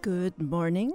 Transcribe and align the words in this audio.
Good 0.00 0.40
morning. 0.40 0.92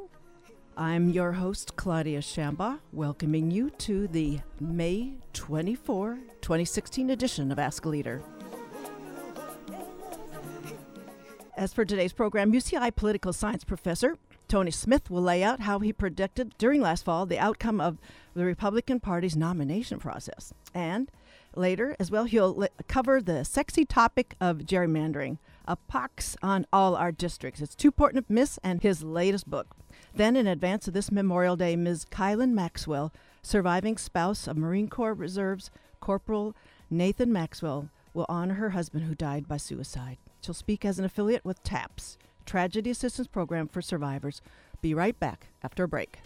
I'm 0.77 1.09
your 1.09 1.33
host, 1.33 1.75
Claudia 1.75 2.19
Shambaugh, 2.19 2.79
welcoming 2.93 3.51
you 3.51 3.69
to 3.71 4.07
the 4.07 4.39
May 4.61 5.15
24, 5.33 6.19
2016 6.39 7.09
edition 7.09 7.51
of 7.51 7.59
Ask 7.59 7.83
a 7.83 7.89
Leader. 7.89 8.23
As 11.63 11.71
for 11.71 11.85
today's 11.85 12.11
program, 12.11 12.51
UCI 12.51 12.93
political 12.93 13.31
science 13.31 13.63
professor 13.63 14.17
Tony 14.49 14.69
Smith 14.69 15.09
will 15.09 15.21
lay 15.21 15.41
out 15.41 15.61
how 15.61 15.79
he 15.79 15.93
predicted 15.93 16.53
during 16.57 16.81
last 16.81 17.05
fall 17.05 17.25
the 17.25 17.39
outcome 17.39 17.79
of 17.79 17.99
the 18.33 18.43
Republican 18.43 18.99
Party's 18.99 19.37
nomination 19.37 19.97
process. 19.97 20.53
And 20.73 21.09
later, 21.55 21.95
as 22.01 22.11
well, 22.11 22.25
he'll 22.25 22.67
cover 22.89 23.21
the 23.21 23.45
sexy 23.45 23.85
topic 23.85 24.35
of 24.41 24.65
gerrymandering, 24.65 25.37
a 25.65 25.77
pox 25.77 26.35
on 26.43 26.65
all 26.73 26.97
our 26.97 27.13
districts. 27.13 27.61
It's 27.61 27.75
Too 27.75 27.87
Important 27.87 28.27
to 28.27 28.33
Miss 28.33 28.59
and 28.61 28.83
his 28.83 29.01
latest 29.01 29.49
book. 29.49 29.73
Then, 30.13 30.35
in 30.35 30.47
advance 30.47 30.89
of 30.89 30.93
this 30.93 31.13
Memorial 31.13 31.55
Day, 31.55 31.77
Ms. 31.77 32.03
Kylynn 32.11 32.51
Maxwell, 32.51 33.13
surviving 33.41 33.97
spouse 33.97 34.49
of 34.49 34.57
Marine 34.57 34.89
Corps 34.89 35.13
Reserves 35.13 35.71
Corporal 36.01 36.57
Nathan 36.89 37.31
Maxwell, 37.31 37.87
will 38.13 38.25
honor 38.27 38.55
her 38.55 38.71
husband 38.71 39.05
who 39.05 39.15
died 39.15 39.47
by 39.47 39.55
suicide. 39.55 40.17
She'll 40.43 40.53
speak 40.53 40.83
as 40.83 40.99
an 40.99 41.05
affiliate 41.05 41.45
with 41.45 41.63
TAPS, 41.63 42.17
Tragedy 42.45 42.89
Assistance 42.89 43.29
Program 43.29 43.69
for 43.69 43.81
Survivors. 43.81 44.41
Be 44.81 44.93
right 44.93 45.17
back 45.17 45.47
after 45.63 45.85
a 45.85 45.87
break. 45.87 46.19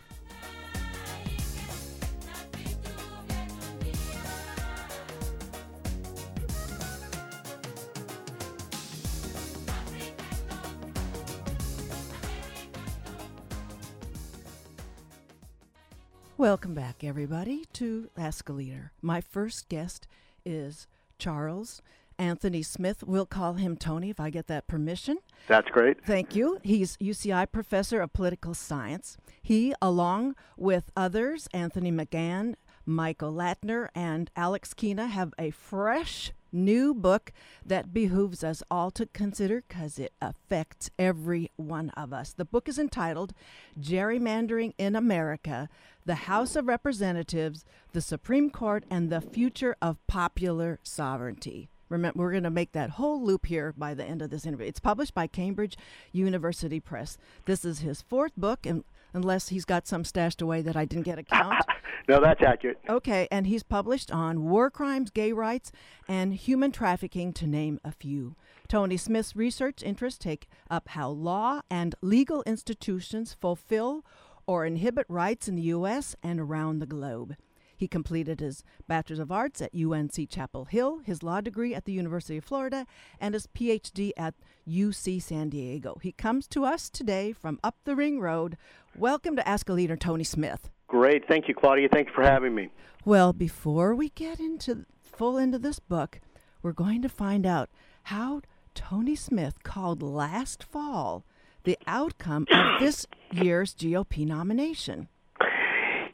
Welcome 16.40 16.74
back, 16.74 17.04
everybody, 17.04 17.66
to 17.74 18.10
Ask 18.18 18.50
a 18.50 18.54
Leader. 18.54 18.92
My 19.04 19.22
first 19.22 19.70
guest 19.70 20.08
is 20.44 20.88
Charles 21.20 21.84
Anthony 22.20 22.64
Smith. 22.64 23.04
We'll 23.04 23.26
call 23.26 23.54
him 23.54 23.78
Tony 23.78 24.10
if 24.10 24.20
I 24.20 24.30
get 24.30 24.48
that 24.48 24.68
permission. 24.68 25.18
That's 25.48 25.70
great. 25.70 26.04
Thank 26.06 26.36
you. 26.36 26.60
He's 26.64 26.98
UCI 26.98 27.52
professor 27.52 28.02
of 28.02 28.14
political 28.14 28.54
science. 28.54 29.18
He, 29.42 29.74
along 29.82 30.36
with 30.58 30.92
others, 30.96 31.48
Anthony 31.54 31.92
McGann, 31.92 32.56
Michael 32.86 33.34
Latner, 33.34 33.90
and 33.94 34.32
Alex 34.36 34.74
Keena, 34.74 35.08
have 35.08 35.34
a 35.38 35.52
fresh 35.52 36.32
new 36.52 36.94
book 36.94 37.32
that 37.66 37.94
behooves 37.94 38.44
us 38.44 38.64
all 38.72 38.92
to 38.92 39.06
consider 39.08 39.64
because 39.68 40.00
it 40.00 40.14
affects 40.22 40.90
every 40.98 41.52
one 41.56 41.90
of 41.92 42.14
us. 42.14 42.34
The 42.34 42.46
book 42.46 42.70
is 42.70 42.80
entitled 42.80 43.34
Gerrymandering 43.80 44.74
in 44.78 44.96
America 44.96 45.70
The 46.06 46.16
House 46.16 46.56
of 46.56 46.68
Representatives, 46.68 47.66
the 47.92 48.02
Supreme 48.02 48.50
Court, 48.50 48.86
and 48.90 49.10
the 49.10 49.22
Future 49.22 49.76
of 49.82 50.06
Popular 50.08 50.80
Sovereignty. 50.84 51.70
Remember, 51.90 52.20
we're 52.20 52.32
going 52.32 52.44
to 52.44 52.50
make 52.50 52.74
that 52.74 52.92
whole 52.92 53.24
loop 53.24 53.46
here 53.46 53.74
by 53.78 53.94
the 53.94 54.04
end 54.04 54.22
of 54.22 54.30
this 54.30 54.46
interview. 54.46 54.68
It's 54.68 54.80
published 54.80 55.14
by 55.14 55.28
Cambridge 55.28 55.78
University 56.12 56.80
Press. 56.80 57.18
This 57.46 57.64
is 57.64 57.80
his 57.80 58.02
fourth 58.02 58.36
book, 58.36 58.66
and 58.66 58.84
unless 59.14 59.50
he's 59.50 59.66
got 59.66 59.88
some 59.88 60.04
stashed 60.04 60.42
away 60.42 60.62
that 60.62 60.76
I 60.76 60.86
didn't 60.86 61.06
get 61.06 61.20
a 61.20 61.24
count. 61.24 61.64
no, 62.10 62.20
that's 62.20 62.42
accurate. 62.42 62.80
Okay, 62.90 63.28
and 63.32 63.48
he's 63.48 63.64
published 63.64 64.12
on 64.12 64.44
war 64.44 64.70
crimes, 64.70 65.10
gay 65.10 65.32
rights, 65.32 65.72
and 66.08 66.34
human 66.34 66.72
trafficking, 66.72 67.34
to 67.34 67.48
name 67.48 67.80
a 67.84 67.92
few. 67.92 68.36
Tony 68.68 68.98
Smith's 68.98 69.36
research 69.36 69.82
interests 69.82 70.20
take 70.20 70.50
up 70.70 70.90
how 70.90 71.10
law 71.10 71.62
and 71.70 71.96
legal 72.02 72.44
institutions 72.44 73.36
fulfill 73.40 74.04
or 74.46 74.66
inhibit 74.66 75.06
rights 75.10 75.48
in 75.48 75.56
the 75.56 75.62
U.S. 75.64 76.16
and 76.22 76.40
around 76.40 76.80
the 76.80 76.86
globe. 76.86 77.36
He 77.78 77.88
completed 77.88 78.40
his 78.40 78.64
Bachelor's 78.88 79.20
of 79.20 79.32
Arts 79.32 79.62
at 79.62 79.76
UNC 79.76 80.30
Chapel 80.30 80.66
Hill, 80.66 81.02
his 81.06 81.22
law 81.22 81.42
degree 81.42 81.76
at 81.76 81.86
the 81.86 81.92
University 81.92 82.38
of 82.38 82.44
Florida, 82.44 82.88
and 83.22 83.36
his 83.36 83.46
PhD 83.48 84.12
at 84.18 84.34
UC 84.68 85.22
San 85.22 85.50
Diego. 85.50 86.00
He 86.02 86.12
comes 86.12 86.48
to 86.48 86.66
us 86.66 86.90
today 86.90 87.32
from 87.32 87.60
up 87.64 87.76
the 87.86 87.96
ring 87.96 88.20
road. 88.20 88.58
Welcome 88.98 89.36
to 89.36 89.48
Ask 89.48 89.70
a 89.70 89.74
Leader, 89.74 89.96
Tony 89.96 90.24
Smith. 90.24 90.72
Great. 90.88 91.28
Thank 91.28 91.48
you, 91.48 91.54
Claudia. 91.54 91.88
Thank 91.88 92.08
you 92.08 92.14
for 92.16 92.24
having 92.24 92.56
me. 92.56 92.72
Well, 93.06 93.32
before 93.32 93.94
we 93.94 94.10
get 94.10 94.40
into 94.40 94.88
full 95.04 95.38
into 95.38 95.60
this 95.60 95.78
book, 95.78 96.20
we're 96.64 96.74
going 96.74 97.04
to 97.04 97.10
find 97.10 97.46
out 97.46 97.70
how 98.04 98.42
Tony 98.74 99.16
Smith 99.16 99.62
called 99.64 100.02
last 100.02 100.64
fall 100.64 101.26
the 101.64 101.78
outcome 101.86 102.48
of 102.52 102.80
this 102.80 103.06
year's 103.32 103.76
GOP 103.76 104.26
nomination. 104.26 105.10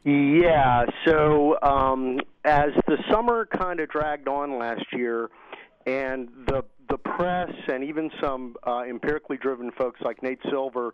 Yeah. 0.04 0.86
So 1.06 1.58
um, 1.62 2.20
as 2.44 2.72
the 2.88 2.98
summer 3.12 3.46
kind 3.46 3.80
of 3.80 3.90
dragged 3.90 4.28
on 4.28 4.60
last 4.60 4.86
year, 4.92 5.30
and 5.86 6.30
the 6.48 6.64
the 6.90 6.98
press 6.98 7.52
and 7.72 7.84
even 7.84 8.12
some 8.22 8.56
uh, 8.68 8.84
empirically 8.88 9.38
driven 9.38 9.72
folks 9.72 10.02
like 10.02 10.22
Nate 10.22 10.40
Silver 10.50 10.94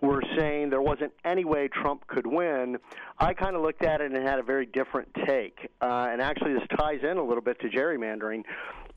were 0.00 0.22
saying 0.36 0.70
there 0.70 0.82
wasn't 0.82 1.12
any 1.24 1.44
way 1.44 1.68
Trump 1.68 2.06
could 2.06 2.26
win, 2.26 2.78
I 3.18 3.34
kind 3.34 3.54
of 3.54 3.62
looked 3.62 3.84
at 3.84 4.00
it 4.00 4.12
and 4.12 4.26
had 4.26 4.38
a 4.38 4.42
very 4.42 4.66
different 4.66 5.08
take. 5.26 5.70
Uh, 5.80 6.08
and 6.10 6.20
actually, 6.22 6.54
this 6.54 6.66
ties 6.78 7.00
in 7.02 7.18
a 7.18 7.24
little 7.24 7.42
bit 7.42 7.60
to 7.60 7.68
gerrymandering, 7.68 8.44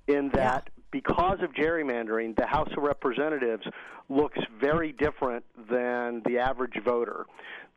in 0.08 0.30
that 0.34 0.70
because 0.92 1.40
of 1.42 1.52
gerrymandering, 1.54 2.36
the 2.36 2.46
House 2.46 2.70
of 2.78 2.84
Representatives 2.84 3.66
looks 4.10 4.40
very 4.62 4.92
different 4.92 5.44
than 5.70 6.22
the 6.26 6.38
average 6.40 6.76
voter. 6.86 7.26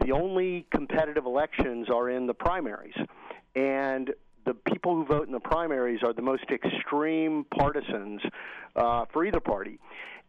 The 0.04 0.12
only 0.12 0.66
competitive 0.70 1.26
elections 1.26 1.88
are 1.92 2.10
in 2.10 2.26
the 2.26 2.34
primaries. 2.34 2.94
And 3.54 4.12
the 4.44 4.54
people 4.54 4.94
who 4.94 5.04
vote 5.04 5.26
in 5.26 5.32
the 5.32 5.40
primaries 5.40 6.00
are 6.04 6.12
the 6.12 6.22
most 6.22 6.44
extreme 6.50 7.44
partisans 7.56 8.20
uh, 8.76 9.04
for 9.12 9.24
either 9.24 9.40
party. 9.40 9.78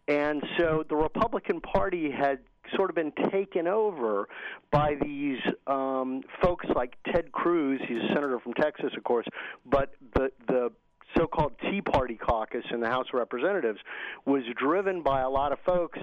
And 0.08 0.42
so 0.58 0.84
the 0.88 0.96
Republican 0.96 1.62
Party 1.62 2.10
had 2.10 2.40
sort 2.76 2.90
of 2.90 2.96
been 2.96 3.14
taken 3.32 3.68
over 3.68 4.28
by 4.72 4.96
these 5.02 5.40
um, 5.68 6.22
folks 6.42 6.66
like 6.76 6.96
Ted 7.12 7.32
Cruz. 7.32 7.80
He's 7.88 7.98
a 7.98 8.08
senator 8.14 8.40
from 8.40 8.54
Texas, 8.54 8.92
of 8.96 9.04
course, 9.04 9.26
but 9.66 9.94
the 10.16 10.32
the 10.48 10.72
so-called 11.16 11.54
Tea 11.62 11.82
Party 11.82 12.16
caucus 12.16 12.66
in 12.72 12.82
the 12.82 12.88
House 12.88 13.08
of 13.14 13.20
Representatives 13.20 13.80
was 14.26 14.44
driven 14.58 15.02
by 15.02 15.22
a 15.22 15.30
lot 15.30 15.52
of 15.52 15.60
folks 15.66 16.00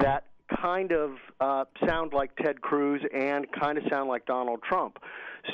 that 0.00 0.24
kind 0.62 0.92
of 0.92 1.12
uh, 1.40 1.64
sound 1.86 2.12
like 2.12 2.34
Ted 2.36 2.60
Cruz 2.60 3.02
and 3.14 3.46
kind 3.52 3.78
of 3.78 3.84
sound 3.90 4.08
like 4.08 4.26
Donald 4.26 4.60
Trump. 4.62 4.98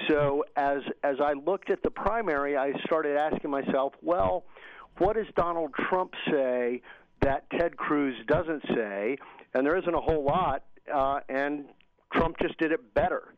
So 0.09 0.45
as 0.57 0.79
as 1.03 1.17
I 1.23 1.33
looked 1.35 1.71
at 1.71 1.83
the 1.83 1.91
primary, 1.91 2.57
I 2.57 2.73
started 2.85 3.17
asking 3.17 3.51
myself, 3.51 3.93
well, 4.03 4.45
what 4.99 5.17
does 5.17 5.27
Donald 5.37 5.73
Trump 5.89 6.13
say 6.31 6.83
that 7.21 7.45
Ted 7.51 7.77
Cruz 7.77 8.15
doesn't 8.27 8.63
say? 8.75 9.17
And 9.55 9.67
there 9.67 9.77
isn't 9.77 9.95
a 9.95 10.01
whole 10.01 10.25
lot. 10.25 10.65
Uh, 10.93 11.21
and 11.29 11.67
Trump 12.13 12.37
just 12.41 12.59
did 12.59 12.73
it 12.73 12.95
better. 12.95 13.35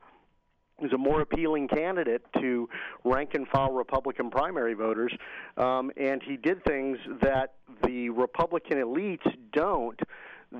He 0.79 0.87
was 0.87 0.93
a 0.93 0.99
more 0.99 1.21
appealing 1.21 1.69
candidate 1.69 2.23
to 2.41 2.69
rank 3.05 3.35
and 3.35 3.47
file 3.49 3.71
Republican 3.71 4.29
primary 4.29 4.75
voters, 4.75 5.13
um, 5.57 5.93
and 5.97 6.21
he 6.21 6.37
did 6.37 6.65
things 6.65 6.99
that 7.23 7.55
the 7.85 8.11
Republican 8.11 8.79
elites 8.79 9.25
don't 9.53 10.01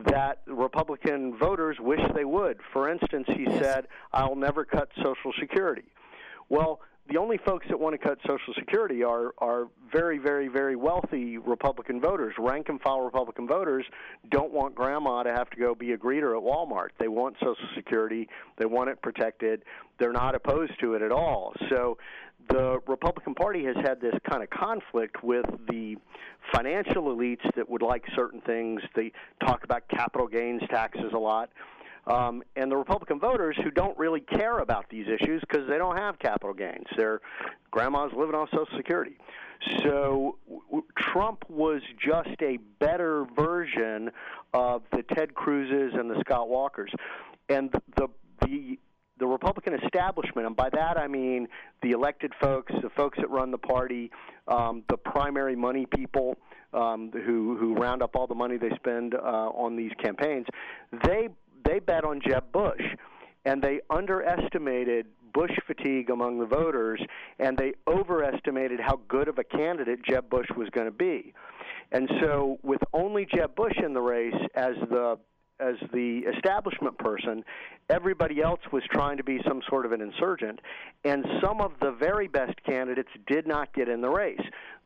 that 0.07 0.41
Republican 0.47 1.37
voters 1.37 1.79
wish 1.81 2.01
they 2.15 2.25
would. 2.25 2.59
For 2.73 2.89
instance, 2.89 3.27
he 3.29 3.45
Yes. 3.45 3.59
said, 3.63 3.89
I'll 4.13 4.37
never 4.37 4.65
cut 4.65 4.91
Social 5.03 5.33
Security. 5.39 5.85
Well, 6.49 6.81
the 7.07 7.19
only 7.19 7.37
folks 7.37 7.67
that 7.69 7.79
want 7.79 7.93
to 7.93 7.99
cut 7.99 8.19
Social 8.27 8.55
Security 8.55 9.05
are 9.05 9.35
are 9.39 9.69
very, 9.93 10.17
very, 10.17 10.49
very 10.49 10.75
wealthy 10.75 11.37
Republican 11.37 12.01
voters. 12.01 12.35
Rank 12.39 12.71
and 12.71 12.81
file 12.81 13.03
Republican 13.03 13.47
voters 13.47 13.85
don't 14.31 14.53
want 14.53 14.75
grandma 14.75 15.23
to 15.23 15.31
have 15.31 15.51
to 15.51 15.57
go 15.59 15.75
be 15.75 15.93
a 15.93 15.99
greeter 15.99 16.35
at 16.37 16.43
Walmart. 16.43 16.89
They 16.99 17.09
want 17.09 17.37
Social 17.41 17.69
Security. 17.75 18.29
They 18.57 18.65
want 18.65 18.89
it 18.89 19.03
protected. 19.03 19.65
They're 19.99 20.13
not 20.13 20.35
opposed 20.35 20.81
to 20.81 20.95
it 20.95 21.03
at 21.03 21.13
all. 21.13 21.53
So 21.69 21.99
the 22.49 22.79
Republican 22.87 23.35
Party 23.35 23.65
has 23.65 23.77
had 23.77 24.01
this 24.01 24.15
kind 24.29 24.43
of 24.43 24.51
conflict 24.51 25.23
with 25.23 25.47
the 25.69 25.97
financial 26.53 27.05
elites 27.05 27.45
that 27.57 27.69
would 27.69 27.83
like 27.83 28.05
certain 28.15 28.41
things. 28.43 28.83
They 28.95 29.13
talk 29.45 29.65
about 29.65 29.89
capital 29.89 30.27
gains 30.27 30.63
taxes 30.71 31.13
a 31.13 31.19
lot. 31.19 31.51
Um, 32.07 32.43
and 32.55 32.71
the 32.71 32.77
Republican 32.77 33.19
voters 33.19 33.57
who 33.63 33.71
don't 33.71 33.97
really 33.97 34.21
care 34.21 34.59
about 34.59 34.91
these 34.91 35.07
issues 35.07 35.41
because 35.41 35.67
they 35.69 35.79
don't 35.79 35.97
have 35.97 36.19
capital 36.19 36.53
gains. 36.53 36.87
Their 36.97 37.23
grandma's 37.71 38.13
living 38.15 38.35
on 38.35 38.47
Social 38.51 38.77
Security. 38.77 39.17
So 39.83 40.37
w- 40.47 40.85
Trump 40.99 41.45
was 41.49 41.81
just 41.99 42.41
a 42.43 42.59
better 42.79 43.25
version 43.35 44.11
of 44.53 44.83
the 44.93 45.03
Ted 45.15 45.33
Cruzes 45.35 45.99
and 45.99 46.11
the 46.11 46.21
Scott 46.21 46.49
Walkers. 46.51 46.93
And 47.49 47.71
the 47.97 48.09
the 48.43 48.79
the 49.19 49.27
Republican 49.27 49.75
establishment, 49.75 50.47
and 50.47 50.57
by 50.57 50.69
that 50.71 50.99
I 50.99 51.07
mean 51.07 51.49
the 51.83 51.93
elected 51.93 52.33
folks, 52.41 52.73
the 52.83 52.91
folks 52.91 53.19
that 53.19 53.31
run 53.31 53.51
the 53.51 53.59
party, 53.59 54.11
um, 54.49 54.83
the 54.89 54.97
primary 54.97 55.57
money 55.57 55.87
people 55.87 56.37
um, 56.73 57.11
who 57.13 57.57
who 57.57 57.75
round 57.75 58.03
up 58.03 58.17
all 58.17 58.27
the 58.27 58.35
money 58.35 58.57
they 58.57 58.71
spend 58.77 59.15
uh, 59.15 59.19
on 59.19 59.77
these 59.77 59.93
campaigns, 60.03 60.47
they 61.05 61.29
they 61.65 61.79
bet 61.79 62.05
on 62.05 62.21
Jeb 62.27 62.53
Bush, 62.53 62.83
and 63.45 63.63
they 63.63 63.81
underestimated 63.91 65.07
Bush 65.33 65.53
fatigue 65.67 66.11
among 66.11 66.39
the 66.39 66.47
voters, 66.47 67.01
and 67.39 67.59
they 67.59 67.75
overestimated 67.89 68.81
how 68.81 69.01
good 69.09 69.29
of 69.29 69.39
a 69.39 69.45
candidate 69.45 70.01
Jeb 70.09 70.31
Bush 70.31 70.47
was 70.57 70.69
going 70.71 70.87
to 70.87 70.93
be. 70.93 71.35
And 71.93 72.09
so, 72.21 72.59
with 72.63 72.81
only 72.93 73.27
Jeb 73.27 73.55
Bush 73.55 73.77
in 73.85 73.93
the 73.95 74.01
race 74.01 74.35
as 74.55 74.75
the 74.89 75.19
as 75.65 75.77
the 75.93 76.23
establishment 76.37 76.99
person, 76.99 77.45
everybody 77.89 78.43
else 78.43 78.61
was 78.73 78.83
trying 78.91 79.17
to 79.17 79.25
be 79.25 79.41
some 79.47 79.63
sort 79.69 79.87
of 79.87 79.93
an 79.93 80.01
insurgent, 80.01 80.61
and 81.05 81.25
some 81.43 81.61
of 81.61 81.73
the 81.81 81.93
very 81.93 82.29
best 82.29 82.55
candidates 82.65 83.09
did 83.27 83.47
not 83.47 83.73
get 83.75 83.89
in 83.89 84.01
the 84.01 84.11
race. 84.11 84.41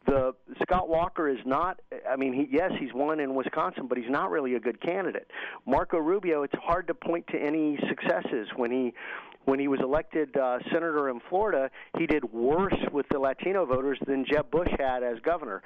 The 0.06 0.34
Scott 0.62 0.88
Walker 0.88 1.28
is 1.28 1.38
not. 1.44 1.80
I 2.08 2.16
mean, 2.16 2.32
he, 2.32 2.48
yes, 2.50 2.72
he's 2.78 2.94
won 2.94 3.20
in 3.20 3.34
Wisconsin, 3.34 3.88
but 3.88 3.98
he's 3.98 4.10
not 4.10 4.30
really 4.30 4.54
a 4.54 4.60
good 4.60 4.80
candidate. 4.80 5.30
Marco 5.66 5.98
Rubio, 5.98 6.44
it's 6.44 6.54
hard 6.62 6.86
to 6.86 6.94
point 6.94 7.26
to 7.28 7.38
any 7.38 7.78
successes 7.88 8.48
when 8.56 8.70
he 8.70 8.94
when 9.44 9.58
he 9.58 9.66
was 9.66 9.80
elected 9.82 10.36
uh, 10.36 10.58
senator 10.70 11.08
in 11.08 11.20
Florida, 11.30 11.70
he 11.96 12.06
did 12.06 12.22
worse 12.34 12.76
with 12.92 13.06
the 13.10 13.18
Latino 13.18 13.64
voters 13.64 13.98
than 14.06 14.26
Jeb 14.30 14.50
Bush 14.50 14.68
had 14.78 15.02
as 15.02 15.18
governor. 15.20 15.62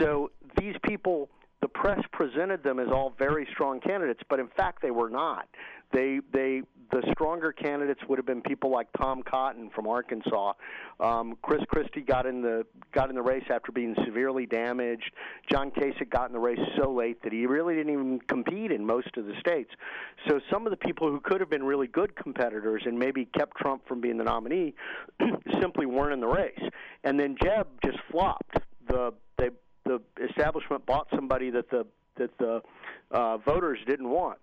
So 0.00 0.32
these 0.58 0.74
people 0.82 1.28
the 1.60 1.68
press 1.68 2.00
presented 2.12 2.62
them 2.62 2.78
as 2.78 2.88
all 2.88 3.14
very 3.18 3.46
strong 3.52 3.80
candidates, 3.80 4.20
but 4.28 4.40
in 4.40 4.48
fact 4.56 4.82
they 4.82 4.90
were 4.90 5.10
not. 5.10 5.48
They 5.92 6.20
they 6.32 6.62
the 6.92 7.02
stronger 7.12 7.52
candidates 7.52 8.00
would 8.08 8.18
have 8.18 8.26
been 8.26 8.42
people 8.42 8.70
like 8.70 8.88
Tom 9.00 9.22
Cotton 9.22 9.70
from 9.74 9.86
Arkansas. 9.86 10.54
Um, 10.98 11.36
Chris 11.42 11.60
Christie 11.68 12.00
got 12.00 12.26
in 12.26 12.42
the 12.42 12.66
got 12.92 13.10
in 13.10 13.14
the 13.14 13.22
race 13.22 13.44
after 13.50 13.72
being 13.72 13.94
severely 14.04 14.46
damaged. 14.46 15.10
John 15.50 15.70
Kasich 15.70 16.08
got 16.10 16.28
in 16.28 16.32
the 16.32 16.40
race 16.40 16.58
so 16.76 16.92
late 16.92 17.22
that 17.22 17.32
he 17.32 17.46
really 17.46 17.74
didn't 17.74 17.92
even 17.92 18.20
compete 18.20 18.72
in 18.72 18.84
most 18.84 19.16
of 19.16 19.26
the 19.26 19.34
states. 19.40 19.70
So 20.28 20.40
some 20.50 20.66
of 20.66 20.70
the 20.70 20.76
people 20.76 21.08
who 21.08 21.20
could 21.20 21.40
have 21.40 21.50
been 21.50 21.64
really 21.64 21.86
good 21.86 22.16
competitors 22.16 22.82
and 22.86 22.98
maybe 22.98 23.26
kept 23.26 23.56
Trump 23.56 23.86
from 23.86 24.00
being 24.00 24.16
the 24.16 24.24
nominee 24.24 24.74
simply 25.60 25.86
weren't 25.86 26.12
in 26.12 26.20
the 26.20 26.28
race. 26.28 26.62
And 27.04 27.18
then 27.18 27.36
Jeb 27.42 27.66
just 27.84 27.98
flopped. 28.10 28.58
The 28.88 29.12
they 29.38 29.50
the 29.84 30.00
establishment 30.28 30.84
bought 30.86 31.06
somebody 31.14 31.50
that 31.50 31.70
the 31.70 31.86
that 32.16 32.36
the 32.38 32.60
uh, 33.10 33.38
voters 33.38 33.78
didn't 33.86 34.08
want. 34.08 34.38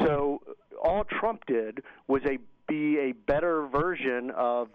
So 0.00 0.42
all 0.82 1.04
Trump 1.04 1.44
did 1.46 1.82
was 2.08 2.22
a 2.26 2.38
be 2.68 2.98
a 2.98 3.12
better 3.12 3.66
version 3.66 4.30
of 4.36 4.68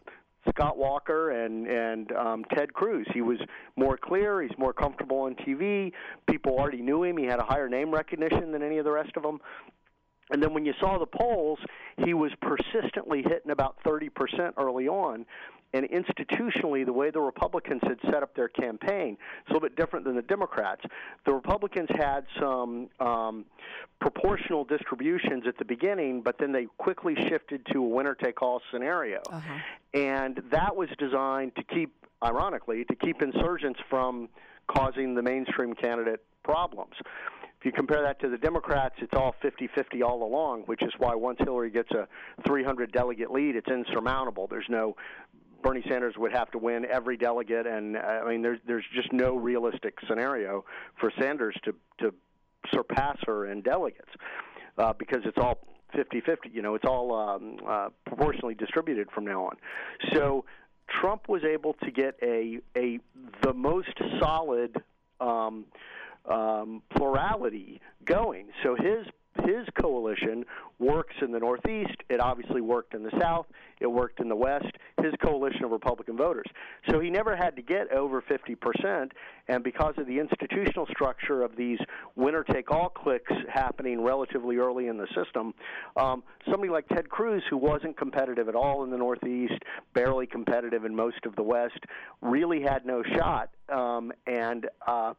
Scott 0.50 0.78
Walker 0.78 1.32
and 1.32 1.68
and 1.68 2.12
um, 2.14 2.46
Ted 2.56 2.74
Cruz. 2.74 3.08
He 3.14 3.22
was 3.22 3.38
more 3.76 3.98
clear. 3.98 4.42
He's 4.42 4.58
more 4.58 4.74
comfortable 4.74 5.22
on 5.22 5.36
TV. 5.36 5.92
People 6.30 6.58
already 6.58 6.82
knew 6.82 7.04
him. 7.04 7.18
He 7.18 7.26
had 7.26 7.40
a 7.40 7.44
higher 7.44 7.70
name 7.70 7.92
recognition 7.92 8.52
than 8.52 8.64
any 8.64 8.78
of 8.78 8.86
the 8.86 8.92
rest 8.92 9.12
of 9.16 9.24
them. 9.24 9.40
And 10.30 10.44
then 10.44 10.54
when 10.54 10.66
you 10.66 10.74
saw 10.80 11.00
the 11.00 11.06
polls, 11.06 11.60
he 12.04 12.14
was 12.14 12.32
persistently 12.42 13.24
hitting 13.24 13.52
about 13.52 13.78
30% 13.86 14.10
early 14.58 14.88
on. 14.88 15.26
And 15.74 15.88
institutionally, 15.90 16.86
the 16.86 16.94
way 16.94 17.12
the 17.12 17.20
Republicans 17.20 17.82
had 17.84 18.00
set 18.06 18.24
up 18.24 18.34
their 18.36 18.48
campaign, 18.48 19.18
it's 19.42 19.50
a 19.50 19.54
little 19.54 19.68
bit 19.68 19.76
different 19.76 20.06
than 20.06 20.16
the 20.16 20.22
Democrats. 20.22 20.82
The 21.26 21.34
Republicans 21.34 21.90
had 21.92 22.26
some 22.40 22.90
um, 23.00 23.46
proportional 24.00 24.64
distributions 24.64 25.44
at 25.46 25.58
the 25.58 25.66
beginning, 25.66 26.22
but 26.22 26.38
then 26.40 26.54
they 26.54 26.68
quickly 26.78 27.16
shifted 27.28 27.66
to 27.74 27.80
a 27.80 27.88
winner 27.88 28.16
take 28.16 28.42
all 28.42 28.62
scenario. 28.72 29.20
Uh-huh. 29.30 29.54
And 29.94 30.42
that 30.52 30.76
was 30.76 30.90
designed 30.98 31.56
to 31.56 31.64
keep, 31.64 31.94
ironically, 32.24 32.86
to 32.86 32.96
keep 32.96 33.22
insurgents 33.22 33.80
from 33.90 34.30
causing 34.68 35.16
the 35.16 35.22
mainstream 35.22 35.74
candidate 35.74 36.24
problems. 36.44 36.94
If 37.60 37.66
you 37.66 37.72
compare 37.72 38.04
that 38.04 38.20
to 38.22 38.30
the 38.30 38.38
Democrats, 38.38 38.96
it's 39.00 39.14
all 39.14 39.34
50 39.42 39.68
50 39.74 40.04
all 40.04 40.24
along, 40.24 40.64
which 40.64 40.84
is 40.84 40.94
why 41.00 41.16
once 41.16 41.40
Hillary 41.40 41.72
gets 41.72 41.90
a 41.92 42.08
300 42.46 42.92
delegate 42.92 43.32
lead, 43.32 43.56
it's 43.56 43.68
insurmountable. 43.68 44.48
There's 44.48 44.70
no 44.70 44.96
Bernie 45.62 45.84
Sanders 45.88 46.16
would 46.18 46.32
have 46.32 46.52
to 46.52 46.58
win 46.58 46.86
every 46.86 47.18
delegate, 47.18 47.66
and 47.68 47.98
uh, 47.98 48.00
I 48.00 48.30
mean, 48.30 48.42
there's 48.42 48.60
there's 48.68 48.86
just 48.94 49.12
no 49.12 49.36
realistic 49.36 49.98
scenario 50.08 50.66
for 51.00 51.12
Sanders 51.20 51.56
to 51.64 51.74
to 52.00 52.14
surpass 52.74 53.18
her 53.26 53.48
in 53.48 53.62
delegates 53.62 54.10
uh, 54.78 54.94
because 54.94 55.22
it's 55.26 55.38
all 55.38 55.60
50-50. 55.96 56.54
You 56.54 56.62
know, 56.62 56.76
it's 56.76 56.86
all 56.86 57.16
um, 57.16 57.58
uh, 57.66 57.90
proportionally 58.06 58.56
distributed 58.56 59.10
from 59.12 59.26
now 59.26 59.46
on. 59.46 59.56
So 60.14 60.46
Trump 60.88 61.30
was 61.30 61.44
able 61.44 61.74
to 61.84 61.92
get 61.92 62.16
a 62.22 62.60
a 62.76 63.00
the 63.42 63.54
most 63.54 63.98
solid 64.20 64.82
um, 65.20 65.66
um, 66.30 66.82
plurality 66.96 67.82
going. 68.06 68.48
So 68.64 68.76
his 68.76 69.08
his 69.46 69.68
coalition 69.80 70.44
works 70.80 71.16
in 71.22 71.32
the 71.32 71.40
Northeast. 71.40 71.96
It 72.10 72.20
obviously 72.20 72.62
worked 72.62 72.94
in 72.94 73.04
the 73.04 73.12
South. 73.20 73.48
It 73.80 73.88
worked 73.88 74.20
in 74.20 74.30
the 74.30 74.36
West. 74.36 74.72
His 75.02 75.14
coalition 75.24 75.64
of 75.64 75.72
Republican 75.72 76.18
voters. 76.18 76.46
So 76.90 77.00
he 77.00 77.10
never 77.10 77.36
had 77.36 77.56
to 77.56 77.62
get 77.62 77.92
over 77.92 78.22
50%. 78.22 79.12
And 79.48 79.64
because 79.64 79.94
of 79.98 80.08
the 80.08 80.20
institutional 80.20 80.86
structure 80.88 81.44
of 81.44 81.56
these 81.56 81.80
winner 82.16 82.44
take 82.44 82.72
all 82.72 82.90
cliques 82.90 83.34
happening 83.52 84.02
relatively 84.02 84.58
early 84.58 84.88
in 84.88 84.98
the 84.98 85.08
system, 85.16 85.54
um, 85.96 86.24
somebody 86.50 86.72
like 86.72 86.88
Ted 86.90 87.10
Cruz, 87.10 87.44
who 87.50 87.58
wasn't 87.58 87.98
competitive 87.98 88.50
at 88.50 88.56
all 88.56 88.84
in 88.84 88.90
the 88.90 88.98
Northeast, 88.98 89.62
barely 89.94 90.28
competitive 90.28 90.86
in 90.86 90.96
most 90.96 91.26
of 91.26 91.36
the 91.36 91.44
West, 91.44 91.80
really 92.22 92.62
had 92.62 92.86
no 92.86 93.04
shot. 93.16 93.50
Um, 93.70 94.12
and 94.26 94.68
uh, 94.88 95.14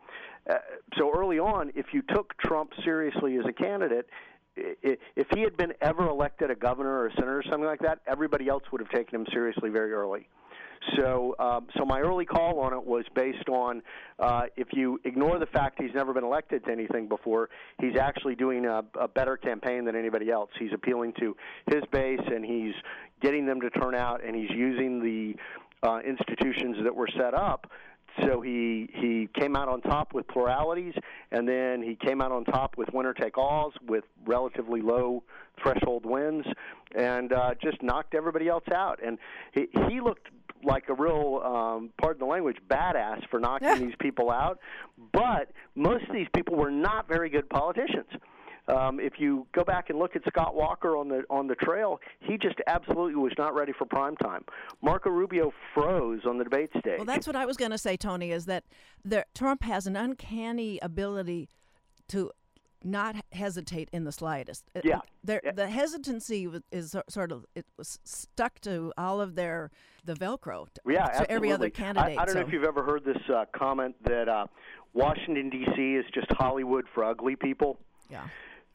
uh, 0.48 0.54
so 0.96 1.12
early 1.14 1.38
on, 1.38 1.72
if 1.74 1.86
you 1.92 2.02
took 2.14 2.36
Trump 2.38 2.70
seriously 2.84 3.36
as 3.36 3.44
a 3.46 3.52
candidate, 3.52 4.08
if 4.56 5.26
he 5.34 5.42
had 5.42 5.56
been 5.56 5.72
ever 5.80 6.08
elected 6.08 6.50
a 6.50 6.54
governor 6.54 6.98
or 6.98 7.06
a 7.06 7.12
senator 7.12 7.38
or 7.38 7.42
something 7.44 7.64
like 7.64 7.80
that, 7.80 8.00
everybody 8.06 8.48
else 8.48 8.64
would 8.72 8.80
have 8.80 8.90
taken 8.90 9.20
him 9.20 9.26
seriously 9.32 9.70
very 9.70 9.92
early. 9.92 10.28
So, 10.96 11.34
um, 11.38 11.66
so 11.76 11.84
my 11.84 12.00
early 12.00 12.24
call 12.24 12.60
on 12.60 12.72
it 12.72 12.84
was 12.84 13.04
based 13.14 13.48
on 13.48 13.82
uh, 14.18 14.42
if 14.56 14.68
you 14.72 15.00
ignore 15.04 15.38
the 15.38 15.46
fact 15.46 15.80
he's 15.80 15.94
never 15.94 16.12
been 16.12 16.24
elected 16.24 16.64
to 16.64 16.70
anything 16.70 17.08
before, 17.08 17.50
he's 17.80 17.96
actually 17.96 18.36
doing 18.36 18.64
a, 18.64 18.82
a 18.98 19.08
better 19.08 19.36
campaign 19.36 19.84
than 19.84 19.96
anybody 19.96 20.30
else. 20.30 20.50
He's 20.58 20.72
appealing 20.72 21.14
to 21.20 21.36
his 21.70 21.82
base 21.92 22.20
and 22.26 22.44
he's 22.44 22.74
getting 23.20 23.44
them 23.44 23.60
to 23.60 23.70
turn 23.70 23.94
out, 23.94 24.24
and 24.24 24.36
he's 24.36 24.50
using 24.50 25.02
the 25.02 25.34
uh, 25.86 25.98
institutions 25.98 26.76
that 26.84 26.94
were 26.94 27.08
set 27.16 27.34
up 27.34 27.70
so 28.26 28.40
he 28.40 28.88
he 28.94 29.28
came 29.38 29.56
out 29.56 29.68
on 29.68 29.80
top 29.80 30.14
with 30.14 30.26
pluralities, 30.28 30.94
and 31.30 31.48
then 31.48 31.82
he 31.82 31.94
came 31.94 32.20
out 32.20 32.32
on 32.32 32.44
top 32.44 32.76
with 32.76 32.88
winner 32.92 33.14
take 33.14 33.38
alls 33.38 33.74
with 33.86 34.04
relatively 34.26 34.80
low 34.80 35.22
threshold 35.62 36.04
wins, 36.06 36.44
and 36.94 37.32
uh, 37.32 37.54
just 37.62 37.82
knocked 37.82 38.14
everybody 38.14 38.48
else 38.48 38.64
out. 38.72 39.00
And 39.04 39.18
he, 39.52 39.68
he 39.88 40.00
looked 40.00 40.28
like 40.64 40.88
a 40.88 40.94
real, 40.94 41.40
um, 41.44 41.90
pardon 42.00 42.20
the 42.20 42.26
language, 42.26 42.56
badass 42.68 43.28
for 43.30 43.38
knocking 43.40 43.78
these 43.78 43.94
people 44.00 44.30
out. 44.30 44.58
But 45.12 45.50
most 45.74 46.04
of 46.08 46.14
these 46.14 46.28
people 46.34 46.56
were 46.56 46.70
not 46.70 47.08
very 47.08 47.30
good 47.30 47.48
politicians. 47.48 48.08
Um, 48.68 49.00
if 49.00 49.14
you 49.18 49.46
go 49.52 49.64
back 49.64 49.88
and 49.88 49.98
look 49.98 50.14
at 50.14 50.22
Scott 50.28 50.54
Walker 50.54 50.96
on 50.96 51.08
the 51.08 51.24
on 51.30 51.46
the 51.46 51.54
trail, 51.54 52.00
he 52.20 52.36
just 52.36 52.56
absolutely 52.66 53.14
was 53.14 53.32
not 53.38 53.54
ready 53.54 53.72
for 53.72 53.86
prime 53.86 54.16
time. 54.16 54.44
Marco 54.82 55.10
Rubio 55.10 55.52
froze 55.74 56.20
on 56.26 56.38
the 56.38 56.44
debate 56.44 56.70
stage. 56.78 56.98
Well, 56.98 57.06
that's 57.06 57.26
what 57.26 57.36
I 57.36 57.46
was 57.46 57.56
going 57.56 57.70
to 57.70 57.78
say, 57.78 57.96
Tony. 57.96 58.30
Is 58.30 58.46
that 58.46 58.64
Trump 59.34 59.62
has 59.62 59.86
an 59.86 59.96
uncanny 59.96 60.78
ability 60.82 61.48
to 62.08 62.30
not 62.84 63.16
hesitate 63.32 63.88
in 63.92 64.04
the 64.04 64.12
slightest. 64.12 64.64
Yeah. 64.84 65.00
There, 65.24 65.40
yeah. 65.44 65.52
The 65.52 65.68
hesitancy 65.68 66.48
is 66.70 66.94
sort 67.08 67.32
of 67.32 67.44
it 67.54 67.66
was 67.76 67.98
stuck 68.04 68.60
to 68.60 68.92
all 68.96 69.20
of 69.20 69.34
their 69.34 69.70
the 70.04 70.14
Velcro. 70.14 70.66
To, 70.72 70.80
yeah, 70.86 71.06
to 71.06 71.30
every 71.30 71.52
other 71.52 71.70
candidate. 71.70 72.18
I, 72.18 72.22
I 72.22 72.24
don't 72.24 72.34
so. 72.34 72.40
know 72.40 72.46
if 72.46 72.52
you've 72.52 72.64
ever 72.64 72.84
heard 72.84 73.04
this 73.04 73.18
uh, 73.32 73.44
comment 73.52 73.96
that 74.04 74.28
uh, 74.28 74.46
Washington 74.94 75.50
D.C. 75.50 75.94
is 75.94 76.04
just 76.14 76.28
Hollywood 76.32 76.86
for 76.94 77.04
ugly 77.04 77.36
people. 77.36 77.78
Yeah. 78.10 78.24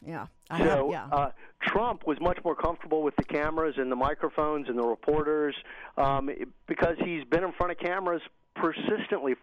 Yeah. 0.06 0.28
I 0.50 0.60
so 0.60 0.92
have, 0.92 1.10
yeah. 1.12 1.16
Uh, 1.16 1.32
Trump 1.62 2.06
was 2.06 2.18
much 2.20 2.38
more 2.44 2.56
comfortable 2.56 3.04
with 3.04 3.16
the 3.16 3.24
cameras 3.24 3.76
and 3.78 3.92
the 3.92 3.96
microphones 3.96 4.68
and 4.70 4.78
the 4.78 4.84
reporters 4.84 5.56
um, 5.98 6.30
because 6.68 6.96
he's 7.04 7.24
been 7.26 7.44
in 7.44 7.54
front 7.54 7.72
of 7.72 7.80
cameras 7.80 8.22
persistently 8.56 9.36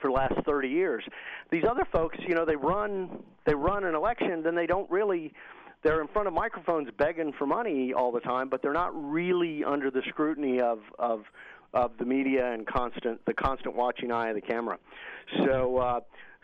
for 0.00 0.08
the 0.08 0.14
last 0.14 0.34
30 0.46 0.68
years. 0.68 1.04
These 1.50 1.64
other 1.68 1.86
folks, 1.92 2.18
you 2.26 2.34
know, 2.34 2.44
they 2.44 2.56
run 2.56 3.22
they 3.46 3.54
run 3.54 3.84
an 3.84 3.94
election, 3.94 4.42
then 4.42 4.54
they 4.54 4.66
don't 4.66 4.90
really 4.90 5.32
they're 5.82 6.00
in 6.00 6.08
front 6.08 6.28
of 6.28 6.34
microphones 6.34 6.88
begging 6.98 7.32
for 7.38 7.46
money 7.46 7.92
all 7.92 8.12
the 8.12 8.20
time, 8.20 8.48
but 8.48 8.60
they're 8.62 8.72
not 8.72 8.90
really 8.94 9.64
under 9.64 9.90
the 9.90 10.02
scrutiny 10.08 10.60
of 10.60 10.80
of 10.98 11.24
of 11.72 11.92
the 11.98 12.04
media 12.04 12.52
and 12.52 12.66
constant 12.66 13.24
the 13.26 13.34
constant 13.34 13.76
watching 13.76 14.10
eye 14.10 14.28
of 14.28 14.34
the 14.34 14.40
camera. 14.40 14.78
So 15.44 15.76
uh, 15.78 16.00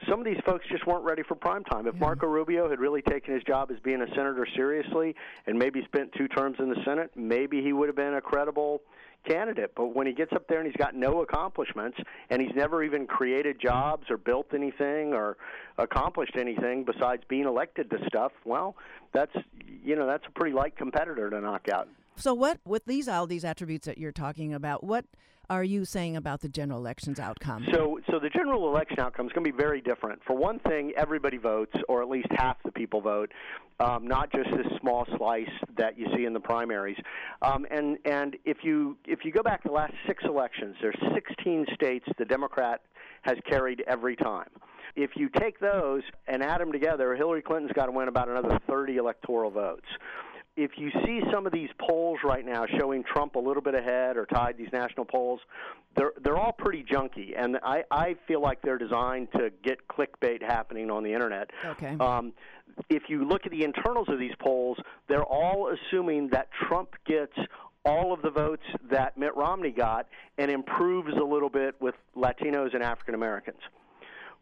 some 0.08 0.20
of 0.20 0.26
these 0.26 0.40
folks 0.44 0.66
just 0.70 0.86
weren't 0.86 1.04
ready 1.04 1.22
for 1.22 1.34
prime 1.34 1.64
time. 1.64 1.86
If. 1.86 1.94
Marco 1.96 2.26
Rubio 2.26 2.68
had 2.68 2.78
really 2.78 3.02
taken 3.02 3.34
his 3.34 3.42
job 3.44 3.70
as 3.70 3.78
being 3.80 4.02
a 4.02 4.08
senator 4.08 4.46
seriously 4.54 5.14
and 5.46 5.58
maybe 5.58 5.82
spent 5.84 6.12
two 6.12 6.28
terms 6.28 6.56
in 6.58 6.68
the 6.68 6.76
Senate, 6.84 7.10
maybe 7.16 7.62
he 7.62 7.72
would 7.72 7.88
have 7.88 7.96
been 7.96 8.14
a 8.14 8.20
credible 8.20 8.82
candidate. 9.26 9.72
But 9.74 9.94
when 9.94 10.06
he 10.06 10.12
gets 10.12 10.32
up 10.32 10.46
there 10.48 10.60
and 10.60 10.66
he's 10.66 10.76
got 10.76 10.94
no 10.94 11.22
accomplishments 11.22 11.98
and 12.30 12.40
he's 12.40 12.54
never 12.54 12.82
even 12.82 13.06
created 13.06 13.60
jobs 13.60 14.04
or 14.10 14.18
built 14.18 14.48
anything 14.54 15.14
or 15.14 15.36
accomplished 15.78 16.36
anything 16.36 16.84
besides 16.84 17.22
being 17.28 17.46
elected 17.46 17.90
to 17.90 17.98
stuff, 18.06 18.32
well, 18.44 18.76
that's 19.12 19.34
you 19.82 19.96
know 19.96 20.06
that's 20.06 20.24
a 20.26 20.30
pretty 20.30 20.54
light 20.54 20.76
competitor 20.76 21.30
to 21.30 21.40
knock 21.40 21.68
out. 21.72 21.88
So 22.16 22.34
what 22.34 22.60
with 22.64 22.84
these 22.84 23.08
all 23.08 23.26
these 23.26 23.44
attributes 23.44 23.86
that 23.86 23.98
you're 23.98 24.12
talking 24.12 24.54
about, 24.54 24.84
what 24.84 25.04
are 25.48 25.64
you 25.64 25.84
saying 25.84 26.16
about 26.16 26.40
the 26.40 26.48
general 26.48 26.78
elections 26.78 27.20
outcome? 27.20 27.66
So, 27.72 27.98
so 28.10 28.18
the 28.18 28.28
general 28.30 28.68
election 28.68 28.98
outcome 29.00 29.26
is 29.26 29.32
going 29.32 29.44
to 29.44 29.52
be 29.52 29.56
very 29.56 29.80
different. 29.80 30.20
For 30.26 30.36
one 30.36 30.58
thing, 30.60 30.92
everybody 30.96 31.36
votes, 31.36 31.74
or 31.88 32.02
at 32.02 32.08
least 32.08 32.28
half 32.36 32.56
the 32.64 32.72
people 32.72 33.00
vote, 33.00 33.32
um, 33.80 34.06
not 34.06 34.32
just 34.32 34.48
this 34.56 34.66
small 34.80 35.06
slice 35.16 35.50
that 35.76 35.98
you 35.98 36.06
see 36.16 36.24
in 36.24 36.32
the 36.32 36.40
primaries. 36.40 36.96
Um, 37.42 37.66
and 37.70 37.98
and 38.04 38.36
if 38.44 38.58
you 38.62 38.96
if 39.06 39.24
you 39.24 39.32
go 39.32 39.42
back 39.42 39.62
to 39.62 39.68
the 39.68 39.74
last 39.74 39.94
six 40.06 40.24
elections, 40.24 40.76
there's 40.80 40.98
16 41.14 41.66
states 41.74 42.06
the 42.18 42.24
Democrat 42.24 42.82
has 43.22 43.36
carried 43.48 43.82
every 43.86 44.16
time 44.16 44.48
if 44.96 45.10
you 45.14 45.28
take 45.28 45.60
those 45.60 46.02
and 46.26 46.42
add 46.42 46.60
them 46.60 46.72
together, 46.72 47.14
Hillary 47.14 47.42
Clinton's 47.42 47.72
got 47.72 47.86
to 47.86 47.92
win 47.92 48.08
about 48.08 48.28
another 48.28 48.58
30 48.66 48.96
electoral 48.96 49.50
votes 49.50 49.86
if 50.56 50.72
you 50.76 50.90
see 51.04 51.20
some 51.32 51.46
of 51.46 51.52
these 51.52 51.68
polls 51.78 52.18
right 52.24 52.44
now 52.44 52.64
showing 52.78 53.04
Trump 53.04 53.34
a 53.34 53.38
little 53.38 53.62
bit 53.62 53.74
ahead 53.74 54.16
or 54.16 54.24
tied 54.26 54.56
these 54.56 54.72
national 54.72 55.04
polls, 55.04 55.40
they're 55.96 56.12
they're 56.22 56.36
all 56.36 56.52
pretty 56.52 56.82
junky, 56.82 57.34
and 57.36 57.58
I 57.62 57.84
I 57.90 58.16
feel 58.26 58.40
like 58.40 58.62
they're 58.62 58.78
designed 58.78 59.28
to 59.32 59.50
get 59.62 59.86
clickbait 59.88 60.42
happening 60.42 60.90
on 60.90 61.02
the 61.02 61.12
internet. 61.12 61.50
Okay. 61.64 61.96
Um, 62.00 62.32
if 62.88 63.04
you 63.08 63.26
look 63.26 63.42
at 63.44 63.52
the 63.52 63.64
internals 63.64 64.08
of 64.08 64.18
these 64.18 64.34
polls, 64.38 64.78
they're 65.08 65.24
all 65.24 65.72
assuming 65.72 66.28
that 66.30 66.48
Trump 66.68 66.90
gets 67.06 67.32
all 67.84 68.12
of 68.12 68.20
the 68.22 68.30
votes 68.30 68.64
that 68.90 69.16
Mitt 69.16 69.34
Romney 69.36 69.70
got 69.70 70.08
and 70.38 70.50
improves 70.50 71.12
a 71.12 71.24
little 71.24 71.48
bit 71.48 71.80
with 71.80 71.94
Latinos 72.16 72.74
and 72.74 72.82
African 72.82 73.14
Americans. 73.14 73.60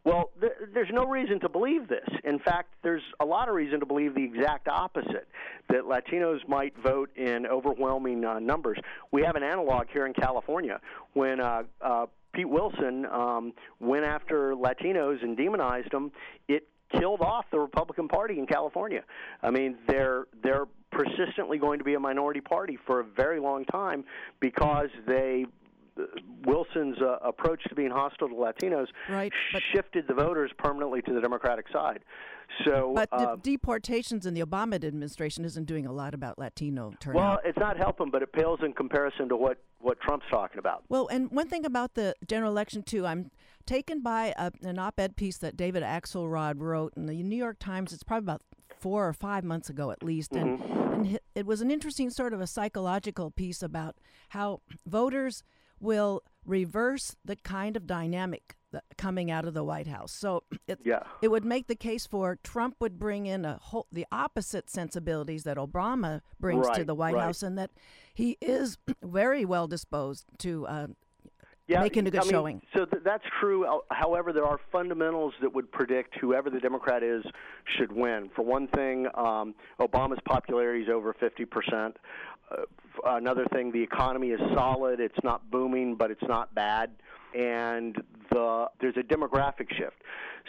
Well, 0.05 0.31
th- 0.39 0.53
there's 0.75 0.91
no 0.93 1.07
reason 1.07 1.41
to 1.41 1.49
believe 1.49 1.89
this. 1.89 2.07
In 2.25 2.39
fact, 2.39 2.75
there's 2.83 3.03
a 3.21 3.25
lot 3.25 3.49
of 3.49 3.55
reason 3.55 3.81
to 3.81 3.87
believe 3.87 4.15
the 4.15 4.23
exact 4.23 4.69
opposite 4.69 5.27
that 5.71 5.85
Latinos 5.85 6.47
might 6.47 6.75
vote 6.83 7.11
in 7.17 7.47
overwhelming 7.47 8.25
uh, 8.25 8.39
numbers. 8.39 8.79
We 9.13 9.23
have 9.23 9.35
an 9.35 9.43
analog 9.43 9.87
here 9.93 10.07
in 10.07 10.13
California 10.13 10.79
when 11.15 11.41
uh, 11.41 11.63
uh, 11.81 12.07
Pete 12.35 12.49
Wilson 12.49 13.07
um, 13.07 13.53
went 13.81 14.05
after 14.05 14.55
Latinos 14.55 15.23
and 15.23 15.37
demonized 15.37 15.91
them. 15.91 16.13
It 16.49 16.69
killed 16.99 17.23
off 17.23 17.47
the 17.51 17.59
Republican 17.59 18.09
Party 18.09 18.39
in 18.39 18.47
California. 18.47 19.03
I 19.43 19.51
mean, 19.51 19.77
they're 19.89 20.27
they're 20.43 20.67
persistently 20.93 21.59
going 21.59 21.79
to 21.79 21.85
be 21.85 21.95
a 21.95 22.01
minority 22.01 22.41
party 22.41 22.79
for 22.87 23.01
a 23.01 23.05
very 23.05 23.41
long 23.41 23.65
time 23.65 24.05
because 24.39 24.89
they 25.07 25.47
Wilson's 26.45 26.97
uh, 27.01 27.19
approach 27.23 27.63
to 27.69 27.75
being 27.75 27.91
hostile 27.91 28.29
to 28.29 28.35
Latinos 28.35 28.87
right, 29.09 29.33
shifted 29.73 30.07
the 30.09 30.15
voters 30.15 30.51
permanently 30.59 31.03
to 31.03 31.15
the 31.15 31.21
Democratic 31.21 31.67
side. 31.73 32.01
So, 32.65 32.93
but 32.95 33.09
uh, 33.13 33.37
deportations 33.43 34.27
in 34.27 34.35
the 34.35 34.43
Obama 34.43 34.75
administration 34.75 35.45
isn't 35.45 35.65
doing 35.65 35.87
a 35.87 35.93
lot 35.93 36.15
about 36.15 36.39
Latino 36.39 36.93
turnout. 37.01 37.17
Well, 37.17 37.39
it's 37.45 37.59
not 37.59 37.77
helping, 37.77 38.11
but 38.11 38.23
it 38.23 38.33
pales 38.33 38.61
in 38.63 38.73
comparison 38.73 39.29
to 39.31 39.37
what 39.37 39.59
what 39.81 40.01
Trump's 40.01 40.27
talking 40.31 40.59
about. 40.59 40.85
Well, 40.89 41.09
and 41.09 41.31
one 41.31 41.49
thing 41.49 41.65
about 41.65 41.95
the 41.95 42.15
general 42.27 42.51
election 42.51 42.83
too, 42.83 43.07
I'm 43.07 43.31
taken 43.67 44.01
by 44.01 44.35
a, 44.37 44.53
an 44.63 44.79
op-ed 44.79 45.17
piece 45.17 45.39
that 45.39 45.57
David 45.57 45.83
Axelrod 45.83 46.61
wrote 46.61 46.93
in 46.97 47.07
the 47.07 47.23
New 47.23 47.37
York 47.37 47.59
Times. 47.59 47.93
It's 47.93 48.03
probably 48.03 48.25
about 48.25 48.43
four 48.79 49.09
or 49.09 49.13
five 49.13 49.45
months 49.45 49.71
ago 49.71 49.91
at 49.91 50.03
least, 50.03 50.33
mm-hmm. 50.33 50.63
and 50.63 50.85
and 50.95 51.19
it 51.35 51.47
was 51.47 51.61
an 51.61 51.71
interesting 51.71 52.11
sort 52.11 52.33
of 52.33 52.41
a 52.41 52.47
psychological 52.47 53.31
piece 53.31 53.63
about 53.63 53.97
how 54.31 54.61
voters 54.87 55.43
will 55.85 56.23
reverse 56.45 57.17
the 57.25 57.37
kind 57.37 57.77
of 57.77 57.87
dynamic 57.87 58.57
coming 58.99 59.31
out 59.31 59.47
of 59.47 59.55
the 59.55 59.65
White 59.65 59.87
House. 59.87 60.13
So 60.13 60.43
it 60.67 60.81
yeah. 60.85 61.03
it 61.23 61.29
would 61.29 61.45
make 61.45 61.67
the 61.69 61.77
case 61.77 62.07
for 62.07 62.39
Trump 62.43 62.77
would 62.81 62.99
bring 62.99 63.27
in 63.27 63.45
a 63.45 63.59
whole 63.59 63.87
the 63.93 64.07
opposite 64.11 64.71
sensibilities 64.71 65.45
that 65.45 65.57
Obama 65.57 66.21
brings 66.41 66.67
right, 66.67 66.77
to 66.77 66.85
the 66.85 66.95
White 66.95 67.15
right. 67.15 67.25
House, 67.25 67.43
and 67.43 67.57
that 67.59 67.71
he 68.13 68.37
is 68.41 68.79
very 69.03 69.45
well 69.45 69.69
disposed 69.69 70.27
to. 70.39 70.67
Uh, 70.67 70.87
yeah, 71.67 71.81
making 71.81 72.07
a 72.07 72.11
good 72.11 72.21
I 72.21 72.25
mean, 72.25 72.31
showing. 72.31 72.63
So 72.75 72.85
th- 72.85 73.03
that's 73.03 73.25
true. 73.41 73.65
However, 73.91 74.35
there 74.35 74.45
are 74.45 74.61
fundamentals 74.71 75.33
that 75.41 75.55
would 75.55 75.73
predict 75.73 76.15
whoever 76.21 76.51
the 76.51 76.61
Democrat 76.61 77.03
is 77.03 77.25
should 77.79 77.91
win. 77.91 78.29
For 78.37 78.43
one 78.43 78.69
thing, 78.69 79.07
um, 79.15 79.55
Obama's 79.81 80.21
popularity 80.27 80.83
is 80.83 80.91
over 80.91 81.15
50 81.15 81.47
percent. 81.47 81.97
Uh, 82.57 83.17
another 83.17 83.47
thing, 83.53 83.73
the 83.73 83.83
economy 83.83 84.29
is 84.31 84.41
solid. 84.55 85.01
It's 85.01 85.19
not 85.23 85.51
booming, 85.51 85.97
but 85.97 86.11
it's 86.11 86.23
not 86.29 86.55
bad. 86.55 86.91
And 87.35 88.01
the 88.31 88.67
there's 88.81 88.97
a 88.97 89.03
demographic 89.03 89.73
shift. 89.77 90.03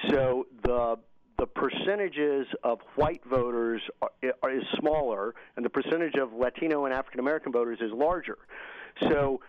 So 0.10 0.48
the 0.64 0.98
the 1.38 1.48
percentages 1.48 2.48
of 2.64 2.80
white 2.96 3.22
voters 3.26 3.82
are, 4.02 4.12
are, 4.42 4.52
is 4.52 4.64
smaller, 4.80 5.36
and 5.56 5.66
the 5.66 5.70
percentage 5.70 6.16
of 6.16 6.32
Latino 6.34 6.86
and 6.86 6.94
African 6.94 7.20
American 7.20 7.52
voters 7.52 7.80
is 7.82 7.92
larger. 7.92 8.38
So 9.10 9.42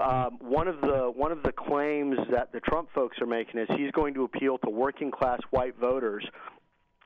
um, 0.00 0.38
one 0.40 0.68
of 0.68 0.80
the 0.80 1.10
one 1.14 1.32
of 1.32 1.42
the 1.42 1.52
claims 1.52 2.18
that 2.30 2.52
the 2.52 2.60
Trump 2.60 2.88
folks 2.94 3.20
are 3.20 3.26
making 3.26 3.60
is 3.60 3.68
he's 3.76 3.90
going 3.92 4.14
to 4.14 4.24
appeal 4.24 4.58
to 4.58 4.70
working 4.70 5.10
class 5.10 5.40
white 5.50 5.76
voters, 5.78 6.24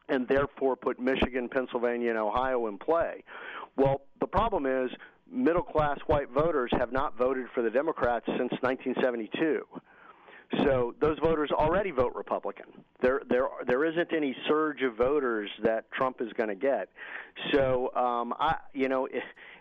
and 0.08 0.26
therefore 0.26 0.76
put 0.76 0.98
Michigan, 0.98 1.48
Pennsylvania, 1.48 2.10
and 2.10 2.18
Ohio 2.18 2.66
in 2.66 2.78
play. 2.78 3.22
Well, 3.78 4.02
the 4.20 4.26
problem 4.26 4.66
is 4.66 4.90
middle 5.30 5.62
class 5.62 5.98
white 6.06 6.30
voters 6.30 6.70
have 6.78 6.92
not 6.92 7.16
voted 7.16 7.46
for 7.54 7.62
the 7.62 7.70
Democrats 7.70 8.26
since 8.26 8.52
1972. 8.60 9.64
So 10.64 10.94
those 11.00 11.18
voters 11.22 11.50
already 11.52 11.90
vote 11.90 12.12
Republican. 12.14 12.64
There, 13.02 13.20
there, 13.28 13.48
there 13.66 13.84
isn't 13.84 14.12
any 14.16 14.34
surge 14.48 14.82
of 14.82 14.96
voters 14.96 15.50
that 15.62 15.90
Trump 15.92 16.20
is 16.20 16.32
going 16.32 16.48
to 16.48 16.54
get. 16.54 16.88
So, 17.52 17.94
um, 17.94 18.32
I, 18.40 18.56
you 18.72 18.88
know, 18.88 19.06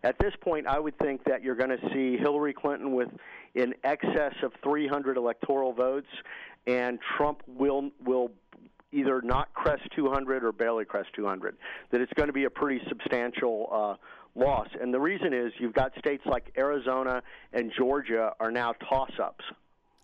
at 0.03 0.17
this 0.19 0.33
point, 0.41 0.65
I 0.65 0.79
would 0.79 0.97
think 0.97 1.25
that 1.25 1.43
you're 1.43 1.55
going 1.55 1.77
to 1.77 1.89
see 1.93 2.17
Hillary 2.17 2.53
Clinton 2.53 2.93
with 2.93 3.09
in 3.53 3.73
excess 3.83 4.33
of 4.41 4.53
300 4.63 5.17
electoral 5.17 5.73
votes, 5.73 6.07
and 6.67 6.99
Trump 7.17 7.43
will 7.47 7.91
will 8.05 8.31
either 8.97 9.21
not 9.21 9.53
crest 9.53 9.83
200 9.95 10.43
or 10.43 10.51
barely 10.51 10.85
crest 10.85 11.09
200. 11.15 11.55
That 11.91 12.01
it's 12.01 12.13
going 12.13 12.27
to 12.27 12.33
be 12.33 12.45
a 12.45 12.49
pretty 12.49 12.83
substantial 12.87 13.69
uh, 13.71 14.39
loss. 14.39 14.67
And 14.79 14.93
the 14.93 14.99
reason 14.99 15.33
is 15.33 15.51
you've 15.59 15.73
got 15.73 15.91
states 15.99 16.23
like 16.25 16.51
Arizona 16.57 17.21
and 17.53 17.71
Georgia 17.77 18.33
are 18.39 18.51
now 18.51 18.73
toss-ups. 18.89 19.45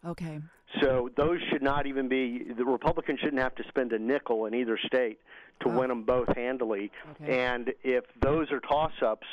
Okay. 0.06 0.40
So 0.82 1.10
those 1.16 1.40
should 1.52 1.62
not 1.62 1.86
even 1.86 2.08
be 2.08 2.52
the 2.58 2.66
Republicans 2.66 3.20
shouldn't 3.20 3.42
have 3.42 3.56
to 3.56 3.64
spend 3.68 3.94
a 3.94 4.00
nickel 4.00 4.46
in 4.46 4.56
either 4.56 4.78
state 4.86 5.20
to 5.62 5.70
oh. 5.70 5.80
win 5.80 5.90
them 5.90 6.04
both 6.04 6.28
handily. 6.36 6.92
Okay. 7.22 7.46
And 7.46 7.74
if 7.84 8.06
those 8.22 8.52
are 8.52 8.60
toss-ups, 8.60 9.28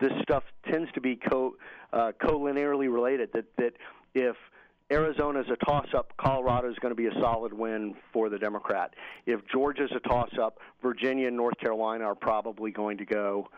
this 0.00 0.12
stuff 0.22 0.42
tends 0.70 0.90
to 0.92 1.00
be 1.00 1.16
co 1.16 1.54
uh, 1.92 2.12
co-linearly 2.20 2.92
related. 2.92 3.30
That 3.32 3.44
that 3.56 3.72
if 4.14 4.36
Arizona 4.90 5.40
is 5.40 5.46
a 5.50 5.64
toss-up. 5.64 6.12
Colorado 6.16 6.70
is 6.70 6.76
going 6.80 6.92
to 6.92 6.96
be 6.96 7.06
a 7.06 7.20
solid 7.20 7.52
win 7.52 7.94
for 8.12 8.28
the 8.28 8.38
Democrat. 8.38 8.94
If 9.26 9.40
Georgia's 9.52 9.90
a 9.94 10.00
toss-up, 10.08 10.58
Virginia 10.80 11.28
and 11.28 11.36
North 11.36 11.58
Carolina 11.58 12.04
are 12.04 12.14
probably 12.14 12.70
going 12.70 12.98
to 12.98 13.04
go 13.04 13.48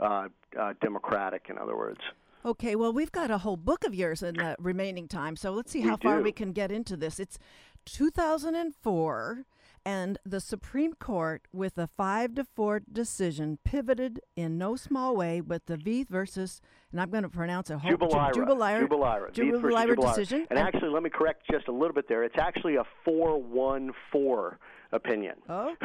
uh, 0.00 0.28
uh, 0.58 0.72
Democratic. 0.80 1.46
In 1.48 1.58
other 1.58 1.76
words. 1.76 2.00
Okay, 2.44 2.74
well, 2.74 2.92
we've 2.92 3.12
got 3.12 3.30
a 3.30 3.38
whole 3.38 3.56
book 3.56 3.84
of 3.84 3.94
yours 3.94 4.22
in 4.24 4.34
the 4.34 4.56
remaining 4.58 5.06
time, 5.06 5.36
so 5.36 5.52
let's 5.52 5.70
see 5.70 5.80
how 5.80 5.94
we 5.94 6.08
far 6.08 6.20
we 6.20 6.32
can 6.32 6.50
get 6.50 6.72
into 6.72 6.96
this. 6.96 7.20
It's 7.20 7.38
2004 7.84 9.44
and 9.84 10.18
the 10.24 10.40
Supreme 10.40 10.94
Court, 10.94 11.42
with 11.52 11.76
a 11.78 11.86
five 11.86 12.34
to 12.36 12.44
four 12.44 12.80
decision, 12.80 13.58
pivoted 13.64 14.20
in 14.36 14.58
no 14.58 14.76
small 14.76 15.16
way 15.16 15.40
with 15.40 15.66
the 15.66 15.76
Vieth 15.76 16.08
versus, 16.08 16.60
and 16.90 17.00
I'm 17.00 17.10
going 17.10 17.24
to 17.24 17.28
pronounce 17.28 17.70
it, 17.70 17.78
Jubelirer. 17.78 18.32
Jubelirer. 18.32 18.88
Jubelirer. 18.88 19.32
Jubelirer 19.32 20.00
decision. 20.00 20.46
And, 20.50 20.58
and 20.58 20.60
actually, 20.60 20.90
let 20.90 21.02
me 21.02 21.10
correct 21.10 21.42
just 21.50 21.68
a 21.68 21.72
little 21.72 21.94
bit 21.94 22.08
there. 22.08 22.22
It's 22.22 22.38
actually 22.38 22.76
a 22.76 22.84
four-one-four 23.04 24.58
opinion. 24.92 25.34
Oh. 25.48 25.74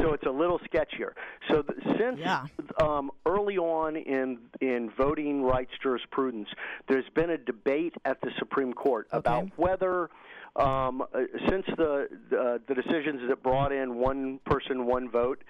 so 0.00 0.12
it's 0.12 0.26
a 0.26 0.30
little 0.30 0.58
sketchier. 0.60 1.12
So 1.50 1.62
th- 1.62 1.78
since 1.98 2.18
yeah. 2.18 2.46
um, 2.80 3.10
early 3.26 3.58
on 3.58 3.96
in 3.96 4.38
in 4.60 4.90
voting 4.98 5.42
rights 5.42 5.72
jurisprudence, 5.82 6.48
there's 6.88 7.08
been 7.14 7.30
a 7.30 7.38
debate 7.38 7.94
at 8.04 8.20
the 8.22 8.30
Supreme 8.38 8.72
Court 8.72 9.06
okay. 9.12 9.18
about 9.18 9.50
whether 9.56 10.10
um, 10.56 11.02
uh, 11.02 11.06
since 11.48 11.64
the 11.76 12.08
uh, 12.32 12.58
the 12.66 12.74
decisions 12.74 13.22
that 13.28 13.42
brought 13.42 13.72
in 13.72 13.96
one 13.96 14.40
person, 14.44 14.86
one 14.86 15.10
vote, 15.10 15.42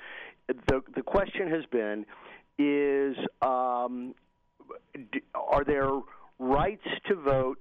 the 0.49 0.83
the 0.95 1.03
question 1.03 1.49
has 1.51 1.65
been 1.67 2.05
is 2.59 3.17
um, 3.43 4.15
are 5.35 5.65
there 5.65 5.91
rights 6.39 6.87
to 7.07 7.15
vote 7.15 7.61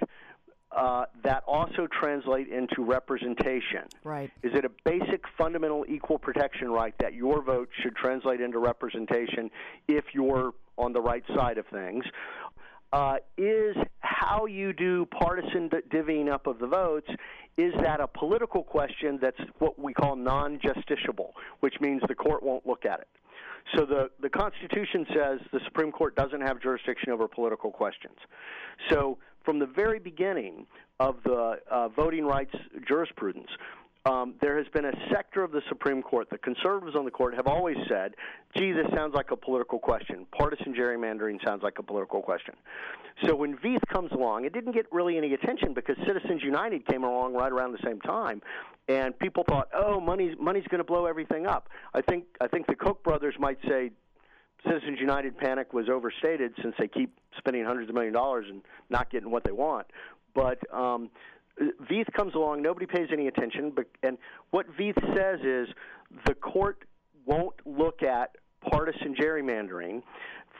uh, 0.75 1.05
that 1.23 1.43
also 1.47 1.87
translate 1.99 2.47
into 2.47 2.83
representation. 2.83 3.87
Right. 4.03 4.29
Is 4.43 4.51
it 4.53 4.65
a 4.65 4.71
basic 4.85 5.23
fundamental 5.37 5.83
equal 5.89 6.19
protection 6.19 6.69
right 6.69 6.93
that 6.99 7.13
your 7.13 7.41
vote 7.41 7.69
should 7.81 7.95
translate 7.95 8.39
into 8.39 8.59
representation 8.59 9.49
if 9.87 10.05
you're 10.13 10.51
on 10.77 10.93
the 10.93 11.01
right 11.01 11.23
side 11.35 11.57
of 11.57 11.65
things? 11.67 12.05
Uh, 12.91 13.15
is 13.37 13.75
how 14.19 14.45
you 14.45 14.73
do 14.73 15.05
partisan 15.05 15.69
divvying 15.69 16.29
up 16.29 16.45
of 16.45 16.59
the 16.59 16.67
votes 16.67 17.09
is 17.57 17.73
that 17.81 18.01
a 18.01 18.07
political 18.07 18.63
question 18.63 19.17
that's 19.21 19.39
what 19.59 19.79
we 19.79 19.93
call 19.93 20.15
non-justiciable, 20.15 21.31
which 21.61 21.75
means 21.79 22.01
the 22.07 22.15
court 22.15 22.43
won't 22.43 22.65
look 22.67 22.85
at 22.85 22.99
it. 22.99 23.07
So 23.75 23.85
the, 23.85 24.09
the 24.21 24.29
Constitution 24.29 25.05
says 25.13 25.39
the 25.53 25.61
Supreme 25.65 25.91
Court 25.91 26.15
doesn't 26.15 26.41
have 26.41 26.61
jurisdiction 26.61 27.11
over 27.11 27.27
political 27.27 27.71
questions. 27.71 28.15
So 28.89 29.17
from 29.45 29.59
the 29.59 29.67
very 29.67 29.99
beginning 29.99 30.65
of 30.99 31.17
the 31.23 31.59
uh, 31.71 31.87
voting 31.89 32.25
rights 32.25 32.55
jurisprudence, 32.87 33.49
um, 34.05 34.35
there 34.41 34.57
has 34.57 34.67
been 34.73 34.85
a 34.85 34.93
sector 35.11 35.43
of 35.43 35.51
the 35.51 35.61
Supreme 35.67 36.01
Court, 36.01 36.29
the 36.29 36.37
conservatives 36.37 36.95
on 36.95 37.03
the 37.03 37.11
court 37.11 37.35
have 37.35 37.47
always 37.47 37.77
said, 37.89 38.15
gee, 38.55 38.71
this 38.71 38.87
sounds 38.95 39.13
like 39.13 39.31
a 39.31 39.35
political 39.35 39.77
question. 39.77 40.25
Partisan 40.37 40.73
gerrymandering 40.73 41.43
sounds 41.45 41.63
like 41.63 41.79
a 41.79 41.83
political 41.83 42.21
question. 42.21 42.55
So 43.25 43.35
when 43.35 43.57
Vieth 43.57 43.85
comes 43.91 44.11
along, 44.13 44.45
it 44.45 44.53
didn't 44.53 44.71
get 44.71 44.85
really 44.91 45.17
any 45.17 45.33
attention 45.33 45.73
because 45.73 45.97
Citizens 46.07 46.41
United 46.41 46.87
came 46.87 47.03
along 47.03 47.33
right 47.33 47.51
around 47.51 47.73
the 47.73 47.85
same 47.85 47.99
time, 47.99 48.41
and 48.87 49.17
people 49.19 49.43
thought, 49.47 49.67
oh, 49.73 49.99
money's 49.99 50.35
money's 50.39 50.65
going 50.69 50.79
to 50.79 50.85
blow 50.85 51.05
everything 51.05 51.45
up. 51.45 51.69
I 51.93 52.01
think 52.01 52.23
I 52.39 52.47
think 52.47 52.67
the 52.67 52.75
Koch 52.75 53.03
brothers 53.03 53.35
might 53.37 53.57
say 53.67 53.91
Citizens 54.65 54.99
United 54.99 55.37
panic 55.37 55.73
was 55.73 55.89
overstated 55.89 56.53
since 56.61 56.73
they 56.79 56.87
keep 56.87 57.17
spending 57.37 57.65
hundreds 57.65 57.89
of 57.89 57.95
million 57.95 58.13
dollars 58.13 58.45
and 58.49 58.61
not 58.89 59.09
getting 59.09 59.29
what 59.29 59.43
they 59.43 59.51
want. 59.51 59.87
But 60.33 60.59
um, 60.73 61.09
Vieth 61.89 62.11
comes 62.15 62.35
along, 62.35 62.61
nobody 62.61 62.85
pays 62.85 63.09
any 63.11 63.27
attention, 63.27 63.71
but 63.75 63.85
and 64.03 64.17
what 64.51 64.65
Vieth 64.77 64.99
says 65.15 65.39
is 65.43 65.67
the 66.25 66.33
court 66.33 66.85
won't 67.25 67.55
look 67.65 68.01
at 68.03 68.35
partisan 68.69 69.15
gerrymandering. 69.15 70.01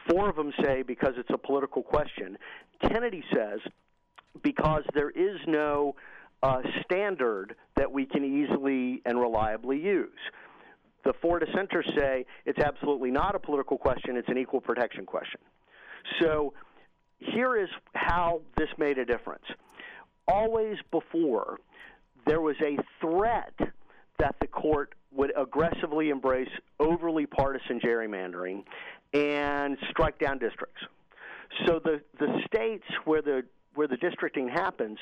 Four 0.10 0.30
of 0.30 0.36
them 0.36 0.52
say 0.64 0.82
because 0.82 1.14
it's 1.18 1.30
a 1.34 1.38
political 1.38 1.84
question. 1.84 2.38
Kennedy 2.82 3.24
says 3.34 3.60
because 4.44 4.84
there 4.94 5.10
is 5.10 5.38
no 5.48 5.96
uh, 6.44 6.62
standard 6.84 7.56
that 7.76 7.92
we 7.92 8.06
can 8.06 8.24
easily 8.24 9.02
and 9.06 9.20
reliably 9.20 9.80
use. 9.80 10.10
The 11.04 11.14
four 11.22 11.40
dissenters 11.40 11.90
say 11.98 12.26
it's 12.46 12.60
absolutely 12.60 13.12
not 13.12 13.36
a 13.36 13.40
political 13.40 13.78
question, 13.78 14.18
it's 14.18 14.30
an 14.30 14.38
equal 14.38 14.62
protection 14.62 15.06
question. 15.06 15.40
So 16.22 16.54
here 17.20 17.58
is 17.58 17.70
how 17.94 18.42
this 18.58 18.70
made 18.78 18.98
a 18.98 19.06
difference. 19.06 19.46
Always 20.32 20.78
before, 20.92 21.58
there 22.28 22.40
was 22.40 22.56
a 22.62 22.78
threat 23.02 23.54
that 24.20 24.36
the 24.40 24.48
court 24.48 24.94
would 25.12 25.34
aggressively 25.36 26.10
embrace 26.10 26.50
overly 26.80 27.26
partisan 27.26 27.80
gerrymandering 27.80 28.64
and 29.14 29.78
strike 29.90 30.20
down 30.20 30.38
districts. 30.38 30.82
So 31.66 31.80
the, 31.84 32.02
the 32.20 32.42
states 32.46 32.86
where 33.06 33.22
the 33.22 33.44
where 33.76 33.88
the 33.88 33.98
districting 33.98 34.50
happens 34.50 34.98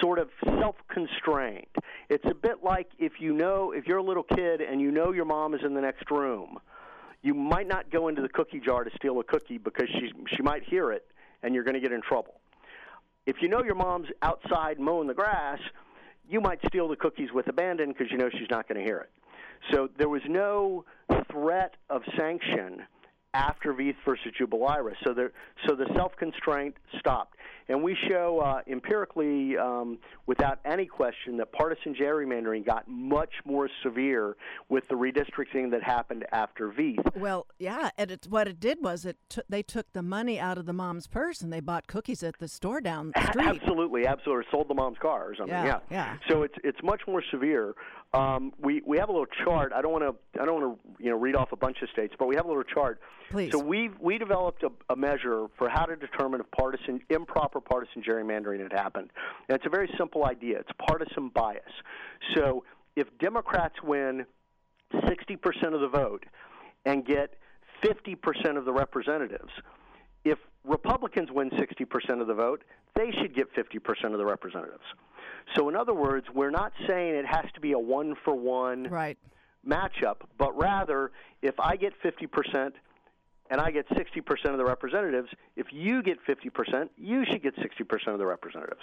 sort 0.00 0.18
of 0.18 0.30
self-constrained. 0.44 1.66
It's 2.08 2.24
a 2.24 2.34
bit 2.34 2.62
like 2.62 2.88
if 2.98 3.14
you 3.20 3.34
know 3.34 3.72
if 3.72 3.86
you're 3.86 3.98
a 3.98 4.02
little 4.02 4.22
kid 4.22 4.60
and 4.60 4.80
you 4.80 4.90
know 4.90 5.12
your 5.12 5.24
mom 5.24 5.54
is 5.54 5.60
in 5.64 5.74
the 5.74 5.80
next 5.80 6.10
room, 6.10 6.58
you 7.22 7.34
might 7.34 7.68
not 7.68 7.90
go 7.90 8.08
into 8.08 8.22
the 8.22 8.28
cookie 8.28 8.60
jar 8.60 8.84
to 8.84 8.90
steal 8.96 9.20
a 9.20 9.24
cookie 9.24 9.58
because 9.58 9.88
she 9.88 10.12
she 10.34 10.42
might 10.42 10.62
hear 10.64 10.92
it 10.92 11.06
and 11.42 11.54
you're 11.54 11.64
going 11.64 11.74
to 11.74 11.80
get 11.80 11.92
in 11.92 12.00
trouble. 12.00 12.34
If 13.26 13.36
you 13.40 13.48
know 13.48 13.62
your 13.62 13.74
mom's 13.74 14.08
outside 14.22 14.80
mowing 14.80 15.06
the 15.08 15.14
grass, 15.14 15.58
you 16.28 16.40
might 16.40 16.58
steal 16.66 16.88
the 16.88 16.96
cookies 16.96 17.28
with 17.32 17.46
abandon 17.48 17.90
because 17.90 18.10
you 18.10 18.18
know 18.18 18.28
she's 18.30 18.50
not 18.50 18.68
going 18.68 18.78
to 18.78 18.84
hear 18.84 18.98
it. 18.98 19.10
So 19.70 19.88
there 19.96 20.08
was 20.08 20.22
no 20.28 20.84
threat 21.30 21.74
of 21.88 22.02
sanction 22.16 22.82
after 23.34 23.72
Vieth 23.72 23.96
versus 24.04 24.32
Jubelirer. 24.38 24.94
So 25.04 25.14
the 25.14 25.30
so 25.66 25.74
the 25.74 25.86
self 25.94 26.16
constraint 26.16 26.76
stopped, 26.98 27.36
and 27.72 27.82
we 27.82 27.96
show 28.06 28.38
uh, 28.40 28.60
empirically, 28.70 29.56
um, 29.56 29.98
without 30.26 30.58
any 30.66 30.84
question, 30.84 31.38
that 31.38 31.52
partisan 31.52 31.94
gerrymandering 31.94 32.66
got 32.66 32.86
much 32.86 33.32
more 33.46 33.68
severe 33.82 34.36
with 34.68 34.86
the 34.88 34.94
redistricting 34.94 35.70
that 35.70 35.82
happened 35.82 36.26
after 36.32 36.68
Vieth. 36.68 37.16
Well, 37.16 37.46
yeah, 37.58 37.88
and 37.96 38.10
it's 38.10 38.28
what 38.28 38.46
it 38.46 38.60
did 38.60 38.82
was 38.82 39.06
it 39.06 39.16
t- 39.30 39.40
they 39.48 39.62
took 39.62 39.90
the 39.94 40.02
money 40.02 40.38
out 40.38 40.58
of 40.58 40.66
the 40.66 40.74
mom's 40.74 41.06
purse 41.06 41.40
and 41.40 41.50
they 41.50 41.60
bought 41.60 41.86
cookies 41.86 42.22
at 42.22 42.38
the 42.38 42.48
store 42.48 42.82
down 42.82 43.12
the 43.14 43.26
street. 43.28 43.46
Absolutely, 43.46 44.06
absolutely, 44.06 44.44
sold 44.50 44.68
the 44.68 44.74
mom's 44.74 44.98
car 44.98 45.30
or 45.30 45.34
something. 45.34 45.54
Yeah, 45.54 45.64
yeah. 45.64 45.78
yeah. 45.90 46.16
So 46.28 46.42
it's 46.42 46.54
it's 46.62 46.82
much 46.82 47.00
more 47.06 47.22
severe. 47.30 47.74
Um, 48.12 48.52
we 48.60 48.82
we 48.86 48.98
have 48.98 49.08
a 49.08 49.12
little 49.12 49.26
chart. 49.44 49.72
I 49.74 49.80
don't 49.80 49.92
want 49.92 50.04
to 50.04 50.40
I 50.40 50.44
don't 50.44 50.60
want 50.60 50.78
to 50.78 51.02
you 51.02 51.10
know 51.10 51.16
read 51.16 51.34
off 51.34 51.52
a 51.52 51.56
bunch 51.56 51.78
of 51.80 51.88
states, 51.88 52.14
but 52.18 52.28
we 52.28 52.36
have 52.36 52.44
a 52.44 52.48
little 52.48 52.62
chart. 52.62 53.00
Please. 53.30 53.50
So 53.52 53.58
we 53.58 53.88
we 53.98 54.18
developed 54.18 54.62
a, 54.62 54.70
a 54.90 54.96
measure 54.96 55.46
for 55.56 55.70
how 55.70 55.86
to 55.86 55.96
determine 55.96 56.40
if 56.40 56.50
partisan 56.50 57.00
improper 57.08 57.61
partisan 57.62 58.02
gerrymandering 58.02 58.62
had 58.62 58.72
happened. 58.72 59.10
And 59.48 59.56
it's 59.56 59.66
a 59.66 59.70
very 59.70 59.90
simple 59.96 60.24
idea. 60.24 60.58
It's 60.58 60.70
partisan 60.78 61.28
bias. 61.28 61.62
So 62.34 62.64
if 62.96 63.06
Democrats 63.18 63.76
win 63.82 64.26
60% 64.92 65.74
of 65.74 65.80
the 65.80 65.88
vote 65.88 66.24
and 66.84 67.04
get 67.04 67.34
50% 67.82 68.56
of 68.56 68.64
the 68.64 68.72
representatives, 68.72 69.50
if 70.24 70.38
Republicans 70.64 71.30
win 71.32 71.50
60% 71.50 72.20
of 72.20 72.26
the 72.26 72.34
vote, 72.34 72.62
they 72.94 73.10
should 73.20 73.34
get 73.34 73.52
50% 73.54 74.12
of 74.12 74.18
the 74.18 74.24
representatives. 74.24 74.84
So, 75.56 75.68
in 75.68 75.74
other 75.74 75.94
words, 75.94 76.26
we're 76.32 76.50
not 76.50 76.72
saying 76.86 77.14
it 77.14 77.26
has 77.26 77.46
to 77.54 77.60
be 77.60 77.72
a 77.72 77.78
one 77.78 78.14
for 78.24 78.34
one 78.34 78.84
matchup, 79.66 80.16
but 80.38 80.56
rather, 80.56 81.10
if 81.40 81.58
I 81.58 81.76
get 81.76 81.94
50% 82.02 82.72
and 83.52 83.60
I 83.60 83.70
get 83.70 83.86
60% 83.90 84.46
of 84.46 84.56
the 84.56 84.64
representatives, 84.64 85.28
if 85.56 85.66
you 85.70 86.02
get 86.02 86.16
50%, 86.26 86.88
you 86.96 87.22
should 87.26 87.42
get 87.42 87.54
60% 87.56 88.08
of 88.08 88.18
the 88.18 88.24
representatives. 88.24 88.80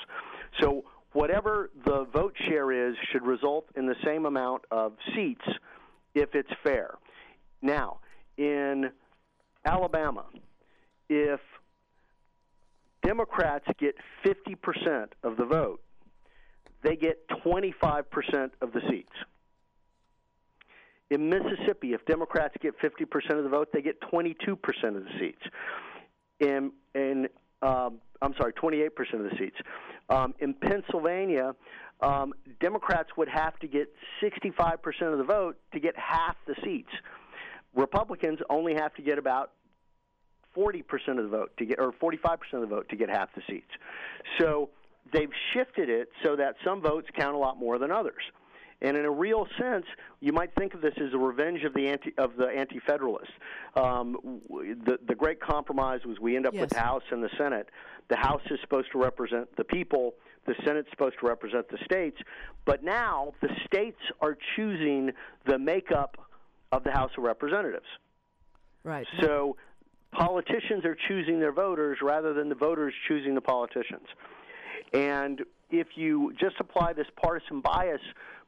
So, 0.61 0.83
whatever 1.11 1.71
the 1.87 2.05
vote 2.13 2.35
share 2.47 2.71
is 2.71 2.95
should 3.11 3.25
result 3.25 3.65
in 3.75 3.87
the 3.87 3.95
same 4.05 4.27
amount 4.27 4.65
of 4.69 4.93
seats 5.15 5.43
if 6.13 6.35
it's 6.35 6.51
fair. 6.63 6.91
Now, 7.63 7.97
in 8.37 8.91
Alabama, 9.65 10.25
if 11.09 11.39
Democrats 13.03 13.65
get 13.79 13.95
50% 14.23 15.07
of 15.23 15.35
the 15.35 15.45
vote, 15.45 15.81
they 16.83 16.95
get 16.95 17.27
25% 17.43 18.51
of 18.61 18.71
the 18.71 18.81
seats. 18.87 19.09
In 21.09 21.29
Mississippi, 21.29 21.93
if 21.93 22.05
Democrats 22.05 22.55
get 22.61 22.79
50% 22.79 23.37
of 23.37 23.43
the 23.43 23.49
vote, 23.49 23.69
they 23.73 23.81
get 23.81 23.99
22% 24.01 24.27
of 24.83 25.03
the 25.03 25.09
seats. 25.19 25.41
In, 26.39 26.71
in 26.93 27.27
um, 27.61 27.99
I'm 28.21 28.33
sorry, 28.37 28.53
28% 28.53 28.89
of 29.13 29.23
the 29.23 29.35
seats. 29.37 29.55
Um, 30.09 30.33
in 30.39 30.53
Pennsylvania, 30.53 31.55
um, 32.01 32.33
Democrats 32.59 33.09
would 33.17 33.29
have 33.29 33.57
to 33.59 33.67
get 33.67 33.87
65% 34.21 35.11
of 35.11 35.17
the 35.17 35.23
vote 35.23 35.57
to 35.73 35.79
get 35.79 35.95
half 35.97 36.35
the 36.47 36.55
seats. 36.63 36.89
Republicans 37.75 38.39
only 38.49 38.73
have 38.75 38.93
to 38.95 39.01
get 39.01 39.17
about 39.17 39.51
40% 40.55 40.83
of 41.17 41.17
the 41.17 41.29
vote 41.29 41.51
to 41.57 41.65
get, 41.65 41.79
or 41.79 41.91
45% 41.91 42.37
of 42.53 42.61
the 42.61 42.67
vote 42.67 42.89
to 42.89 42.95
get 42.95 43.09
half 43.09 43.29
the 43.35 43.41
seats. 43.47 43.69
So 44.39 44.69
they've 45.13 45.29
shifted 45.53 45.89
it 45.89 46.09
so 46.23 46.35
that 46.35 46.55
some 46.65 46.81
votes 46.81 47.07
count 47.17 47.35
a 47.35 47.37
lot 47.37 47.57
more 47.57 47.77
than 47.77 47.91
others. 47.91 48.21
And 48.81 48.95
in 48.95 49.03
a 49.03 49.11
real 49.11 49.45
sense, 49.59 49.85
you 50.21 50.31
might 50.31 50.55
think 50.55 50.73
of 50.73 50.81
this 50.81 50.93
as 50.97 51.13
a 51.13 51.17
revenge 51.17 51.63
of 51.63 51.73
the 51.73 51.87
anti 51.87 52.13
of 52.17 52.37
the 52.37 52.47
anti-federalists. 52.47 53.33
Um, 53.75 54.41
the 54.49 54.97
the 55.05 55.15
great 55.15 55.41
compromise 55.41 56.01
was 56.05 56.17
we 56.19 56.35
end 56.35 56.45
up 56.45 56.53
yes. 56.53 56.61
with 56.61 56.69
the 56.69 56.79
House 56.79 57.03
and 57.11 57.21
the 57.21 57.29
Senate. 57.37 57.67
The 58.09 58.15
House 58.15 58.41
is 58.49 58.59
supposed 58.61 58.87
to 58.93 58.97
represent 58.97 59.53
the 59.57 59.65
people. 59.65 60.13
The 60.45 60.55
Senate's 60.65 60.89
supposed 60.91 61.15
to 61.19 61.27
represent 61.27 61.67
the 61.69 61.77
states. 61.83 62.17
But 62.65 62.83
now 62.83 63.33
the 63.41 63.49
states 63.65 63.99
are 64.21 64.37
choosing 64.55 65.11
the 65.45 65.59
makeup 65.59 66.17
of 66.71 66.83
the 66.83 66.91
House 66.91 67.11
of 67.17 67.23
Representatives. 67.23 67.85
Right. 68.83 69.05
So 69.21 69.57
politicians 70.11 70.85
are 70.85 70.97
choosing 71.07 71.39
their 71.39 71.51
voters 71.51 71.99
rather 72.01 72.33
than 72.33 72.49
the 72.49 72.55
voters 72.55 72.93
choosing 73.07 73.35
the 73.35 73.41
politicians. 73.41 74.07
And 74.93 75.41
if 75.69 75.87
you 75.95 76.33
just 76.39 76.55
apply 76.59 76.93
this 76.93 77.07
partisan 77.21 77.61
bias 77.61 78.01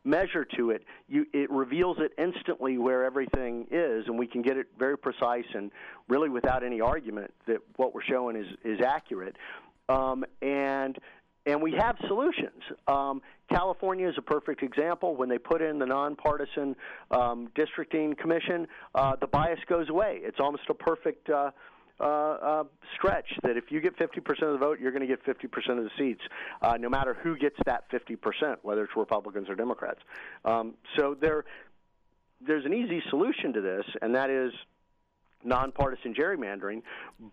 measure 0.04 0.46
to 0.58 0.72
it, 0.72 0.84
you, 1.08 1.26
it 1.34 1.50
reveals 1.52 1.98
it 2.00 2.12
instantly 2.18 2.78
where 2.78 3.04
everything 3.04 3.68
is, 3.72 4.06
and 4.08 4.18
we 4.18 4.28
can 4.28 4.42
get 4.42 4.58
it 4.58 4.68
very 4.78 4.98
precise 4.98 5.46
and 5.54 5.72
really 6.08 6.30
without 6.30 6.64
any 6.64 6.82
argument 6.82 7.34
that 7.48 7.58
what 7.76 7.94
we're 7.94 8.04
showing 8.04 8.36
is, 8.36 8.48
is 8.64 8.80
accurate. 8.82 9.36
Um, 9.90 10.26
and 10.42 10.98
and 11.48 11.60
we 11.60 11.74
have 11.74 11.96
solutions. 12.08 12.62
Um, 12.88 13.22
California 13.52 14.08
is 14.08 14.14
a 14.18 14.22
perfect 14.22 14.62
example. 14.62 15.16
When 15.16 15.28
they 15.28 15.40
put 15.40 15.62
in 15.62 15.80
the 15.80 15.88
nonpartisan 15.88 16.76
um, 17.10 17.50
districting 17.56 18.16
commission, 18.16 18.68
uh, 18.94 19.16
the 19.20 19.26
bias 19.26 19.60
goes 19.68 19.90
away. 19.90 20.20
It's 20.22 20.40
almost 20.40 20.64
a 20.70 20.76
perfect. 20.76 21.30
Uh, 21.30 21.50
uh, 22.02 22.06
uh, 22.06 22.64
stretch 22.96 23.28
that 23.44 23.58
if 23.58 23.66
you 23.70 23.80
get 23.80 23.98
50% 23.98 24.18
of 24.42 24.54
the 24.54 24.58
vote, 24.58 24.80
you're 24.80 24.92
going 24.92 25.08
to 25.08 25.08
get 25.08 25.24
50% 25.26 25.78
of 25.78 25.84
the 25.84 25.92
seats, 25.98 26.22
uh, 26.62 26.78
no 26.80 26.90
matter 26.90 27.16
who 27.22 27.38
gets 27.38 27.56
that 27.66 27.90
50%, 27.92 28.58
whether 28.64 28.84
it's 28.84 28.96
Republicans 28.96 29.50
or 29.50 29.56
Democrats. 29.56 30.00
Um, 30.44 30.74
so 30.98 31.16
there, 31.20 31.46
there's 32.46 32.66
an 32.66 32.74
easy 32.74 33.02
solution 33.10 33.54
to 33.54 33.62
this, 33.62 33.86
and 34.02 34.16
that 34.16 34.30
is 34.30 34.52
nonpartisan 35.44 36.14
gerrymandering. 36.14 36.82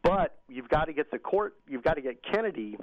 But 0.02 0.38
you've 0.48 0.68
got 0.68 0.87
to 0.87 0.92
get 0.92 1.11
the 1.11 1.18
court, 1.18 1.54
you've 1.66 1.85
got 1.85 1.94
to 1.94 2.02
get 2.02 2.22
Kennedy 2.22 2.76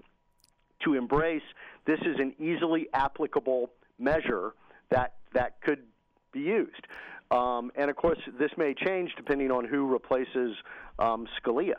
to 0.83 0.93
embrace 0.93 1.43
this 1.85 1.99
is 2.01 2.15
an 2.19 2.33
easily 2.39 2.87
applicable 2.93 3.69
measure 3.99 4.53
that 4.89 5.13
that 5.33 5.61
could 5.61 5.83
be 6.31 6.41
used. 6.41 6.87
Um, 7.31 7.71
and 7.75 7.89
of 7.89 7.95
course, 7.95 8.19
this 8.39 8.51
may 8.57 8.73
change 8.73 9.11
depending 9.17 9.51
on 9.51 9.65
who 9.65 9.87
replaces 9.87 10.55
um, 10.99 11.27
Scalia. 11.39 11.75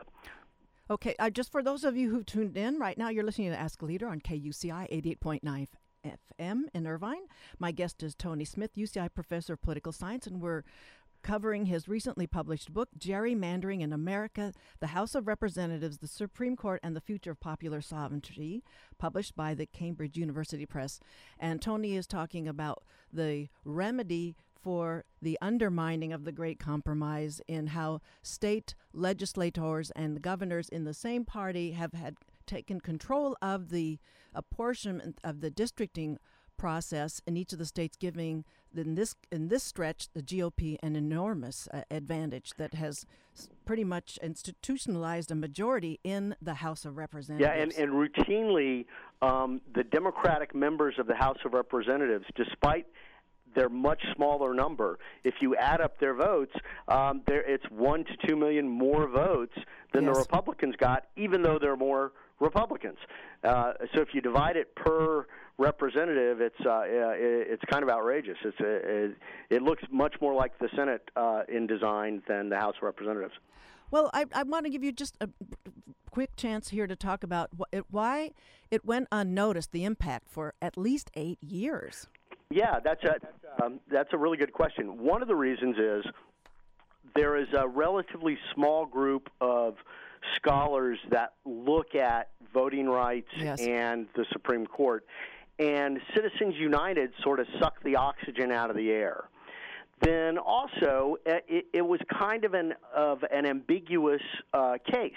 Okay, 0.88 1.14
uh, 1.18 1.30
just 1.30 1.50
for 1.50 1.62
those 1.62 1.82
of 1.82 1.96
you 1.96 2.10
who 2.10 2.22
tuned 2.22 2.56
in 2.56 2.78
right 2.78 2.96
now, 2.96 3.08
you're 3.08 3.24
listening 3.24 3.50
to 3.50 3.58
Ask 3.58 3.82
a 3.82 3.84
Leader 3.84 4.06
on 4.06 4.20
KUCI 4.20 5.16
88.9 5.20 5.66
FM 6.04 6.62
in 6.72 6.86
Irvine. 6.86 7.26
My 7.58 7.72
guest 7.72 8.02
is 8.02 8.14
Tony 8.14 8.44
Smith, 8.44 8.70
UCI 8.76 9.12
professor 9.12 9.54
of 9.54 9.62
political 9.62 9.92
science, 9.92 10.28
and 10.28 10.40
we're 10.40 10.62
covering 11.22 11.66
his 11.66 11.88
recently 11.88 12.28
published 12.28 12.72
book, 12.72 12.88
Gerrymandering 12.96 13.80
in 13.80 13.92
America 13.92 14.52
The 14.78 14.88
House 14.88 15.16
of 15.16 15.26
Representatives, 15.26 15.98
the 15.98 16.06
Supreme 16.06 16.54
Court, 16.54 16.78
and 16.84 16.94
the 16.94 17.00
Future 17.00 17.32
of 17.32 17.40
Popular 17.40 17.80
Sovereignty, 17.80 18.62
published 18.96 19.34
by 19.34 19.54
the 19.54 19.66
Cambridge 19.66 20.16
University 20.16 20.66
Press. 20.66 21.00
And 21.36 21.60
Tony 21.60 21.96
is 21.96 22.06
talking 22.06 22.46
about 22.46 22.84
the 23.12 23.48
remedy 23.64 24.36
for 24.60 25.04
the 25.22 25.38
undermining 25.40 26.12
of 26.12 26.24
the 26.24 26.32
Great 26.32 26.58
Compromise 26.58 27.40
in 27.46 27.68
how 27.68 28.00
state 28.22 28.74
legislators 28.92 29.90
and 29.92 30.22
governors 30.22 30.68
in 30.68 30.84
the 30.84 30.94
same 30.94 31.24
party 31.24 31.72
have 31.72 31.92
had 31.92 32.16
taken 32.46 32.80
control 32.80 33.36
of 33.42 33.70
the 33.70 33.98
apportionment 34.34 35.18
of 35.24 35.40
the 35.40 35.50
districting 35.50 36.18
process 36.56 37.20
in 37.26 37.36
each 37.36 37.52
of 37.52 37.58
the 37.58 37.66
states, 37.66 37.96
giving 37.96 38.44
in 38.74 38.94
this 38.94 39.14
in 39.30 39.48
this 39.48 39.62
stretch 39.62 40.08
the 40.12 40.22
GOP 40.22 40.76
an 40.82 40.96
enormous 40.96 41.68
uh, 41.72 41.82
advantage 41.90 42.52
that 42.58 42.74
has 42.74 43.06
pretty 43.64 43.84
much 43.84 44.18
institutionalized 44.22 45.30
a 45.30 45.34
majority 45.34 46.00
in 46.04 46.34
the 46.40 46.54
House 46.54 46.84
of 46.84 46.96
Representatives. 46.96 47.46
Yeah, 47.54 47.62
and, 47.62 47.72
and 47.72 47.92
routinely 47.92 48.86
um, 49.22 49.60
the 49.74 49.84
Democratic 49.84 50.54
members 50.54 50.94
of 50.98 51.06
the 51.06 51.14
House 51.14 51.38
of 51.44 51.52
Representatives, 51.52 52.24
despite 52.34 52.86
their 53.56 53.68
much 53.68 54.02
smaller 54.14 54.54
number. 54.54 54.98
If 55.24 55.34
you 55.40 55.56
add 55.56 55.80
up 55.80 55.98
their 55.98 56.14
votes, 56.14 56.52
um, 56.86 57.22
there 57.26 57.42
it's 57.42 57.64
one 57.70 58.04
to 58.04 58.16
two 58.26 58.36
million 58.36 58.68
more 58.68 59.08
votes 59.08 59.56
than 59.92 60.04
yes. 60.04 60.14
the 60.14 60.20
Republicans 60.20 60.76
got, 60.76 61.06
even 61.16 61.42
though 61.42 61.58
there 61.58 61.72
are 61.72 61.76
more 61.76 62.12
Republicans. 62.38 62.98
Uh, 63.42 63.72
so 63.94 64.00
if 64.00 64.08
you 64.12 64.20
divide 64.20 64.56
it 64.56 64.74
per 64.76 65.26
representative, 65.58 66.40
it's 66.40 66.60
uh, 66.66 66.82
it's 66.84 67.62
kind 67.70 67.82
of 67.82 67.88
outrageous. 67.88 68.36
It's 68.44 68.60
a, 68.60 68.64
uh, 68.64 68.78
it, 68.82 69.16
it 69.50 69.62
looks 69.62 69.82
much 69.90 70.14
more 70.20 70.34
like 70.34 70.58
the 70.58 70.68
Senate 70.76 71.10
uh, 71.16 71.42
in 71.48 71.66
design 71.66 72.22
than 72.28 72.50
the 72.50 72.56
House 72.56 72.74
of 72.76 72.82
Representatives. 72.82 73.34
Well, 73.90 74.10
I, 74.12 74.26
I 74.34 74.42
want 74.42 74.66
to 74.66 74.70
give 74.70 74.82
you 74.82 74.92
just 74.92 75.16
a 75.20 75.28
quick 76.10 76.34
chance 76.36 76.70
here 76.70 76.86
to 76.86 76.96
talk 76.96 77.22
about 77.22 77.50
wh- 77.58 77.74
it, 77.76 77.84
why 77.90 78.32
it 78.70 78.84
went 78.84 79.06
unnoticed, 79.12 79.70
the 79.72 79.84
impact 79.84 80.28
for 80.28 80.54
at 80.60 80.76
least 80.76 81.10
eight 81.14 81.38
years. 81.42 82.08
Yeah, 82.50 82.78
that's 82.82 83.02
a 83.04 83.16
that's, 83.20 83.62
um, 83.62 83.80
that's 83.90 84.12
a 84.12 84.18
really 84.18 84.36
good 84.36 84.52
question. 84.52 84.98
One 84.98 85.22
of 85.22 85.28
the 85.28 85.34
reasons 85.34 85.76
is 85.78 86.04
there 87.14 87.36
is 87.36 87.48
a 87.56 87.66
relatively 87.66 88.38
small 88.54 88.86
group 88.86 89.30
of 89.40 89.74
scholars 90.36 90.98
that 91.10 91.34
look 91.44 91.94
at 91.94 92.30
voting 92.52 92.88
rights 92.88 93.28
yes. 93.36 93.60
and 93.60 94.06
the 94.14 94.24
Supreme 94.32 94.66
Court 94.66 95.04
and 95.58 96.00
Citizens 96.14 96.54
United 96.56 97.12
sort 97.22 97.40
of 97.40 97.46
sucked 97.60 97.82
the 97.84 97.96
oxygen 97.96 98.52
out 98.52 98.70
of 98.70 98.76
the 98.76 98.90
air. 98.90 99.24
Then 100.02 100.36
also, 100.36 101.16
it, 101.24 101.66
it 101.72 101.80
was 101.80 102.00
kind 102.18 102.44
of 102.44 102.52
an 102.52 102.74
of 102.94 103.24
an 103.32 103.46
ambiguous 103.46 104.20
uh, 104.52 104.76
case 104.86 105.12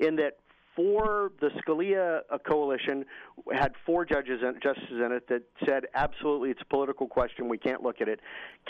in 0.00 0.16
that 0.16 0.38
for 0.76 1.32
the 1.40 1.50
Scalia 1.60 2.20
uh, 2.30 2.38
coalition 2.38 3.04
had 3.52 3.72
four 3.84 4.04
judges 4.04 4.40
and 4.42 4.60
justices 4.62 5.00
in 5.04 5.12
it 5.12 5.28
that 5.28 5.42
said 5.66 5.84
absolutely 5.94 6.50
it's 6.50 6.62
a 6.62 6.66
political 6.66 7.06
question. 7.06 7.48
We 7.48 7.58
can't 7.58 7.82
look 7.82 8.00
at 8.00 8.08
it. 8.08 8.20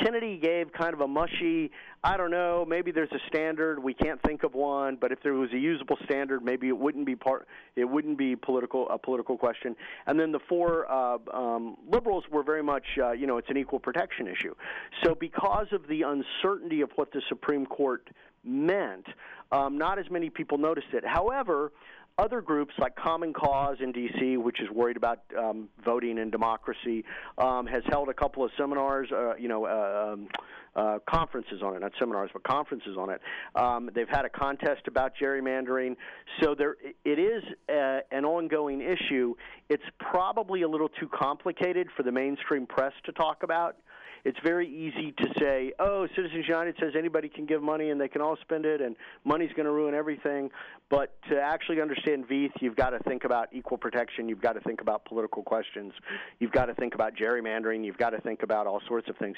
Kennedy 0.03 0.39
gave 0.39 0.73
kind 0.73 0.95
of 0.95 1.01
a 1.01 1.09
mushy 1.09 1.71
I 2.03 2.17
don't 2.17 2.31
know 2.31 2.65
maybe 2.69 2.91
there's 2.91 3.13
a 3.13 3.21
standard. 3.29 3.83
We 3.83 3.95
can't 3.95 4.21
think 4.23 4.43
of 4.43 4.55
one 4.55 4.97
but 5.01 5.13
if 5.13 5.23
there 5.23 5.35
was 5.35 5.53
a 5.53 5.59
usable 5.59 5.99
standard 6.05 6.45
maybe 6.45 6.69
it 6.69 6.77
wouldn't 6.77 7.07
be 7.07 7.17
part 7.17 7.47
it 7.77 7.85
wouldn't 7.85 8.19
be 8.19 8.37
political 8.37 8.89
a 8.89 8.99
political 8.99 9.37
question. 9.37 9.77
And 10.07 10.19
then 10.19 10.33
the 10.33 10.41
four 10.49 10.91
uh, 10.91 11.19
um, 11.33 11.77
liberals 11.89 12.25
were 12.31 12.43
very 12.43 12.63
much 12.63 12.85
uh, 12.99 13.13
you 13.13 13.27
know 13.27 13.39
it's 13.39 13.51
an 13.51 13.57
equal 13.57 13.79
protection 13.79 14.27
issue. 14.27 14.55
So 15.03 15.15
because 15.15 15.69
of 15.73 15.87
the 15.89 16.03
uncertainty 16.03 16.81
of 16.81 16.91
what 16.97 17.13
the 17.13 17.23
Supreme 17.29 17.67
Court 17.67 18.09
meant 18.45 19.07
um, 19.53 19.79
not 19.79 19.99
as 19.99 20.07
many 20.11 20.31
people 20.31 20.59
noticed 20.59 20.89
it. 20.93 21.05
However, 21.07 21.73
other 22.19 22.41
groups 22.41 22.73
like 22.79 22.95
Common 22.97 23.33
Cause 23.33 23.77
in 23.81 23.91
D.C., 23.93 24.37
which 24.37 24.61
is 24.61 24.71
worried 24.71 24.97
about 24.97 25.21
um, 25.37 25.69
voting 25.85 26.19
and 26.19 26.31
democracy, 26.31 27.05
um, 27.39 27.67
has 27.67 27.83
held 27.89 28.09
a 28.09 28.15
couple 28.15 28.45
of 28.45 28.51
seminars, 28.57 29.09
uh, 29.11 29.35
you 29.37 29.49
know, 29.49 29.67
uh, 29.67 30.13
um, 30.13 30.29
uh, 30.77 30.99
conferences 31.09 31.63
on 31.63 31.77
it, 31.77 31.81
not 31.81 31.93
seminars, 31.99 32.31
but 32.33 32.43
conferences 32.45 32.97
on 32.99 33.11
it. 33.11 33.21
Um, 33.55 33.91
they've 33.95 34.09
had 34.09 34.25
a 34.25 34.29
contest 34.29 34.87
about 34.87 35.13
gerrymandering, 35.21 35.97
so 36.41 36.55
there 36.57 36.77
it 37.05 37.19
is 37.19 37.43
a, 37.69 37.79
uh, 37.79 38.01
an 38.17 38.25
ongoing 38.25 38.81
issue. 38.81 39.35
It's 39.69 39.85
probably 39.99 40.63
a 40.63 40.69
little 40.69 40.89
too 40.89 41.09
complicated 41.13 41.89
for 41.97 42.03
the 42.03 42.13
mainstream 42.13 42.67
press 42.67 42.93
to 43.07 43.13
talk 43.13 43.43
about 43.43 43.77
it's 44.25 44.39
very 44.43 44.67
easy 44.69 45.13
to 45.13 45.29
say, 45.39 45.73
oh, 45.79 46.07
Citizens 46.17 46.47
United 46.49 46.77
says 46.81 46.95
anybody 46.97 47.29
can 47.29 47.45
give 47.45 47.63
money 47.63 47.91
and 47.91 48.01
they 48.01 48.09
can 48.09 48.23
all 48.23 48.37
spend 48.41 48.65
it, 48.65 48.81
and 48.81 48.97
money's 49.25 49.53
going 49.53 49.67
to 49.67 49.73
ruin 49.73 49.95
everything. 49.95 50.51
But 50.89 51.15
to 51.29 51.41
actually 51.41 51.81
understand 51.81 52.27
Vieth, 52.27 52.53
you've 52.61 52.77
got 52.77 52.91
to 52.91 52.99
think 53.01 53.25
about 53.25 53.49
equal 53.53 53.77
protection. 53.77 54.29
You've 54.29 54.41
got 54.41 54.55
to 54.55 54.61
think 54.61 54.81
about 54.81 55.05
political 55.05 55.43
questions. 55.43 55.93
You've 56.41 56.53
got 56.53 56.67
to 56.67 56.75
think 56.75 56.95
about 56.95 57.15
gerrymandering. 57.15 57.85
You've 57.85 57.99
got 57.99 58.11
to 58.11 58.21
think 58.21 58.43
about 58.43 58.67
all 58.67 58.81
sorts 58.89 59.09
of 59.09 59.17
things. 59.19 59.37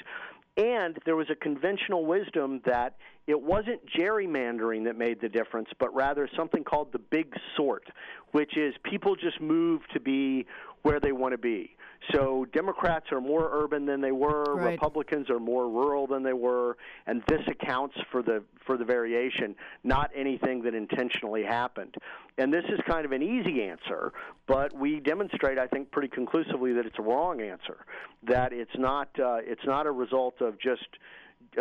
And 0.55 0.97
there 1.05 1.15
was 1.15 1.27
a 1.29 1.35
conventional 1.35 2.05
wisdom 2.05 2.61
that 2.65 2.95
it 3.27 3.39
wasn't 3.39 3.81
gerrymandering 3.95 4.85
that 4.85 4.97
made 4.97 5.21
the 5.21 5.29
difference, 5.29 5.69
but 5.79 5.93
rather 5.93 6.27
something 6.35 6.63
called 6.63 6.91
the 6.93 6.99
big 6.99 7.35
sort, 7.55 7.83
which 8.31 8.57
is 8.57 8.73
people 8.83 9.15
just 9.15 9.39
move 9.39 9.81
to 9.93 9.99
be 9.99 10.47
where 10.81 10.99
they 10.99 11.11
want 11.11 11.33
to 11.33 11.37
be. 11.37 11.76
So 12.11 12.45
Democrats 12.53 13.11
are 13.11 13.21
more 13.21 13.49
urban 13.51 13.85
than 13.85 14.01
they 14.01 14.11
were, 14.11 14.55
right. 14.55 14.71
Republicans 14.71 15.29
are 15.29 15.39
more 15.39 15.69
rural 15.69 16.07
than 16.07 16.23
they 16.23 16.33
were, 16.33 16.77
and 17.05 17.23
this 17.27 17.41
accounts 17.47 17.95
for 18.11 18.21
the 18.21 18.43
for 18.65 18.77
the 18.77 18.85
variation, 18.85 19.55
not 19.83 20.11
anything 20.15 20.61
that 20.63 20.73
intentionally 20.73 21.43
happened. 21.43 21.95
And 22.37 22.53
this 22.53 22.65
is 22.69 22.79
kind 22.87 23.05
of 23.05 23.11
an 23.11 23.23
easy 23.23 23.63
answer, 23.63 24.13
but 24.45 24.73
we 24.73 24.99
demonstrate, 24.99 25.57
I 25.57 25.67
think, 25.67 25.91
pretty 25.91 26.09
conclusively 26.09 26.73
that 26.73 26.85
it's 26.85 26.99
a 26.99 27.01
wrong 27.01 27.41
answer. 27.41 27.77
That 28.23 28.53
it's 28.53 28.77
not 28.77 29.09
uh, 29.19 29.37
it's 29.41 29.65
not 29.65 29.87
a 29.87 29.91
result 29.91 30.41
of 30.41 30.59
just 30.59 30.87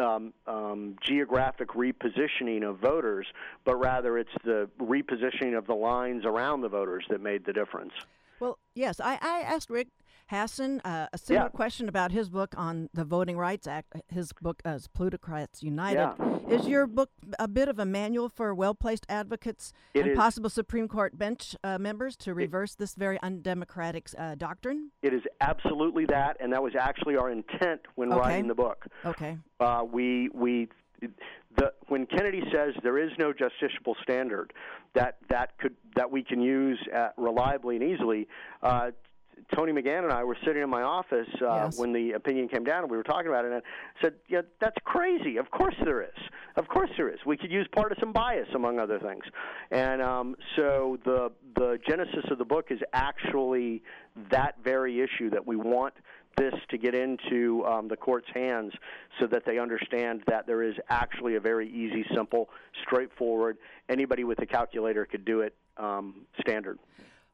um, 0.00 0.32
um, 0.46 0.96
geographic 1.00 1.68
repositioning 1.68 2.68
of 2.68 2.78
voters, 2.78 3.26
but 3.64 3.76
rather 3.76 4.18
it's 4.18 4.30
the 4.44 4.68
repositioning 4.80 5.56
of 5.56 5.66
the 5.66 5.74
lines 5.74 6.24
around 6.24 6.60
the 6.60 6.68
voters 6.68 7.04
that 7.08 7.20
made 7.20 7.44
the 7.46 7.52
difference. 7.52 7.92
Well, 8.40 8.58
yes, 8.74 9.00
I, 9.00 9.18
I 9.22 9.40
asked 9.40 9.70
Rick 9.70 9.88
Hasen 10.30 10.80
uh, 10.84 11.06
a 11.12 11.18
similar 11.18 11.46
yeah. 11.46 11.50
question 11.50 11.88
about 11.88 12.10
his 12.10 12.28
book 12.28 12.54
on 12.56 12.88
the 12.92 13.04
Voting 13.04 13.36
Rights 13.36 13.66
Act. 13.66 13.94
His 14.08 14.32
book 14.32 14.60
as 14.64 14.88
Plutocrats 14.88 15.62
United. 15.62 16.14
Yeah. 16.18 16.38
Is 16.48 16.66
your 16.66 16.86
book 16.86 17.10
a 17.38 17.48
bit 17.48 17.68
of 17.68 17.78
a 17.78 17.84
manual 17.84 18.28
for 18.28 18.54
well-placed 18.54 19.06
advocates 19.08 19.72
it 19.94 20.00
and 20.00 20.10
is. 20.10 20.16
possible 20.16 20.50
Supreme 20.50 20.88
Court 20.88 21.16
bench 21.16 21.56
uh, 21.62 21.78
members 21.78 22.16
to 22.18 22.34
reverse 22.34 22.72
it, 22.72 22.78
this 22.78 22.94
very 22.94 23.20
undemocratic 23.22 24.08
uh, 24.18 24.34
doctrine? 24.34 24.90
It 25.02 25.14
is 25.14 25.22
absolutely 25.40 26.06
that, 26.06 26.36
and 26.40 26.52
that 26.52 26.62
was 26.62 26.74
actually 26.78 27.16
our 27.16 27.30
intent 27.30 27.82
when 27.94 28.12
okay. 28.12 28.20
writing 28.20 28.48
the 28.48 28.54
book. 28.54 28.86
Okay. 29.04 29.38
Uh, 29.60 29.84
we 29.90 30.28
we 30.34 30.68
the, 31.56 31.72
when 31.88 32.06
Kennedy 32.06 32.42
says 32.52 32.74
there 32.82 32.98
is 32.98 33.10
no 33.18 33.32
justiciable 33.32 33.94
standard 34.02 34.52
that 34.94 35.18
that 35.30 35.56
could 35.58 35.74
that 35.94 36.10
we 36.10 36.22
can 36.22 36.40
use 36.40 36.78
uh, 36.94 37.08
reliably 37.16 37.76
and 37.76 37.84
easily, 37.84 38.28
uh, 38.62 38.90
Tony 39.54 39.72
McGann 39.72 40.04
and 40.04 40.12
I 40.12 40.24
were 40.24 40.36
sitting 40.44 40.62
in 40.62 40.70
my 40.70 40.82
office 40.82 41.28
uh, 41.40 41.64
yes. 41.64 41.78
when 41.78 41.92
the 41.92 42.12
opinion 42.12 42.48
came 42.48 42.64
down, 42.64 42.82
and 42.82 42.90
we 42.90 42.96
were 42.96 43.02
talking 43.02 43.28
about 43.28 43.44
it. 43.44 43.52
And 43.52 43.62
I 43.62 44.02
said, 44.02 44.14
"Yeah, 44.28 44.42
that's 44.60 44.76
crazy. 44.84 45.36
Of 45.36 45.50
course 45.50 45.74
there 45.84 46.02
is. 46.02 46.18
Of 46.56 46.68
course 46.68 46.90
there 46.96 47.08
is. 47.08 47.18
We 47.24 47.36
could 47.36 47.50
use 47.50 47.68
partisan 47.72 48.12
bias, 48.12 48.48
among 48.54 48.78
other 48.78 48.98
things." 48.98 49.24
And 49.70 50.02
um, 50.02 50.36
so 50.56 50.98
the 51.04 51.32
the 51.54 51.78
genesis 51.88 52.24
of 52.30 52.38
the 52.38 52.44
book 52.44 52.66
is 52.70 52.80
actually 52.92 53.82
that 54.30 54.56
very 54.64 55.00
issue 55.00 55.30
that 55.30 55.46
we 55.46 55.56
want 55.56 55.94
this 56.36 56.54
to 56.68 56.76
get 56.76 56.94
into 56.94 57.64
um, 57.64 57.88
the 57.88 57.96
court's 57.96 58.28
hands 58.34 58.72
so 59.18 59.26
that 59.26 59.42
they 59.46 59.58
understand 59.58 60.22
that 60.26 60.46
there 60.46 60.62
is 60.62 60.74
actually 60.90 61.36
a 61.36 61.40
very 61.40 61.68
easy, 61.68 62.04
simple, 62.14 62.50
straightforward, 62.82 63.56
anybody 63.88 64.22
with 64.22 64.40
a 64.42 64.46
calculator 64.46 65.06
could 65.06 65.24
do 65.24 65.40
it 65.40 65.54
um, 65.78 66.26
standard. 66.40 66.78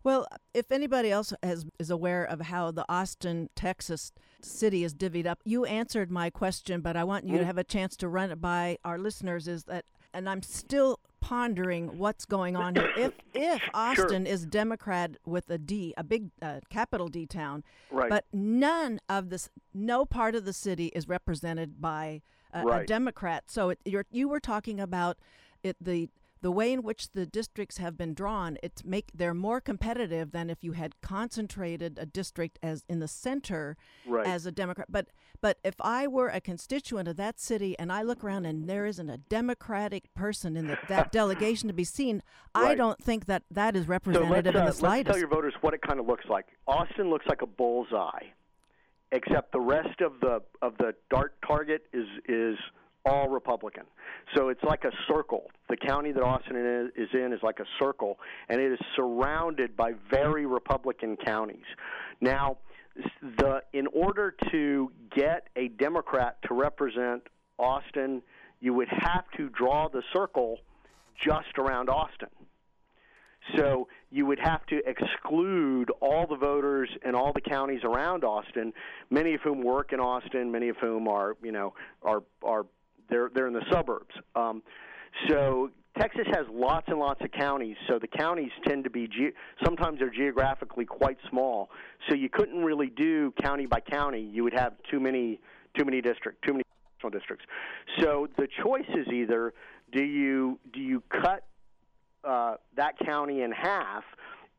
Well, 0.04 0.26
if 0.52 0.72
anybody 0.72 1.10
else 1.10 1.32
has, 1.42 1.64
is 1.78 1.90
aware 1.90 2.24
of 2.24 2.40
how 2.42 2.70
the 2.70 2.84
Austin, 2.88 3.50
Texas 3.54 4.12
city 4.40 4.84
is 4.84 4.94
divvied 4.94 5.26
up, 5.26 5.40
you 5.44 5.64
answered 5.64 6.10
my 6.10 6.30
question, 6.30 6.80
but 6.80 6.96
I 6.96 7.04
want 7.04 7.26
you 7.26 7.38
to 7.38 7.44
have 7.44 7.58
a 7.58 7.64
chance 7.64 7.96
to 7.98 8.08
run 8.08 8.30
it 8.30 8.40
by 8.40 8.78
our 8.84 8.98
listeners. 8.98 9.46
Is 9.46 9.64
that, 9.64 9.84
and 10.12 10.28
I'm 10.28 10.42
still 10.42 10.98
pondering 11.20 11.98
what's 11.98 12.24
going 12.24 12.56
on 12.56 12.74
here. 12.74 12.90
If 12.96 13.12
if 13.34 13.62
Austin 13.72 14.24
sure. 14.24 14.32
is 14.34 14.44
Democrat 14.44 15.16
with 15.24 15.48
a 15.50 15.58
D, 15.58 15.94
a 15.96 16.04
big 16.04 16.30
uh, 16.42 16.60
capital 16.68 17.08
D 17.08 17.26
town, 17.26 17.62
right. 17.90 18.10
but 18.10 18.24
none 18.32 19.00
of 19.08 19.30
this, 19.30 19.48
no 19.72 20.04
part 20.04 20.34
of 20.34 20.44
the 20.44 20.52
city 20.52 20.86
is 20.86 21.08
represented 21.08 21.80
by 21.80 22.22
a, 22.52 22.64
right. 22.64 22.82
a 22.82 22.86
Democrat. 22.86 23.44
So 23.46 23.70
it, 23.70 23.78
you 24.10 24.28
were 24.28 24.40
talking 24.40 24.80
about 24.80 25.18
it 25.62 25.76
the 25.80 26.08
the 26.42 26.50
way 26.50 26.72
in 26.72 26.83
which 26.83 27.12
the 27.12 27.24
districts 27.24 27.78
have 27.78 27.96
been 27.96 28.14
drawn, 28.14 28.59
it's 28.62 28.85
make 28.85 29.11
they're 29.14 29.33
more 29.33 29.61
competitive 29.61 30.33
than 30.33 30.50
if 30.50 30.62
you 30.62 30.72
had 30.72 31.00
concentrated 31.00 31.98
a 32.00 32.05
district 32.05 32.59
as 32.62 32.85
in 32.88 32.98
the 32.98 33.09
center 33.09 33.76
right. 34.07 34.26
as 34.26 34.44
a 34.44 34.50
Democrat. 34.52 34.88
But 34.90 35.07
but 35.40 35.59
if 35.64 35.76
I 35.81 36.07
were 36.09 36.28
a 36.28 36.40
constituent 36.40 37.09
of 37.09 37.16
that 37.16 37.40
city 37.40 37.78
and 37.78 37.92
I 37.92 38.02
look 38.02 38.22
around 38.24 38.46
and 38.46 38.68
there 38.68 38.87
isn't 38.87 39.09
a 39.09 39.18
Democratic 39.18 40.12
person 40.14 40.57
in 40.57 40.66
the, 40.66 40.78
that 40.88 41.12
delegation 41.12 41.68
to 41.68 41.74
be 41.74 41.85
seen, 41.85 42.22
right. 42.57 42.72
I 42.72 42.74
don't 42.74 43.02
think 43.02 43.26
that 43.26 43.44
that 43.50 43.76
is 43.76 43.87
representative 43.87 44.55
so 44.55 44.59
in 44.59 44.64
uh, 44.64 44.66
the 44.66 44.72
slightest. 44.72 45.09
Let's 45.09 45.14
tell 45.14 45.18
your 45.20 45.28
voters 45.28 45.55
what 45.61 45.74
it 45.74 45.83
kind 45.83 46.00
of 46.00 46.07
looks 46.07 46.26
like. 46.28 46.46
Austin 46.66 47.09
looks 47.09 47.26
like 47.28 47.42
a 47.42 47.46
bullseye, 47.46 48.26
except 49.12 49.52
the 49.52 49.61
rest 49.61 50.00
of 50.00 50.18
the 50.20 50.42
of 50.61 50.76
the 50.78 50.94
dart 51.09 51.37
target 51.46 51.83
is 51.92 52.07
is 52.28 52.57
all 53.04 53.28
Republican. 53.28 53.84
So 54.34 54.48
it's 54.48 54.62
like 54.62 54.84
a 54.84 54.92
circle. 55.08 55.50
The 55.68 55.76
county 55.76 56.12
that 56.12 56.22
Austin 56.22 56.56
is 56.96 57.08
in 57.12 57.32
is 57.32 57.40
like 57.42 57.58
a 57.58 57.66
circle, 57.78 58.18
and 58.48 58.60
it 58.60 58.72
is 58.72 58.78
surrounded 58.96 59.76
by 59.76 59.92
very 60.10 60.46
Republican 60.46 61.16
counties. 61.16 61.64
Now, 62.20 62.58
the 63.38 63.62
in 63.72 63.86
order 63.88 64.34
to 64.50 64.92
get 65.14 65.48
a 65.56 65.68
Democrat 65.68 66.36
to 66.46 66.54
represent 66.54 67.22
Austin, 67.58 68.22
you 68.60 68.74
would 68.74 68.88
have 68.88 69.24
to 69.36 69.48
draw 69.48 69.88
the 69.88 70.02
circle 70.12 70.58
just 71.18 71.58
around 71.58 71.88
Austin. 71.88 72.28
So 73.56 73.88
you 74.10 74.24
would 74.26 74.38
have 74.38 74.64
to 74.66 74.80
exclude 74.86 75.90
all 76.00 76.26
the 76.28 76.36
voters 76.36 76.88
in 77.04 77.16
all 77.16 77.32
the 77.32 77.40
counties 77.40 77.80
around 77.82 78.22
Austin, 78.22 78.72
many 79.10 79.34
of 79.34 79.40
whom 79.40 79.62
work 79.62 79.92
in 79.92 79.98
Austin, 79.98 80.52
many 80.52 80.68
of 80.68 80.76
whom 80.76 81.08
are, 81.08 81.36
you 81.42 81.50
know, 81.50 81.74
are 82.02 82.22
are 82.44 82.66
they're 83.34 83.46
in 83.46 83.52
the 83.52 83.64
suburbs. 83.70 84.14
Um, 84.34 84.62
so 85.28 85.70
Texas 85.98 86.26
has 86.28 86.46
lots 86.50 86.88
and 86.88 86.98
lots 86.98 87.20
of 87.22 87.30
counties, 87.32 87.76
so 87.88 87.98
the 87.98 88.06
counties 88.06 88.50
tend 88.66 88.84
to 88.84 88.90
be 88.90 89.06
ge- 89.06 89.34
sometimes 89.62 89.98
they're 89.98 90.10
geographically 90.10 90.86
quite 90.86 91.18
small. 91.28 91.68
So 92.08 92.14
you 92.14 92.30
couldn't 92.30 92.64
really 92.64 92.88
do 92.88 93.32
county 93.42 93.66
by 93.66 93.80
county. 93.80 94.20
You 94.20 94.42
would 94.44 94.54
have 94.54 94.72
too 94.90 95.00
many 95.00 95.40
too 95.76 95.84
many 95.84 96.00
district 96.00 96.44
too 96.46 96.52
many 96.52 96.64
districts. 97.10 97.44
So 98.00 98.28
the 98.36 98.48
choice 98.62 98.88
is 98.94 99.06
either 99.12 99.52
do 99.92 100.02
you 100.02 100.58
do 100.72 100.80
you 100.80 101.02
cut 101.10 101.44
uh, 102.24 102.54
that 102.76 102.98
county 103.04 103.42
in 103.42 103.52
half 103.52 104.04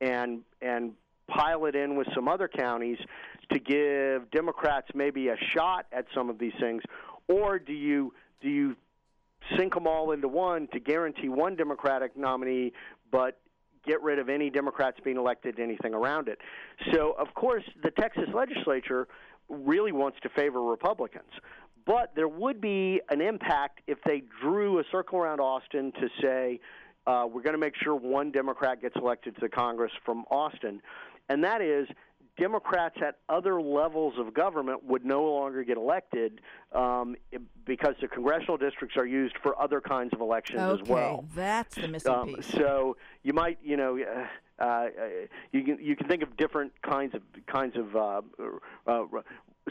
and 0.02 0.42
and 0.62 0.92
pile 1.28 1.66
it 1.66 1.76
in 1.76 1.96
with 1.96 2.08
some 2.14 2.28
other 2.28 2.48
counties 2.48 2.98
to 3.52 3.60
give 3.60 4.30
Democrats 4.32 4.88
maybe 4.94 5.30
a 5.30 5.36
shot 5.56 5.86
at 5.92 6.06
some 6.14 6.30
of 6.30 6.38
these 6.38 6.54
things, 6.60 6.84
or 7.28 7.58
do 7.60 7.74
you 7.74 8.14
do 8.44 8.50
you 8.50 8.76
sink 9.58 9.74
them 9.74 9.88
all 9.88 10.12
into 10.12 10.28
one 10.28 10.68
to 10.74 10.80
guarantee 10.80 11.30
one 11.30 11.56
Democratic 11.56 12.16
nominee, 12.16 12.74
but 13.12 13.40
get 13.86 14.02
rid 14.02 14.20
of 14.20 14.30
any 14.30 14.50
Democrats 14.50 14.98
being 15.04 15.18
elected, 15.18 15.60
anything 15.60 15.94
around 15.94 16.28
it? 16.28 16.38
So, 16.94 17.16
of 17.18 17.34
course, 17.34 17.64
the 17.82 17.92
Texas 17.92 18.30
legislature 18.34 19.08
really 19.50 19.92
wants 19.92 20.18
to 20.24 20.30
favor 20.30 20.62
Republicans. 20.62 21.32
But 21.86 22.14
there 22.16 22.30
would 22.30 22.62
be 22.62 23.02
an 23.10 23.22
impact 23.22 23.82
if 23.88 23.98
they 24.06 24.24
drew 24.42 24.80
a 24.80 24.84
circle 24.92 25.20
around 25.20 25.40
Austin 25.40 25.92
to 25.94 26.08
say, 26.22 26.60
uh, 27.06 27.26
we're 27.28 27.42
going 27.42 27.56
to 27.56 27.60
make 27.60 27.74
sure 27.82 27.96
one 27.96 28.32
Democrat 28.32 28.82
gets 28.82 28.96
elected 28.96 29.36
to 29.42 29.50
Congress 29.50 29.92
from 30.06 30.24
Austin. 30.32 30.82
And 31.28 31.44
that 31.44 31.62
is 31.62 31.88
Democrats 32.38 32.96
at 33.06 33.18
other 33.30 33.62
levels 33.62 34.16
of 34.18 34.34
government 34.34 34.84
would 34.84 35.06
no 35.06 35.24
longer 35.24 35.64
get 35.64 35.78
elected 35.78 36.42
um, 36.72 37.16
because 37.66 37.94
the 38.02 38.08
congressional 38.08 38.58
districts 38.58 38.98
are 38.98 39.06
used 39.06 39.36
for 39.44 39.60
other 39.62 39.80
kinds 39.80 40.12
of 40.14 40.22
elections 40.22 40.60
okay, 40.60 40.82
as 40.82 40.88
well. 40.88 41.26
that's 41.36 41.76
the 41.76 41.88
missing 41.88 42.12
um, 42.12 42.34
piece. 42.34 42.48
So 42.48 42.98
you 43.22 43.34
might, 43.34 43.60
you 43.64 43.78
know, 43.78 44.00
uh, 44.60 44.64
uh, 44.64 44.88
you 45.52 45.64
can 45.64 45.78
you 45.80 45.96
can 45.96 46.08
think 46.08 46.24
of 46.24 46.36
different 46.36 46.72
kinds 46.82 47.14
of 47.14 47.22
kinds 47.46 47.76
of 47.78 47.96
uh, 47.96 48.22
uh, 48.88 49.04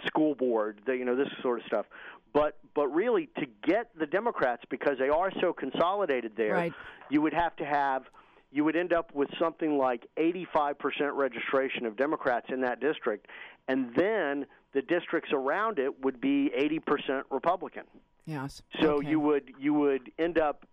school 0.07 0.35
board, 0.35 0.81
you 0.87 1.05
know, 1.05 1.16
this 1.16 1.29
sort 1.42 1.61
of 1.61 1.66
stuff. 1.66 1.87
But 2.33 2.59
but 2.75 2.88
really, 2.88 3.29
to 3.38 3.46
get 3.66 3.90
the 3.98 4.07
Democrats 4.07 4.62
because 4.70 4.98
they 4.98 5.09
are 5.09 5.31
so 5.40 5.53
consolidated 5.53 6.33
there, 6.37 6.55
right. 6.55 6.72
you 7.11 7.20
would 7.22 7.35
have 7.35 7.57
to 7.57 7.64
have 7.64 8.05
you 8.52 8.64
would 8.64 8.76
end 8.76 8.92
up 8.92 9.14
with 9.14 9.30
something 9.38 9.78
like 9.78 10.06
85% 10.18 10.76
registration 11.14 11.86
of 11.86 11.96
Democrats 11.96 12.46
in 12.50 12.60
that 12.60 12.80
district, 12.80 13.26
and 13.66 13.94
then 13.96 14.46
the 14.74 14.82
districts 14.82 15.30
around 15.32 15.78
it 15.78 16.04
would 16.04 16.20
be 16.20 16.50
80% 16.56 17.22
Republican. 17.30 17.84
Yes. 18.26 18.62
So 18.80 18.96
okay. 18.96 19.08
you 19.08 19.20
would 19.20 19.52
you 19.58 19.74
would 19.74 20.12
end 20.18 20.38
up 20.38 20.66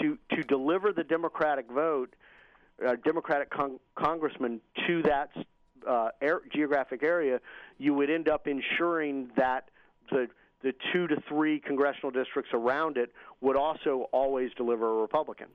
to 0.00 0.18
to 0.32 0.42
deliver 0.42 0.92
the 0.92 1.04
Democratic 1.04 1.70
vote, 1.70 2.16
uh, 2.84 2.96
Democratic 3.04 3.50
con- 3.50 3.78
congressman 3.94 4.60
to 4.88 5.02
that 5.02 5.30
uh, 5.86 6.08
air, 6.20 6.40
geographic 6.52 7.02
area, 7.02 7.40
you 7.78 7.94
would 7.94 8.10
end 8.10 8.28
up 8.28 8.48
ensuring 8.48 9.30
that 9.36 9.68
the 10.10 10.26
the 10.62 10.72
two 10.92 11.06
to 11.06 11.16
three 11.28 11.60
congressional 11.60 12.10
districts 12.10 12.50
around 12.52 12.96
it 12.96 13.12
would 13.40 13.56
also 13.56 14.08
always 14.12 14.50
deliver 14.56 14.98
a 14.98 15.00
Republican. 15.00 15.46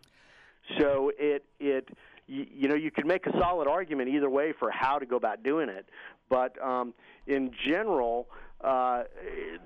So 0.79 1.11
it 1.17 1.45
it 1.59 1.89
you, 2.27 2.45
you 2.51 2.67
know 2.67 2.75
you 2.75 2.91
could 2.91 3.05
make 3.05 3.25
a 3.27 3.31
solid 3.39 3.67
argument 3.67 4.09
either 4.09 4.29
way 4.29 4.53
for 4.57 4.69
how 4.71 4.99
to 4.99 5.05
go 5.05 5.15
about 5.15 5.43
doing 5.43 5.69
it, 5.69 5.85
but 6.29 6.61
um, 6.63 6.93
in 7.27 7.51
general. 7.67 8.27
Uh, 8.63 9.03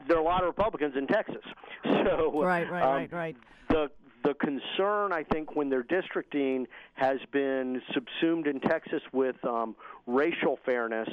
there 0.07 0.17
are 0.17 0.19
a 0.19 0.23
lot 0.23 0.41
of 0.41 0.47
Republicans 0.47 0.93
in 0.97 1.07
Texas, 1.07 1.43
so 1.85 2.43
right, 2.43 2.69
right, 2.69 2.83
um, 2.83 2.89
right, 2.95 3.13
right. 3.13 3.35
The 3.69 3.89
the 4.23 4.33
concern, 4.33 5.13
I 5.13 5.23
think, 5.31 5.55
when 5.55 5.69
they're 5.69 5.83
districting 5.83 6.67
has 6.95 7.19
been 7.31 7.81
subsumed 7.93 8.47
in 8.47 8.59
Texas 8.59 9.01
with 9.13 9.35
um, 9.45 9.75
racial 10.07 10.59
fairness 10.65 11.07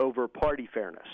over 0.00 0.28
party 0.28 0.68
fairness. 0.72 1.06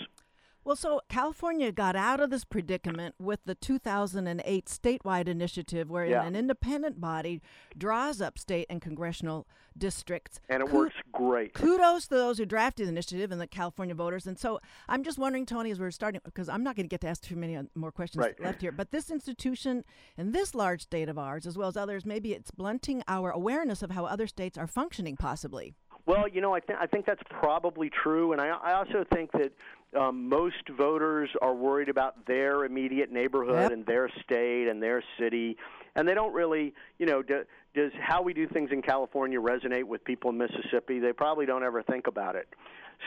Well, 0.65 0.75
so 0.75 1.01
California 1.09 1.71
got 1.71 1.95
out 1.95 2.19
of 2.19 2.31
this 2.31 2.43
predicament 2.43 3.13
with 3.19 3.39
the 3.45 3.53
2008 3.53 4.65
statewide 4.65 5.27
initiative, 5.27 5.91
where 5.91 6.07
yeah. 6.07 6.25
an 6.25 6.35
independent 6.35 6.99
body 6.99 7.43
draws 7.77 8.19
up 8.19 8.39
state 8.39 8.65
and 8.67 8.81
congressional 8.81 9.47
districts. 9.77 10.39
And 10.49 10.63
it 10.63 10.71
works 10.71 10.95
great. 11.11 11.53
Kudos 11.53 12.07
to 12.07 12.15
those 12.15 12.39
who 12.39 12.47
drafted 12.47 12.87
the 12.87 12.89
initiative 12.89 13.31
and 13.31 13.39
the 13.39 13.45
California 13.45 13.93
voters. 13.93 14.25
And 14.25 14.39
so 14.39 14.59
I'm 14.89 15.03
just 15.03 15.19
wondering, 15.19 15.45
Tony, 15.45 15.69
as 15.69 15.79
we're 15.79 15.91
starting, 15.91 16.19
because 16.25 16.49
I'm 16.49 16.63
not 16.63 16.75
going 16.75 16.85
to 16.87 16.89
get 16.89 17.01
to 17.01 17.09
ask 17.09 17.21
too 17.21 17.35
many 17.35 17.59
more 17.75 17.91
questions 17.91 18.25
right. 18.25 18.39
left 18.39 18.61
here, 18.61 18.71
but 18.71 18.89
this 18.89 19.11
institution 19.11 19.83
in 20.17 20.31
this 20.31 20.55
large 20.55 20.81
state 20.81 21.09
of 21.09 21.19
ours, 21.19 21.45
as 21.45 21.59
well 21.59 21.67
as 21.67 21.77
others, 21.77 22.07
maybe 22.07 22.33
it's 22.33 22.49
blunting 22.49 23.03
our 23.07 23.29
awareness 23.29 23.83
of 23.83 23.91
how 23.91 24.05
other 24.05 24.25
states 24.25 24.57
are 24.57 24.67
functioning, 24.67 25.15
possibly. 25.15 25.75
Well, 26.05 26.27
you 26.27 26.39
know, 26.39 26.53
I 26.53 26.59
think 26.59 26.79
I 26.79 26.85
think 26.85 27.05
that's 27.07 27.23
probably 27.29 27.89
true, 27.89 28.31
and 28.31 28.39
I, 28.39 28.49
I 28.49 28.73
also 28.73 29.03
think 29.11 29.31
that 29.31 29.51
um, 29.95 30.29
most 30.29 30.67
voters 30.77 31.29
are 31.41 31.53
worried 31.53 31.89
about 31.89 32.25
their 32.25 32.65
immediate 32.65 33.11
neighborhood 33.11 33.55
yep. 33.55 33.71
and 33.71 33.85
their 33.85 34.09
state 34.23 34.67
and 34.67 34.81
their 34.81 35.03
city, 35.19 35.57
and 35.95 36.07
they 36.07 36.13
don't 36.13 36.33
really, 36.33 36.73
you 36.99 37.05
know, 37.05 37.21
do, 37.21 37.43
does 37.73 37.91
how 37.99 38.21
we 38.21 38.33
do 38.33 38.47
things 38.47 38.69
in 38.71 38.81
California 38.81 39.39
resonate 39.39 39.83
with 39.83 40.03
people 40.03 40.29
in 40.29 40.37
Mississippi? 40.37 40.99
They 40.99 41.13
probably 41.13 41.45
don't 41.45 41.63
ever 41.63 41.83
think 41.83 42.07
about 42.07 42.35
it. 42.35 42.47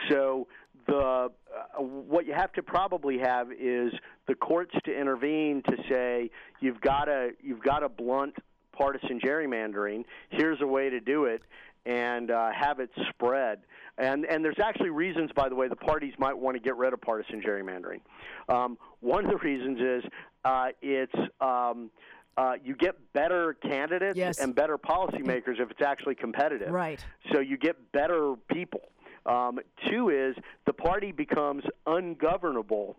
So 0.09 0.47
the 0.87 1.29
uh, 1.77 1.81
what 1.81 2.25
you 2.25 2.33
have 2.33 2.51
to 2.53 2.63
probably 2.63 3.17
have 3.19 3.51
is 3.51 3.91
the 4.27 4.35
courts 4.35 4.75
to 4.85 4.97
intervene 4.97 5.61
to 5.63 5.75
say 5.89 6.29
you've 6.59 6.81
got 6.81 7.05
to 7.05 7.31
you've 7.41 7.63
got 7.63 7.79
to 7.79 7.89
blunt 7.89 8.35
partisan 8.71 9.19
gerrymandering. 9.19 10.05
Here's 10.29 10.61
a 10.61 10.67
way 10.67 10.89
to 10.89 10.99
do 10.99 11.25
it, 11.25 11.41
and 11.85 12.31
uh, 12.31 12.49
have 12.51 12.79
it 12.79 12.89
spread. 13.09 13.59
And 13.99 14.25
and 14.25 14.43
there's 14.43 14.59
actually 14.63 14.91
reasons, 14.91 15.29
by 15.35 15.49
the 15.49 15.55
way, 15.55 15.67
the 15.67 15.75
parties 15.75 16.13
might 16.17 16.37
want 16.37 16.55
to 16.55 16.61
get 16.61 16.77
rid 16.77 16.93
of 16.93 17.01
partisan 17.01 17.41
gerrymandering. 17.41 17.99
Um, 18.47 18.77
one 19.01 19.25
of 19.25 19.31
the 19.31 19.37
reasons 19.37 19.79
is 19.79 20.11
uh, 20.45 20.67
it's 20.81 21.13
um, 21.41 21.91
uh, 22.37 22.53
you 22.63 22.75
get 22.75 22.95
better 23.13 23.55
candidates 23.61 24.17
yes. 24.17 24.39
and 24.39 24.55
better 24.55 24.77
policymakers 24.77 25.59
if 25.59 25.69
it's 25.69 25.81
actually 25.81 26.15
competitive. 26.15 26.71
Right. 26.71 27.05
So 27.33 27.41
you 27.41 27.57
get 27.57 27.91
better 27.91 28.35
people. 28.49 28.81
Um, 29.25 29.59
two 29.89 30.09
is 30.09 30.35
the 30.65 30.73
party 30.73 31.11
becomes 31.11 31.63
ungovernable 31.85 32.95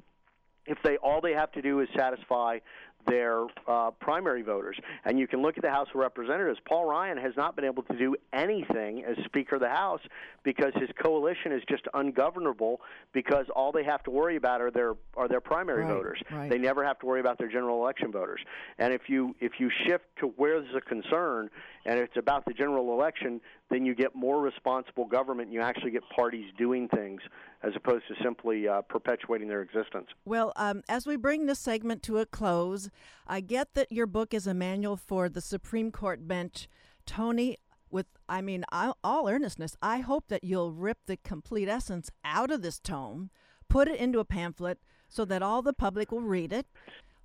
if 0.67 0.79
they 0.85 0.99
all 0.99 1.21
they 1.23 1.33
have 1.33 1.51
to 1.53 1.63
do 1.63 1.81
is 1.81 1.89
satisfy 1.97 2.59
their 3.07 3.47
uh, 3.67 3.91
primary 4.01 4.43
voters. 4.43 4.77
And 5.05 5.19
you 5.19 5.27
can 5.27 5.43
look 5.43 5.57
at 5.57 5.63
the 5.63 5.71
House 5.71 5.89
of 5.95 6.01
Representatives. 6.01 6.59
Paul 6.69 6.87
Ryan 6.87 7.19
has 7.19 7.33
not 7.37 7.57
been 7.57 7.65
able 7.65 7.83
to 7.85 7.97
do 7.97 8.17
anything 8.33 9.05
as 9.05 9.17
Speaker 9.25 9.57
of 9.57 9.61
the 9.61 9.69
House 9.69 10.01
because 10.43 10.73
his 10.75 10.89
coalition 11.03 11.53
is 11.53 11.63
just 11.69 11.85
ungovernable 11.95 12.81
because 13.13 13.47
all 13.55 13.73
they 13.73 13.85
have 13.85 14.03
to 14.05 14.11
worry 14.11 14.37
about 14.37 14.61
are 14.61 14.71
their 14.71 14.95
are 15.17 15.29
their 15.29 15.41
primary 15.41 15.85
right, 15.85 15.93
voters. 15.93 16.21
Right. 16.31 16.51
They 16.51 16.59
never 16.59 16.85
have 16.85 16.99
to 17.01 17.07
worry 17.07 17.21
about 17.21 17.39
their 17.39 17.49
general 17.49 17.83
election 17.83 18.13
voters. 18.13 18.41
And 18.79 18.93
if 18.93 19.03
you 19.09 19.35
if 19.41 19.53
you 19.59 19.71
shift 19.87 20.05
to 20.21 20.27
where 20.37 20.61
there's 20.61 20.75
a 20.75 20.81
concern 20.81 21.51
and 21.87 21.99
it's 21.99 22.17
about 22.17 22.45
the 22.45 22.53
general 22.53 22.93
election, 22.93 23.41
then 23.71 23.87
you 23.87 23.95
get 23.95 24.15
more 24.15 24.41
responsible 24.41 25.07
government 25.07 25.49
and 25.49 25.55
you 25.55 25.61
actually 25.61 25.91
get 25.91 26.03
parties 26.15 26.47
doing 26.59 26.89
things 26.89 27.21
as 27.63 27.73
opposed 27.77 28.05
to 28.09 28.15
simply 28.23 28.69
uh, 28.69 28.83
perpetuating 28.83 29.49
their 29.49 29.63
existence. 29.63 30.09
Well, 30.25 30.53
um, 30.57 30.83
as 30.89 31.07
we 31.07 31.17
bring 31.17 31.47
this 31.47 31.59
segment 31.59 32.03
to 32.05 32.19
a 32.19 32.27
close, 32.27 32.90
I 33.27 33.41
get 33.41 33.75
that 33.75 33.93
your 33.93 34.07
book 34.07 34.35
is 34.35 34.47
a 34.47 34.55
manual 34.55 34.97
for 34.97 35.29
the 35.29 35.41
Supreme 35.41 35.91
Court 35.91 36.27
bench. 36.27 36.69
Tony, 37.07 37.57
with, 37.91 38.07
I 38.29 38.41
mean, 38.41 38.65
all 38.73 39.29
earnestness, 39.29 39.77
I 39.83 39.99
hope 39.99 40.29
that 40.29 40.45
you'll 40.45 40.73
rip 40.73 40.99
the 41.07 41.17
complete 41.17 41.69
essence 41.69 42.11
out 42.25 42.51
of 42.51 42.63
this 42.63 42.79
tome, 42.79 43.31
put 43.69 43.89
it 43.89 43.99
into 43.99 44.19
a 44.19 44.25
pamphlet 44.25 44.79
so 45.09 45.25
that 45.25 45.43
all 45.43 45.63
the 45.63 45.73
public 45.73 46.13
will 46.13 46.21
read 46.21 46.53
it, 46.53 46.67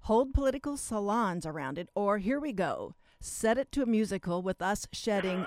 hold 0.02 0.34
political 0.34 0.78
salons 0.78 1.46
around 1.46 1.78
it, 1.78 1.90
or 1.96 2.18
here 2.18 2.40
we 2.40 2.54
go 2.54 2.96
set 3.26 3.58
it 3.58 3.72
to 3.72 3.82
a 3.82 3.86
musical 3.86 4.42
with 4.44 4.62
us 4.62 4.88
shedding 4.92 5.46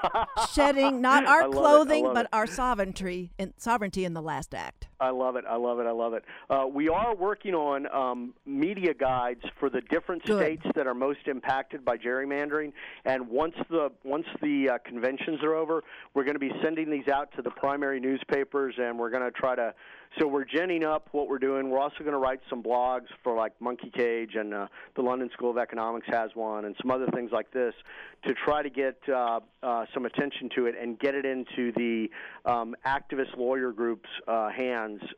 shedding 0.52 1.00
not 1.00 1.24
our 1.26 1.48
clothing 1.48 2.11
but 2.12 2.24
it. 2.24 2.31
our 2.33 2.46
sovereignty 2.46 3.31
in 3.38 3.54
sovereignty 3.57 4.04
in 4.04 4.14
the 4.14 4.22
last 4.22 4.54
act. 4.54 4.88
I 5.00 5.11
love 5.11 5.37
it. 5.37 5.44
I 5.48 5.56
love 5.56 5.78
it. 5.78 5.87
I 5.87 5.92
love 5.92 6.14
it. 6.14 6.24
Uh, 6.50 6.66
we 6.66 6.88
are 6.88 7.14
working 7.14 7.54
on 7.54 7.87
um, 7.94 8.34
media 8.44 8.92
guides 8.92 9.42
for 9.61 9.70
the 9.70 9.80
different 9.80 10.24
Good. 10.24 10.42
states 10.42 10.66
that 10.74 10.88
are 10.88 10.94
most 10.94 11.20
impacted 11.26 11.84
by 11.84 11.96
gerrymandering. 11.96 12.72
And 13.04 13.28
once 13.28 13.54
the 13.70 13.92
once 14.02 14.26
the 14.42 14.70
uh, 14.70 14.78
conventions 14.84 15.42
are 15.44 15.54
over, 15.54 15.84
we're 16.14 16.24
going 16.24 16.34
to 16.34 16.40
be 16.40 16.52
sending 16.62 16.90
these 16.90 17.06
out 17.06 17.30
to 17.37 17.42
the 17.42 17.50
primary 17.50 18.00
newspapers, 18.00 18.74
and 18.78 18.98
we're 18.98 19.11
going 19.11 19.22
to 19.22 19.30
try 19.30 19.54
to 19.54 19.72
so 20.18 20.26
we're 20.26 20.44
ginning 20.44 20.84
up 20.84 21.08
what 21.12 21.28
we're 21.28 21.38
doing. 21.38 21.68
We're 21.70 21.80
also 21.80 21.98
going 22.00 22.12
to 22.12 22.18
write 22.18 22.40
some 22.48 22.62
blogs 22.62 23.06
for 23.22 23.37
like 23.37 23.52
Monkey 23.61 23.90
Cage 23.90 24.34
and 24.34 24.54
uh, 24.54 24.66
the 24.96 25.02
London 25.02 25.30
School 25.34 25.50
of 25.50 25.58
Economics 25.58 26.06
has 26.11 26.30
one, 26.34 26.64
and 26.64 26.74
some 26.80 26.90
other 26.90 27.06
things 27.14 27.30
like 27.30 27.52
this 27.52 27.74
to 28.26 28.34
try 28.34 28.62
to 28.62 28.70
get 28.70 28.96
uh, 29.08 29.40
uh, 29.62 29.84
some 29.92 30.06
attention 30.06 30.48
to 30.56 30.66
it 30.66 30.74
and 30.80 30.98
get 30.98 31.14
it 31.14 31.24
into 31.24 31.72
the 31.72 32.11
um, 32.50 32.74
activist 32.87 33.37
lawyer 33.37 33.70
groups' 33.70 34.08
uh, 34.26 34.48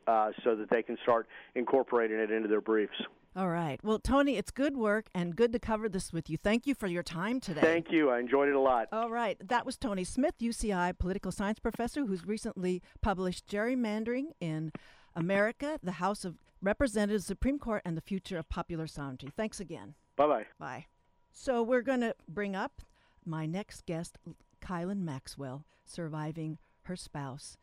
uh, 0.07 0.31
so 0.43 0.57
that 0.57 0.71
they 0.71 0.83
can 0.83 0.97
start 1.03 1.27
incorporating 1.55 2.19
it 2.19 2.31
into 2.31 2.49
their 2.49 2.61
briefs. 2.61 2.95
All 3.37 3.49
right. 3.49 3.79
Well, 3.85 4.01
Tony, 4.01 4.37
it's 4.37 4.51
good 4.51 4.77
work 4.77 5.07
and 5.15 5.37
good 5.37 5.53
to 5.53 5.61
cover 5.61 5.89
this 5.89 6.13
with 6.13 6.29
you. 6.29 6.37
Thank 6.37 6.67
you 6.67 6.75
for 6.75 6.89
your 6.89 7.05
time 7.05 7.39
today. 7.39 7.61
Thank 7.61 7.93
you. 7.93 8.11
I 8.11 8.19
enjoyed 8.19 8.49
it 8.49 8.57
a 8.57 8.61
lot. 8.61 8.89
All 8.91 9.09
right. 9.11 9.37
That 9.47 9.65
was 9.65 9.77
Tony 9.77 10.03
Smith, 10.03 10.35
UCI 10.41 10.99
political 10.99 11.31
science 11.31 11.61
professor, 11.61 12.07
who's 12.07 12.27
recently 12.27 12.83
published 13.03 13.47
Gerrymandering 13.47 14.33
in 14.41 14.73
America, 15.15 15.79
the 15.81 15.93
House 15.93 16.25
of 16.25 16.39
Representatives, 16.61 17.25
Supreme 17.25 17.59
Court, 17.59 17.83
and 17.85 17.97
the 17.97 18.01
Future 18.03 18.37
of 18.37 18.49
Popular 18.49 18.89
Sovereignty. 18.89 19.31
Thanks 19.37 19.61
again. 19.61 19.95
Bye 20.17 20.27
bye. 20.27 20.47
Bye. 20.59 20.87
So 21.33 21.63
we're 21.63 21.83
going 21.83 22.01
to 22.01 22.17
bring 22.29 22.57
up 22.57 22.83
my 23.25 23.47
next 23.47 23.87
guest, 23.87 24.19
Kylynn 24.61 25.03
Maxwell, 25.03 25.65
surviving 25.85 26.59
her 26.83 26.97
spouse. 26.97 27.57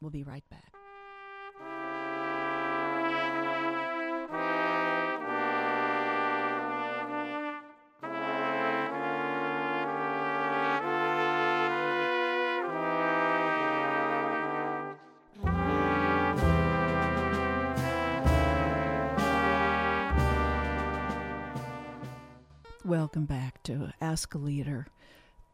We'll 0.00 0.10
be 0.10 0.24
right 0.24 0.44
back. 0.50 0.72
Welcome 23.12 23.26
back 23.26 23.62
to 23.64 23.92
Ask 24.00 24.34
a 24.34 24.38
Leader. 24.38 24.86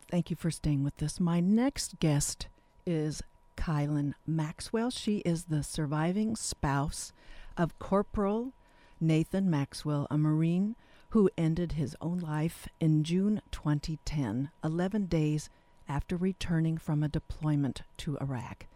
Thank 0.09 0.31
you 0.31 0.37
for 0.37 0.49
staying 0.49 0.85
with 0.85 1.03
us. 1.03 1.19
My 1.19 1.41
next 1.41 1.99
guest 1.99 2.47
is 2.87 3.21
Kylynn 3.57 4.15
Maxwell. 4.25 4.91
She 4.91 5.19
is 5.25 5.47
the 5.47 5.65
surviving 5.65 6.37
spouse 6.37 7.13
of 7.57 7.77
Corporal 7.81 8.53
Nathan 9.01 9.51
Maxwell, 9.51 10.07
a 10.09 10.17
Marine 10.17 10.77
who 11.09 11.29
ended 11.37 11.73
his 11.73 11.97
own 12.01 12.21
life 12.21 12.69
in 12.79 13.03
June 13.03 13.43
2010, 13.51 14.51
11 14.63 15.07
days 15.07 15.51
after 15.89 16.17
returning 16.17 16.79
from 16.79 17.03
a 17.03 17.09
deployment 17.09 17.83
to 17.97 18.17
Iraq. 18.21 18.67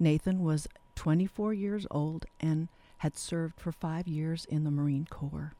Nathan 0.00 0.42
was 0.42 0.66
24 0.96 1.54
years 1.54 1.86
old 1.92 2.26
and 2.40 2.66
had 2.98 3.16
served 3.16 3.60
for 3.60 3.70
five 3.70 4.08
years 4.08 4.44
in 4.46 4.64
the 4.64 4.72
Marine 4.72 5.06
Corps. 5.08 5.52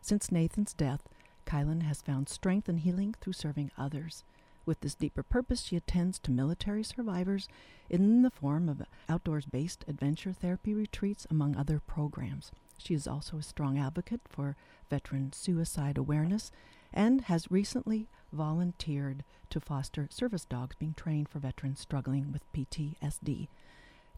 Since 0.00 0.32
Nathan's 0.32 0.72
death, 0.72 1.02
Kylynn 1.46 1.82
has 1.82 2.02
found 2.02 2.28
strength 2.28 2.68
and 2.68 2.80
healing 2.80 3.14
through 3.20 3.34
serving 3.34 3.70
others. 3.76 4.24
With 4.66 4.80
this 4.80 4.94
deeper 4.94 5.22
purpose, 5.22 5.62
she 5.62 5.76
attends 5.76 6.18
to 6.20 6.30
military 6.30 6.82
survivors 6.82 7.48
in 7.90 8.22
the 8.22 8.30
form 8.30 8.68
of 8.68 8.82
outdoors 9.08 9.44
based 9.44 9.84
adventure 9.86 10.32
therapy 10.32 10.72
retreats, 10.74 11.26
among 11.30 11.54
other 11.56 11.80
programs. 11.80 12.50
She 12.78 12.94
is 12.94 13.06
also 13.06 13.38
a 13.38 13.42
strong 13.42 13.78
advocate 13.78 14.22
for 14.28 14.56
veteran 14.88 15.32
suicide 15.32 15.98
awareness 15.98 16.50
and 16.92 17.22
has 17.22 17.50
recently 17.50 18.08
volunteered 18.32 19.24
to 19.50 19.60
foster 19.60 20.08
service 20.10 20.44
dogs 20.44 20.76
being 20.76 20.94
trained 20.94 21.28
for 21.28 21.38
veterans 21.38 21.80
struggling 21.80 22.32
with 22.32 22.50
PTSD. 22.52 23.48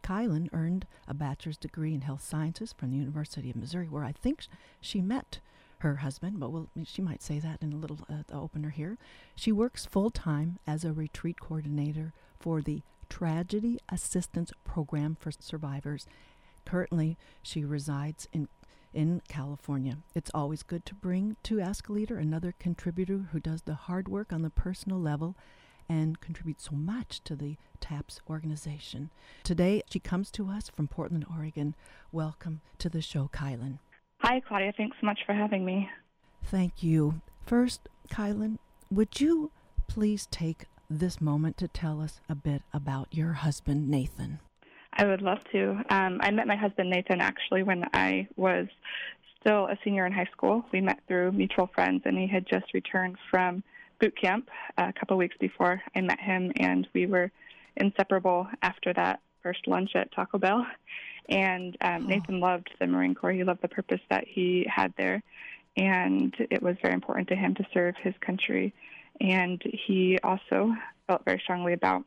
Kylynn 0.02 0.48
earned 0.52 0.86
a 1.08 1.14
bachelor's 1.14 1.56
degree 1.56 1.92
in 1.92 2.02
health 2.02 2.22
sciences 2.22 2.72
from 2.72 2.90
the 2.90 2.96
University 2.96 3.50
of 3.50 3.56
Missouri, 3.56 3.88
where 3.88 4.04
I 4.04 4.12
think 4.12 4.46
she 4.80 5.00
met 5.00 5.40
her 5.78 5.96
husband, 5.96 6.40
but 6.40 6.50
we'll, 6.50 6.68
she 6.84 7.02
might 7.02 7.22
say 7.22 7.38
that 7.38 7.62
in 7.62 7.72
a 7.72 7.76
little 7.76 7.98
uh, 8.08 8.22
opener 8.32 8.70
here. 8.70 8.96
She 9.34 9.52
works 9.52 9.86
full 9.86 10.10
time 10.10 10.58
as 10.66 10.84
a 10.84 10.92
retreat 10.92 11.40
coordinator 11.40 12.12
for 12.40 12.62
the 12.62 12.82
Tragedy 13.08 13.78
Assistance 13.88 14.52
Program 14.64 15.16
for 15.20 15.30
Survivors. 15.30 16.06
Currently, 16.64 17.16
she 17.42 17.64
resides 17.64 18.28
in 18.32 18.48
in 18.94 19.20
California. 19.28 19.98
It's 20.14 20.30
always 20.32 20.62
good 20.62 20.86
to 20.86 20.94
bring 20.94 21.36
to 21.42 21.60
Ask 21.60 21.88
a 21.88 21.92
Leader 21.92 22.16
another 22.16 22.54
contributor 22.58 23.26
who 23.30 23.40
does 23.40 23.62
the 23.62 23.74
hard 23.74 24.08
work 24.08 24.32
on 24.32 24.40
the 24.40 24.48
personal 24.48 24.98
level 24.98 25.36
and 25.88 26.20
contributes 26.20 26.64
so 26.64 26.76
much 26.76 27.22
to 27.24 27.36
the 27.36 27.56
TAPS 27.78 28.20
organization. 28.28 29.10
Today, 29.44 29.82
she 29.90 30.00
comes 30.00 30.30
to 30.32 30.48
us 30.48 30.70
from 30.74 30.88
Portland, 30.88 31.26
Oregon. 31.30 31.74
Welcome 32.10 32.62
to 32.78 32.88
the 32.88 33.02
show, 33.02 33.28
Kylynn. 33.32 33.78
Hi, 34.28 34.40
Claudia. 34.40 34.72
Thanks 34.76 34.96
so 35.00 35.06
much 35.06 35.20
for 35.24 35.34
having 35.34 35.64
me. 35.64 35.88
Thank 36.42 36.82
you. 36.82 37.20
First, 37.46 37.88
Kylynn, 38.10 38.58
would 38.90 39.20
you 39.20 39.52
please 39.86 40.26
take 40.26 40.64
this 40.90 41.20
moment 41.20 41.56
to 41.58 41.68
tell 41.68 42.00
us 42.00 42.20
a 42.28 42.34
bit 42.34 42.62
about 42.74 43.06
your 43.12 43.34
husband, 43.34 43.88
Nathan? 43.88 44.40
I 44.94 45.06
would 45.06 45.22
love 45.22 45.38
to. 45.52 45.80
Um, 45.90 46.18
I 46.22 46.32
met 46.32 46.48
my 46.48 46.56
husband, 46.56 46.90
Nathan, 46.90 47.20
actually, 47.20 47.62
when 47.62 47.84
I 47.94 48.26
was 48.34 48.66
still 49.40 49.66
a 49.66 49.78
senior 49.84 50.06
in 50.06 50.12
high 50.12 50.28
school. 50.32 50.64
We 50.72 50.80
met 50.80 50.98
through 51.06 51.30
mutual 51.30 51.68
friends, 51.72 52.02
and 52.04 52.18
he 52.18 52.26
had 52.26 52.48
just 52.48 52.74
returned 52.74 53.18
from 53.30 53.62
boot 54.00 54.20
camp 54.20 54.48
a 54.76 54.92
couple 54.92 55.16
weeks 55.16 55.36
before 55.38 55.80
I 55.94 56.00
met 56.00 56.18
him, 56.18 56.50
and 56.56 56.88
we 56.94 57.06
were 57.06 57.30
inseparable 57.76 58.48
after 58.60 58.92
that 58.94 59.20
first 59.44 59.68
lunch 59.68 59.92
at 59.94 60.10
Taco 60.10 60.38
Bell. 60.38 60.66
And 61.28 61.76
um. 61.80 62.06
Nathan 62.06 62.40
loved 62.40 62.70
the 62.78 62.86
Marine 62.86 63.14
Corps. 63.14 63.32
He 63.32 63.44
loved 63.44 63.62
the 63.62 63.68
purpose 63.68 64.00
that 64.10 64.24
he 64.26 64.66
had 64.72 64.92
there. 64.96 65.22
And 65.76 66.34
it 66.50 66.62
was 66.62 66.76
very 66.80 66.94
important 66.94 67.28
to 67.28 67.36
him 67.36 67.54
to 67.56 67.66
serve 67.74 67.96
his 68.02 68.14
country. 68.20 68.72
And 69.20 69.62
he 69.86 70.18
also 70.22 70.74
felt 71.06 71.24
very 71.24 71.40
strongly 71.42 71.72
about 71.72 72.04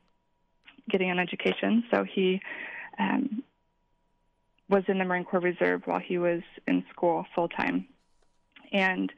getting 0.90 1.12
an 1.12 1.20
education. 1.20 1.84
So 1.92 2.04
he 2.04 2.42
um, 2.98 3.44
was 4.70 4.84
in 4.88 4.98
the 4.98 5.06
Marine 5.06 5.24
Corps 5.24 5.40
Reserve 5.40 5.84
while 5.86 6.00
he 6.00 6.18
was 6.18 6.42
in 6.68 6.84
school 6.92 7.26
full 7.36 7.48
time. 7.48 7.88
And 8.72 9.12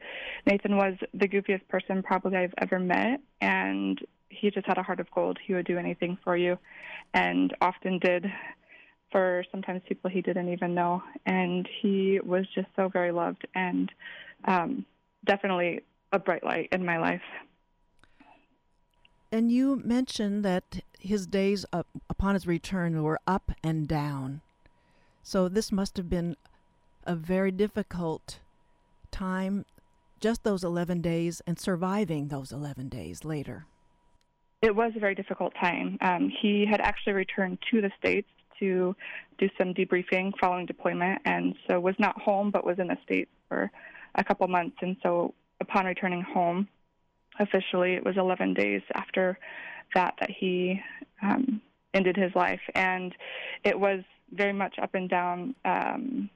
Nathan 0.46 0.76
was 0.76 0.94
the 1.12 1.28
goofiest 1.28 1.68
person 1.68 2.02
probably 2.02 2.38
I've 2.38 2.54
ever 2.58 2.78
met. 2.78 3.20
And 3.40 3.98
he 4.28 4.50
just 4.50 4.66
had 4.66 4.78
a 4.78 4.82
heart 4.82 5.00
of 5.00 5.10
gold. 5.10 5.38
He 5.44 5.54
would 5.54 5.66
do 5.66 5.78
anything 5.78 6.18
for 6.24 6.36
you 6.36 6.58
and 7.14 7.54
often 7.60 7.98
did 7.98 8.26
for 9.12 9.44
sometimes 9.50 9.82
people 9.86 10.10
he 10.10 10.22
didn't 10.22 10.48
even 10.48 10.74
know. 10.74 11.02
And 11.26 11.68
he 11.80 12.18
was 12.24 12.46
just 12.54 12.68
so 12.74 12.88
very 12.88 13.12
loved 13.12 13.46
and 13.54 13.92
um, 14.46 14.84
definitely 15.24 15.80
a 16.10 16.18
bright 16.18 16.42
light 16.42 16.70
in 16.72 16.84
my 16.84 16.98
life. 16.98 17.22
and 19.30 19.50
you 19.50 19.80
mentioned 19.82 20.44
that 20.44 20.82
his 21.00 21.26
days 21.26 21.64
up, 21.72 21.86
upon 22.10 22.34
his 22.34 22.46
return 22.46 23.02
were 23.02 23.18
up 23.26 23.52
and 23.64 23.88
down. 23.88 24.42
So 25.22 25.48
this 25.48 25.72
must 25.72 25.96
have 25.96 26.10
been 26.10 26.36
a 27.04 27.16
very 27.16 27.50
difficult 27.50 28.38
time, 29.10 29.64
just 30.20 30.44
those 30.44 30.62
11 30.62 31.00
days, 31.00 31.40
and 31.46 31.58
surviving 31.58 32.28
those 32.28 32.52
11 32.52 32.88
days 32.88 33.24
later. 33.24 33.66
It 34.60 34.76
was 34.76 34.92
a 34.94 35.00
very 35.00 35.14
difficult 35.14 35.54
time. 35.60 35.98
Um, 36.00 36.30
he 36.40 36.66
had 36.70 36.80
actually 36.80 37.14
returned 37.14 37.58
to 37.70 37.80
the 37.80 37.90
States 37.98 38.28
to 38.62 38.94
do 39.38 39.48
some 39.58 39.74
debriefing 39.74 40.32
following 40.40 40.66
deployment, 40.66 41.20
and 41.24 41.54
so 41.66 41.80
was 41.80 41.96
not 41.98 42.20
home 42.20 42.50
but 42.50 42.64
was 42.64 42.78
in 42.78 42.86
the 42.86 42.96
States 43.04 43.30
for 43.48 43.70
a 44.14 44.24
couple 44.24 44.46
months. 44.46 44.76
And 44.80 44.96
so 45.02 45.34
upon 45.60 45.86
returning 45.86 46.22
home, 46.22 46.68
officially, 47.38 47.94
it 47.94 48.04
was 48.04 48.16
11 48.16 48.54
days 48.54 48.82
after 48.94 49.38
that 49.94 50.14
that 50.20 50.30
he 50.30 50.80
um, 51.22 51.60
ended 51.92 52.16
his 52.16 52.34
life, 52.34 52.60
and 52.74 53.14
it 53.64 53.78
was 53.78 54.02
very 54.32 54.52
much 54.52 54.78
up 54.80 54.94
and 54.94 55.10
down, 55.10 55.54
um, 55.64 56.30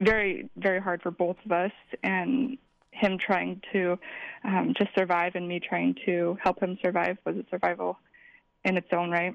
very 0.00 0.50
very 0.56 0.80
hard 0.80 1.00
for 1.00 1.10
both 1.10 1.36
of 1.44 1.52
us, 1.52 1.72
and 2.02 2.58
him 2.90 3.18
trying 3.18 3.60
to 3.72 3.98
um, 4.44 4.74
just 4.76 4.90
survive 4.94 5.34
and 5.34 5.48
me 5.48 5.58
trying 5.58 5.96
to 6.04 6.36
help 6.42 6.62
him 6.62 6.78
survive 6.82 7.16
was 7.24 7.36
a 7.36 7.44
survival 7.50 7.98
in 8.64 8.76
its 8.76 8.88
own 8.92 9.10
right. 9.10 9.34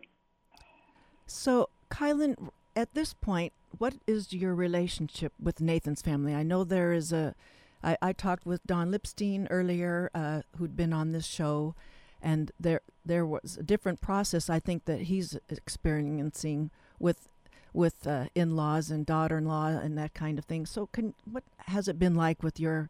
So, 1.25 1.69
Kylynn, 1.89 2.49
at 2.75 2.93
this 2.93 3.13
point, 3.13 3.53
what 3.77 3.95
is 4.05 4.33
your 4.33 4.55
relationship 4.55 5.33
with 5.41 5.61
Nathan's 5.61 6.01
family? 6.01 6.33
I 6.33 6.43
know 6.43 6.63
there 6.63 6.93
is 6.93 7.11
a. 7.11 7.35
I, 7.83 7.97
I 8.01 8.13
talked 8.13 8.45
with 8.45 8.65
Don 8.65 8.91
Lipstein 8.91 9.47
earlier, 9.49 10.09
uh, 10.15 10.41
who'd 10.57 10.75
been 10.75 10.93
on 10.93 11.11
this 11.11 11.25
show, 11.25 11.75
and 12.21 12.51
there 12.59 12.81
there 13.05 13.25
was 13.25 13.57
a 13.59 13.63
different 13.63 14.01
process 14.01 14.49
I 14.49 14.59
think 14.59 14.85
that 14.85 15.01
he's 15.01 15.37
experiencing 15.49 16.71
with 16.99 17.27
with 17.73 18.07
uh, 18.07 18.25
in-laws 18.33 18.89
and 18.89 19.05
daughter-in-law 19.05 19.67
and 19.67 19.97
that 19.97 20.13
kind 20.13 20.39
of 20.39 20.45
thing. 20.45 20.65
So, 20.65 20.87
can 20.87 21.13
what 21.29 21.43
has 21.67 21.87
it 21.87 21.99
been 21.99 22.15
like 22.15 22.41
with 22.41 22.59
your 22.59 22.89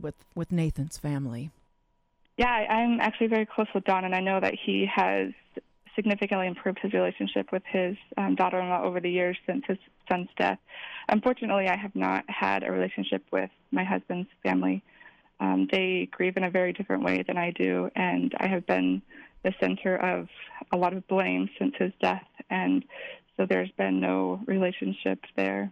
with 0.00 0.14
with 0.34 0.50
Nathan's 0.52 0.98
family? 0.98 1.50
Yeah, 2.38 2.48
I'm 2.48 3.00
actually 3.00 3.28
very 3.28 3.46
close 3.46 3.68
with 3.74 3.84
Don, 3.84 4.04
and 4.04 4.14
I 4.14 4.20
know 4.20 4.40
that 4.40 4.54
he 4.54 4.86
has 4.94 5.32
significantly 5.96 6.46
improved 6.46 6.78
his 6.80 6.92
relationship 6.92 7.50
with 7.50 7.62
his 7.66 7.96
um, 8.16 8.36
daughter-in-law 8.36 8.82
over 8.82 9.00
the 9.00 9.10
years 9.10 9.36
since 9.46 9.64
his 9.66 9.78
son's 10.08 10.28
death. 10.38 10.58
Unfortunately, 11.08 11.68
I 11.68 11.76
have 11.76 11.96
not 11.96 12.24
had 12.28 12.62
a 12.62 12.70
relationship 12.70 13.24
with 13.32 13.50
my 13.72 13.82
husband's 13.82 14.28
family. 14.44 14.82
Um, 15.40 15.68
they 15.70 16.08
grieve 16.10 16.36
in 16.36 16.44
a 16.44 16.50
very 16.50 16.72
different 16.72 17.02
way 17.02 17.24
than 17.26 17.36
I 17.36 17.50
do, 17.50 17.90
and 17.96 18.32
I 18.38 18.46
have 18.46 18.66
been 18.66 19.02
the 19.42 19.52
center 19.60 19.96
of 19.96 20.28
a 20.72 20.76
lot 20.76 20.92
of 20.92 21.06
blame 21.08 21.48
since 21.58 21.74
his 21.78 21.92
death, 22.00 22.26
and 22.50 22.84
so 23.36 23.46
there's 23.46 23.70
been 23.72 24.00
no 24.00 24.40
relationship 24.46 25.20
there. 25.36 25.70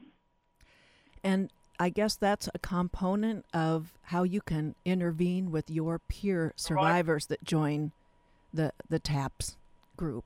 And 1.22 1.50
I 1.78 1.88
guess 1.88 2.14
that's 2.14 2.48
a 2.54 2.58
component 2.58 3.46
of 3.52 3.94
how 4.02 4.22
you 4.22 4.40
can 4.40 4.74
intervene 4.84 5.50
with 5.50 5.70
your 5.70 5.98
peer 5.98 6.52
survivors 6.56 7.26
that 7.26 7.42
join 7.42 7.92
the 8.52 8.72
the 8.88 8.98
TAPS 8.98 9.56
group. 9.96 10.24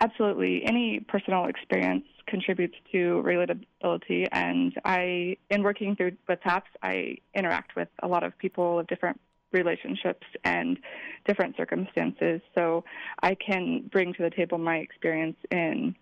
Absolutely. 0.00 0.64
Any 0.64 1.00
personal 1.00 1.46
experience 1.46 2.04
contributes 2.26 2.76
to 2.92 3.22
relatability 3.24 4.28
and 4.32 4.72
I 4.84 5.36
in 5.50 5.62
working 5.62 5.94
through 5.96 6.12
with 6.28 6.40
TAPS 6.42 6.70
I 6.82 7.18
interact 7.34 7.76
with 7.76 7.88
a 8.02 8.08
lot 8.08 8.22
of 8.22 8.36
people 8.38 8.78
of 8.78 8.86
different 8.86 9.20
relationships 9.52 10.26
and 10.44 10.78
different 11.26 11.56
circumstances. 11.56 12.40
So 12.54 12.84
I 13.22 13.34
can 13.34 13.88
bring 13.92 14.14
to 14.14 14.22
the 14.22 14.30
table 14.30 14.58
my 14.58 14.76
experience 14.76 15.36
in 15.50 15.96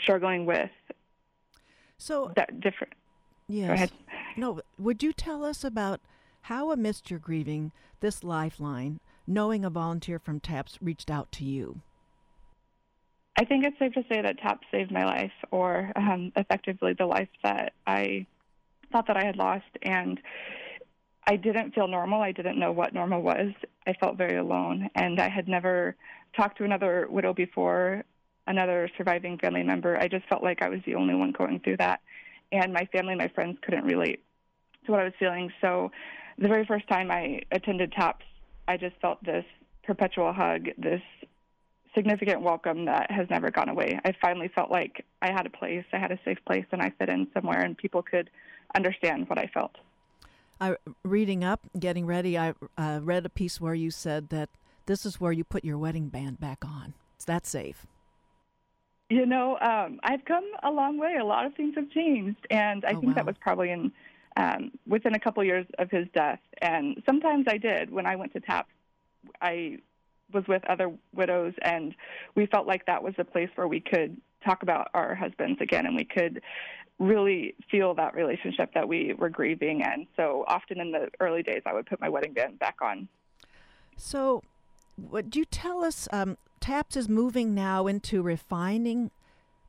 struggling 0.00 0.44
with 0.44 0.70
so 1.98 2.32
that 2.36 2.60
different 2.60 2.92
Yes. 3.48 3.90
No, 4.36 4.60
would 4.78 5.02
you 5.02 5.12
tell 5.12 5.44
us 5.44 5.64
about 5.64 6.00
how, 6.42 6.70
amidst 6.70 7.10
your 7.10 7.18
grieving, 7.18 7.72
this 8.00 8.24
lifeline, 8.24 9.00
knowing 9.26 9.64
a 9.64 9.70
volunteer 9.70 10.18
from 10.18 10.40
TAPS, 10.40 10.78
reached 10.80 11.10
out 11.10 11.30
to 11.32 11.44
you? 11.44 11.80
I 13.36 13.44
think 13.44 13.64
it's 13.64 13.78
safe 13.78 13.92
to 13.94 14.04
say 14.08 14.22
that 14.22 14.38
TAPS 14.38 14.66
saved 14.70 14.92
my 14.92 15.04
life, 15.04 15.32
or 15.50 15.92
um, 15.96 16.32
effectively 16.36 16.94
the 16.96 17.06
life 17.06 17.28
that 17.42 17.72
I 17.86 18.26
thought 18.92 19.06
that 19.08 19.16
I 19.16 19.24
had 19.24 19.36
lost. 19.36 19.66
And 19.82 20.20
I 21.26 21.36
didn't 21.36 21.74
feel 21.74 21.88
normal. 21.88 22.20
I 22.20 22.32
didn't 22.32 22.58
know 22.58 22.70
what 22.70 22.94
normal 22.94 23.22
was. 23.22 23.50
I 23.86 23.94
felt 23.94 24.16
very 24.16 24.36
alone, 24.36 24.88
and 24.94 25.20
I 25.20 25.28
had 25.28 25.48
never 25.48 25.96
talked 26.36 26.58
to 26.58 26.64
another 26.64 27.06
widow 27.10 27.32
before, 27.32 28.04
another 28.46 28.88
surviving 28.96 29.38
family 29.38 29.62
member. 29.62 29.98
I 29.98 30.08
just 30.08 30.26
felt 30.28 30.42
like 30.42 30.62
I 30.62 30.68
was 30.68 30.80
the 30.86 30.94
only 30.94 31.14
one 31.14 31.32
going 31.32 31.60
through 31.60 31.78
that 31.78 32.00
and 32.52 32.72
my 32.72 32.86
family, 32.92 33.12
and 33.12 33.20
my 33.20 33.28
friends 33.28 33.58
couldn't 33.62 33.84
relate 33.84 34.22
to 34.86 34.92
what 34.92 35.00
I 35.00 35.04
was 35.04 35.12
feeling. 35.18 35.52
So 35.60 35.90
the 36.38 36.48
very 36.48 36.64
first 36.64 36.86
time 36.88 37.10
I 37.10 37.40
attended 37.50 37.92
TAPS, 37.92 38.24
I 38.66 38.76
just 38.76 38.96
felt 39.00 39.22
this 39.24 39.44
perpetual 39.84 40.32
hug, 40.32 40.68
this 40.78 41.02
significant 41.94 42.42
welcome 42.42 42.86
that 42.86 43.10
has 43.10 43.28
never 43.30 43.50
gone 43.50 43.68
away. 43.68 43.98
I 44.04 44.12
finally 44.20 44.48
felt 44.48 44.70
like 44.70 45.04
I 45.22 45.30
had 45.30 45.46
a 45.46 45.50
place, 45.50 45.84
I 45.92 45.98
had 45.98 46.10
a 46.10 46.18
safe 46.24 46.38
place, 46.46 46.64
and 46.72 46.82
I 46.82 46.90
fit 46.98 47.08
in 47.08 47.28
somewhere, 47.32 47.60
and 47.60 47.76
people 47.76 48.02
could 48.02 48.30
understand 48.74 49.28
what 49.28 49.38
I 49.38 49.46
felt. 49.46 49.76
I 50.60 50.76
reading 51.02 51.44
up, 51.44 51.60
getting 51.78 52.06
ready. 52.06 52.38
I 52.38 52.54
uh, 52.78 53.00
read 53.02 53.26
a 53.26 53.28
piece 53.28 53.60
where 53.60 53.74
you 53.74 53.90
said 53.90 54.28
that 54.30 54.48
this 54.86 55.04
is 55.04 55.20
where 55.20 55.32
you 55.32 55.44
put 55.44 55.64
your 55.64 55.78
wedding 55.78 56.08
band 56.08 56.40
back 56.40 56.64
on. 56.64 56.94
Is 57.18 57.24
that 57.24 57.46
safe? 57.46 57.86
You 59.10 59.26
know, 59.26 59.58
um, 59.60 60.00
I've 60.02 60.24
come 60.24 60.44
a 60.62 60.70
long 60.70 60.98
way. 60.98 61.16
A 61.20 61.24
lot 61.24 61.44
of 61.44 61.54
things 61.54 61.74
have 61.76 61.90
changed, 61.90 62.46
and 62.50 62.84
I 62.84 62.90
oh, 62.90 63.00
think 63.00 63.06
wow. 63.08 63.12
that 63.14 63.26
was 63.26 63.36
probably 63.40 63.70
in 63.70 63.92
um, 64.36 64.72
within 64.86 65.14
a 65.14 65.20
couple 65.20 65.44
years 65.44 65.66
of 65.78 65.90
his 65.90 66.06
death. 66.14 66.40
And 66.60 67.02
sometimes 67.06 67.46
I 67.48 67.58
did 67.58 67.90
when 67.90 68.06
I 68.06 68.16
went 68.16 68.32
to 68.32 68.40
TAP. 68.40 68.68
I 69.40 69.78
was 70.32 70.44
with 70.48 70.64
other 70.68 70.92
widows, 71.14 71.54
and 71.62 71.94
we 72.34 72.46
felt 72.46 72.66
like 72.66 72.86
that 72.86 73.02
was 73.02 73.14
a 73.18 73.24
place 73.24 73.50
where 73.54 73.68
we 73.68 73.80
could 73.80 74.16
talk 74.44 74.62
about 74.62 74.88
our 74.94 75.14
husbands 75.14 75.60
again, 75.60 75.86
and 75.86 75.96
we 75.96 76.04
could 76.04 76.42
really 76.98 77.54
feel 77.70 77.94
that 77.94 78.14
relationship 78.14 78.72
that 78.74 78.88
we 78.88 79.14
were 79.14 79.28
grieving. 79.28 79.82
And 79.82 80.06
so 80.16 80.44
often 80.46 80.80
in 80.80 80.92
the 80.92 81.08
early 81.20 81.42
days, 81.42 81.62
I 81.66 81.72
would 81.72 81.86
put 81.86 82.00
my 82.00 82.08
wedding 82.08 82.32
band 82.32 82.58
back 82.58 82.76
on. 82.82 83.08
So, 83.96 84.42
would 84.96 85.34
you 85.34 85.44
tell 85.44 85.84
us? 85.84 86.08
Um, 86.12 86.36
TAPS 86.60 86.96
is 86.96 87.08
moving 87.08 87.54
now 87.54 87.86
into 87.86 88.22
refining 88.22 89.10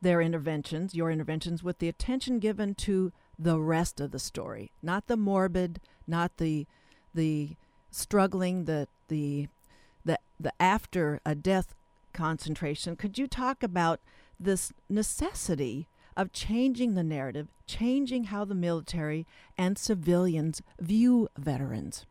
their 0.02 0.22
interventions, 0.22 0.96
your 0.96 1.12
interventions, 1.12 1.64
with 1.64 1.80
the 1.80 1.90
attention 1.90 2.40
given 2.40 2.76
to 2.76 3.12
the 3.38 3.60
rest 3.60 4.00
of 4.00 4.12
the 4.12 4.20
story, 4.20 4.72
not 4.82 5.08
the 5.08 5.18
morbid, 5.18 5.80
not 6.08 6.38
the 6.38 6.66
the 7.14 7.56
struggling, 7.92 8.66
the 8.66 8.88
the 9.08 9.48
the 10.04 10.20
the 10.40 10.54
after 10.62 11.20
a 11.26 11.36
death 11.36 11.74
concentration. 12.14 12.96
Could 12.96 13.18
you 13.18 13.28
talk 13.28 13.64
about 13.64 14.00
this 14.40 14.72
necessity 14.90 15.88
of 16.18 16.32
changing 16.32 16.96
the 16.96 17.04
narrative, 17.04 17.48
changing 17.68 18.26
how 18.26 18.46
the 18.46 18.56
military 18.56 19.26
and 19.58 19.78
civilians 19.78 20.62
view 20.80 21.28
veterans? 21.38 22.06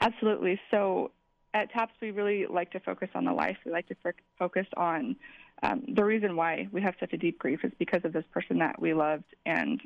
Absolutely. 0.00 0.60
So 0.70 1.12
at 1.54 1.70
TAPS, 1.72 1.94
we 2.02 2.10
really 2.10 2.46
like 2.46 2.72
to 2.72 2.80
focus 2.80 3.08
on 3.14 3.24
the 3.24 3.32
life. 3.32 3.56
We 3.64 3.72
like 3.72 3.86
to 3.88 3.96
f- 4.04 4.14
focus 4.38 4.66
on 4.76 5.16
um, 5.62 5.84
the 5.94 6.04
reason 6.04 6.36
why 6.36 6.68
we 6.72 6.82
have 6.82 6.94
such 6.98 7.12
a 7.12 7.16
deep 7.16 7.38
grief 7.38 7.60
is 7.64 7.72
because 7.78 8.04
of 8.04 8.12
this 8.12 8.24
person 8.32 8.58
that 8.58 8.80
we 8.80 8.92
loved. 8.92 9.24
And 9.46 9.80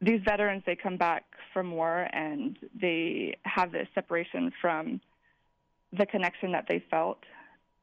these 0.00 0.20
veterans, 0.24 0.62
they 0.66 0.76
come 0.76 0.96
back 0.96 1.24
from 1.52 1.72
war 1.72 2.08
and 2.12 2.58
they 2.80 3.36
have 3.44 3.72
this 3.72 3.88
separation 3.94 4.52
from 4.60 5.00
the 5.92 6.06
connection 6.06 6.52
that 6.52 6.66
they 6.68 6.84
felt, 6.90 7.18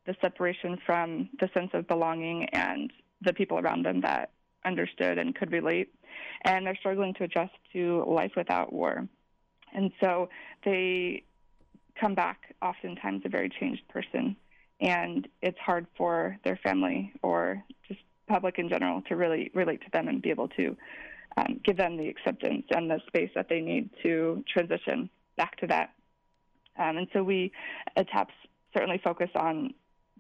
the 0.06 0.16
separation 0.22 0.78
from 0.86 1.30
the 1.40 1.50
sense 1.54 1.72
of 1.74 1.88
belonging 1.88 2.48
and 2.54 2.92
the 3.22 3.34
people 3.34 3.60
around 3.60 3.86
them 3.86 4.02
that 4.02 4.32
understood 4.64 5.18
and 5.18 5.36
could 5.36 5.52
relate. 5.52 5.94
And 6.44 6.66
they're 6.66 6.78
struggling 6.78 7.14
to 7.16 7.26
adjust 7.26 7.54
to 7.74 8.04
life 8.08 8.32
without 8.38 8.72
war. 8.72 9.08
And 9.74 9.92
so 10.00 10.30
they 10.64 11.24
come 12.00 12.16
back 12.16 12.56
oftentimes 12.62 13.24
a 13.26 13.30
very 13.30 13.50
changed 13.50 13.88
person. 13.90 14.36
And 14.80 15.28
it's 15.42 15.60
hard 15.60 15.88
for 15.98 16.38
their 16.44 16.60
family 16.64 17.14
or 17.22 17.64
just 17.88 18.00
public 18.28 18.58
in 18.58 18.70
general 18.70 19.02
to 19.04 19.16
really 19.16 19.52
relate 19.54 19.82
to 19.82 19.92
them 19.92 20.08
and 20.08 20.22
be 20.22 20.30
able 20.30 20.48
to 20.50 20.76
um, 21.38 21.60
give 21.64 21.78
them 21.78 21.98
the 21.98 22.08
acceptance 22.08 22.66
and 22.72 22.90
the 22.90 23.00
space 23.08 23.30
that 23.36 23.50
they 23.50 23.60
need 23.60 23.90
to 24.04 24.44
transition 24.52 25.10
back 25.38 25.58
to 25.58 25.68
that. 25.68 25.92
Um, 26.78 26.98
and 26.98 27.08
so 27.14 27.24
we 27.24 27.52
at 27.96 28.10
TAPS 28.10 28.34
certainly 28.74 29.00
focus 29.04 29.30
on 29.36 29.74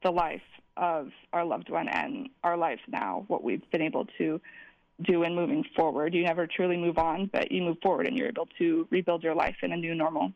the 0.04 0.12
life 0.12 0.42
of 0.78 1.10
our 1.34 1.46
loved 1.46 1.70
one 1.70 1.88
and 1.88 2.30
our 2.44 2.58
lives 2.58 2.82
now, 2.88 3.26
what 3.28 3.44
we've 3.44 3.70
been 3.72 3.82
able 3.82 4.06
to 4.18 4.42
do 5.02 5.24
in 5.24 5.36
moving 5.36 5.64
forward. 5.76 6.14
You 6.14 6.24
never 6.24 6.48
truly 6.48 6.78
move 6.78 6.98
on, 6.98 7.30
but 7.32 7.52
you 7.52 7.62
move 7.62 7.78
forward 7.82 8.08
and 8.08 8.18
you're 8.18 8.28
able 8.28 8.48
to 8.58 8.88
rebuild 8.90 9.24
your 9.24 9.36
life 9.36 9.58
in 9.62 9.72
a 9.72 9.78
new 9.78 9.96
normal. 9.96 10.32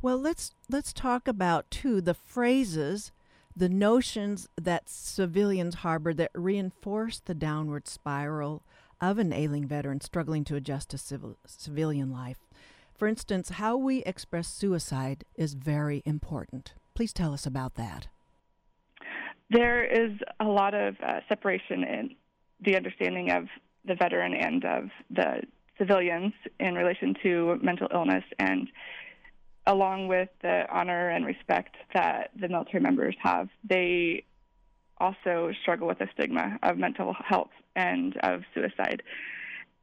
Well, 0.00 0.18
let's 0.18 0.52
let's 0.70 0.92
talk 0.92 1.26
about 1.26 1.70
too 1.70 2.00
the 2.00 2.14
phrases, 2.14 3.10
the 3.56 3.68
notions 3.68 4.48
that 4.60 4.88
civilians 4.88 5.76
harbor 5.76 6.14
that 6.14 6.30
reinforce 6.34 7.20
the 7.20 7.34
downward 7.34 7.88
spiral 7.88 8.62
of 9.00 9.18
an 9.18 9.32
ailing 9.32 9.66
veteran 9.66 10.00
struggling 10.00 10.44
to 10.44 10.56
adjust 10.56 10.90
to 10.90 10.98
civil, 10.98 11.36
civilian 11.46 12.10
life. 12.10 12.38
For 12.94 13.06
instance, 13.06 13.50
how 13.50 13.76
we 13.76 14.02
express 14.02 14.48
suicide 14.48 15.24
is 15.36 15.54
very 15.54 16.02
important. 16.04 16.74
Please 16.94 17.12
tell 17.12 17.32
us 17.32 17.46
about 17.46 17.74
that. 17.74 18.08
There 19.50 19.84
is 19.84 20.18
a 20.40 20.44
lot 20.44 20.74
of 20.74 20.96
uh, 21.00 21.20
separation 21.28 21.84
in 21.84 22.16
the 22.60 22.76
understanding 22.76 23.30
of 23.30 23.44
the 23.84 23.94
veteran 23.94 24.34
and 24.34 24.64
of 24.64 24.90
the 25.10 25.42
civilians 25.78 26.32
in 26.58 26.74
relation 26.74 27.14
to 27.22 27.58
mental 27.62 27.88
illness 27.94 28.24
and 28.38 28.68
along 29.66 30.08
with 30.08 30.30
the 30.42 30.64
honor 30.70 31.10
and 31.10 31.24
respect 31.24 31.76
that 31.94 32.30
the 32.38 32.48
military 32.48 32.82
members 32.82 33.14
have, 33.22 33.48
they 33.68 34.24
also 35.00 35.52
struggle 35.62 35.88
with 35.88 35.98
the 35.98 36.08
stigma 36.14 36.58
of 36.62 36.78
mental 36.78 37.14
health 37.26 37.50
and 37.76 38.16
of 38.18 38.42
suicide. 38.54 39.02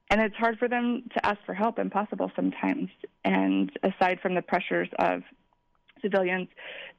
And 0.10 0.22
it's 0.22 0.36
hard 0.36 0.60
for 0.60 0.68
them 0.68 1.04
to 1.14 1.26
ask 1.26 1.40
for 1.46 1.54
help, 1.54 1.80
impossible 1.80 2.32
sometimes. 2.36 2.90
And 3.24 3.72
aside 3.84 4.20
from 4.22 4.36
the 4.36 4.42
pressures 4.42 4.90
of 5.00 5.24
civilians, 6.02 6.48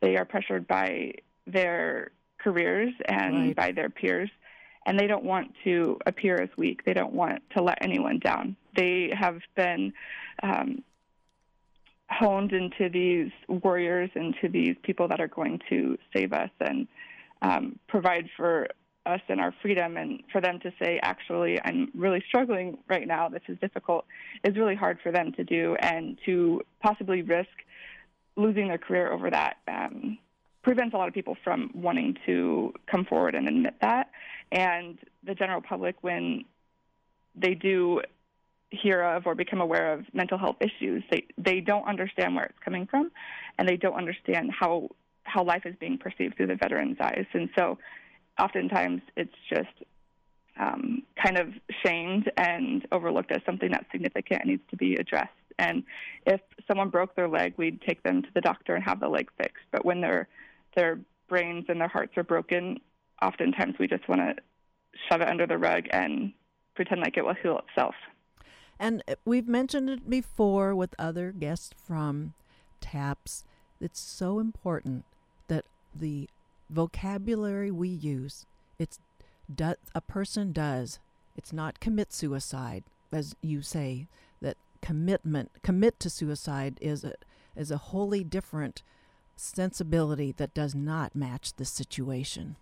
they 0.01 0.17
are 0.17 0.25
pressured 0.25 0.67
by 0.67 1.13
their 1.47 2.11
careers 2.39 2.93
and 3.09 3.49
right. 3.49 3.57
by 3.57 3.73
their 3.73 3.91
peers. 3.91 4.31
And 4.87 4.99
they 4.99 5.07
don't 5.07 5.25
want 5.25 5.53
to 5.65 5.99
appear 6.07 6.37
as 6.37 6.49
weak. 6.57 6.85
They 6.85 6.95
don't 6.95 7.13
want 7.13 7.43
to 7.57 7.63
let 7.63 7.79
anyone 7.83 8.19
down. 8.19 8.57
They 8.77 9.11
have 9.19 9.41
been 9.57 9.93
um, 10.43 10.83
honed 12.09 12.53
into 12.53 12.89
these 12.89 13.31
warriors, 13.49 14.11
into 14.15 14.49
these 14.49 14.77
people 14.83 15.09
that 15.09 15.21
are 15.21 15.29
going 15.29 15.61
to 15.71 15.99
save 16.15 16.33
us 16.33 16.51
and 16.61 16.87
um, 17.43 17.79
provide 17.89 18.29
for 18.37 18.69
us 19.05 19.21
and 19.29 19.41
our 19.41 19.55
freedom. 19.63 19.97
And 19.97 20.23
for 20.33 20.41
them 20.41 20.59
to 20.61 20.73
say, 20.83 20.99
actually, 21.03 21.61
I'm 21.65 21.91
really 21.95 22.23
struggling 22.29 22.79
right 22.89 23.07
now, 23.07 23.29
this 23.29 23.43
is 23.49 23.59
difficult, 23.61 24.05
is 24.45 24.57
really 24.57 24.75
hard 24.75 24.99
for 25.03 25.13
them 25.13 25.33
to 25.33 25.45
do. 25.45 25.77
And 25.81 26.19
to 26.27 26.63
possibly 26.83 27.23
risk 27.23 27.49
losing 28.37 28.69
their 28.69 28.79
career 28.79 29.11
over 29.13 29.31
that 29.31 29.57
um, 29.69 30.19
prevents 30.63 30.95
a 30.95 30.97
lot 30.97 31.09
of 31.09 31.15
people 31.15 31.37
from 31.45 31.71
wanting 31.75 32.17
to 32.27 32.73
come 32.91 33.05
forward 33.05 33.35
and 33.35 33.49
admit 33.49 33.75
that. 33.81 34.11
And 34.53 34.99
the 35.25 35.35
general 35.35 35.63
public, 35.63 35.97
when 36.03 36.45
they 37.35 37.55
do 37.55 38.03
hear 38.71 39.01
of 39.01 39.27
or 39.27 39.35
become 39.35 39.61
aware 39.61 39.93
of 39.93 40.05
mental 40.13 40.39
health 40.39 40.57
issues, 40.61 41.05
they 41.11 41.25
they 41.39 41.61
don't 41.61 41.87
understand 41.87 42.35
where 42.35 42.47
it's 42.47 42.59
coming 42.65 42.87
from, 42.87 43.11
and 43.59 43.69
they 43.69 43.77
don't 43.77 43.95
understand 43.95 44.51
how 44.51 44.89
how 45.37 45.45
life 45.45 45.67
is 45.67 45.75
being 45.79 45.99
perceived 45.99 46.37
through 46.37 46.47
the 46.47 46.57
veteran's 46.57 46.97
eyes. 46.99 47.27
And 47.35 47.51
so, 47.59 47.79
oftentimes, 48.41 49.03
it's 49.17 49.35
just 49.51 49.85
um, 50.59 51.03
kind 51.23 51.37
of 51.37 51.49
shamed 51.85 52.31
and 52.39 52.87
overlooked 52.91 53.31
as 53.31 53.43
something 53.45 53.71
that's 53.71 53.85
significant 53.93 54.41
and 54.41 54.51
needs 54.51 54.63
to 54.71 54.77
be 54.77 54.95
addressed. 54.95 55.31
And 55.59 55.85
if 56.27 56.41
someone 56.67 56.89
broke 56.89 57.15
their 57.15 57.29
leg, 57.29 57.53
we'd 57.59 57.83
take 57.83 58.03
them 58.03 58.23
to 58.23 58.29
the 58.35 58.41
doctor 58.41 58.75
and 58.75 58.83
have 58.85 58.99
the 59.01 59.09
leg 59.09 59.29
fixed. 59.37 59.65
But 59.71 59.85
when 59.85 60.01
their 60.01 60.29
their 60.75 60.99
brains 61.29 61.67
and 61.69 61.81
their 61.81 61.89
hearts 61.89 62.13
are 62.17 62.23
broken, 62.23 62.79
oftentimes 63.23 63.75
we 63.79 63.87
just 63.87 64.09
want 64.09 64.21
to 64.21 64.35
shove 65.09 65.21
it 65.21 65.29
under 65.29 65.47
the 65.47 65.59
rug 65.59 65.85
and 65.91 66.33
pretend 66.75 67.01
like 67.03 67.17
it 67.17 67.25
will 67.25 67.35
heal 67.43 67.61
itself. 67.69 67.95
And 68.79 69.03
uh, 69.09 69.15
we've 69.25 69.49
mentioned 69.49 69.89
it 69.91 70.09
before 70.09 70.75
with 70.75 70.95
other 70.99 71.33
guests 71.33 71.75
from 71.87 72.35
TAPS. 72.81 73.45
It's 73.81 74.01
so 74.01 74.39
important 74.39 75.05
that 75.49 75.65
the 75.95 76.29
vocabulary 76.71 77.71
we 77.71 77.89
use, 77.89 78.47
it's 78.79 78.99
do, 79.53 79.75
a 79.95 80.01
person 80.01 80.53
does. 80.53 80.99
It's 81.37 81.53
not 81.53 81.81
commit 81.81 82.13
suicide, 82.13 82.85
as 83.13 83.37
you 83.43 83.63
say. 83.63 84.07
That 84.41 84.57
commitment, 84.83 85.51
commit 85.63 85.99
to 86.01 86.11
suicide, 86.11 86.79
is 86.81 87.05
a 87.05 87.15
is 87.55 87.71
a 87.71 87.79
wholly 87.79 88.23
different 88.23 88.83
sensibility 89.37 90.33
that 90.33 90.55
does 90.55 90.75
not 90.75 91.15
match 91.15 91.55
the 91.55 91.65
situation. 91.65 92.57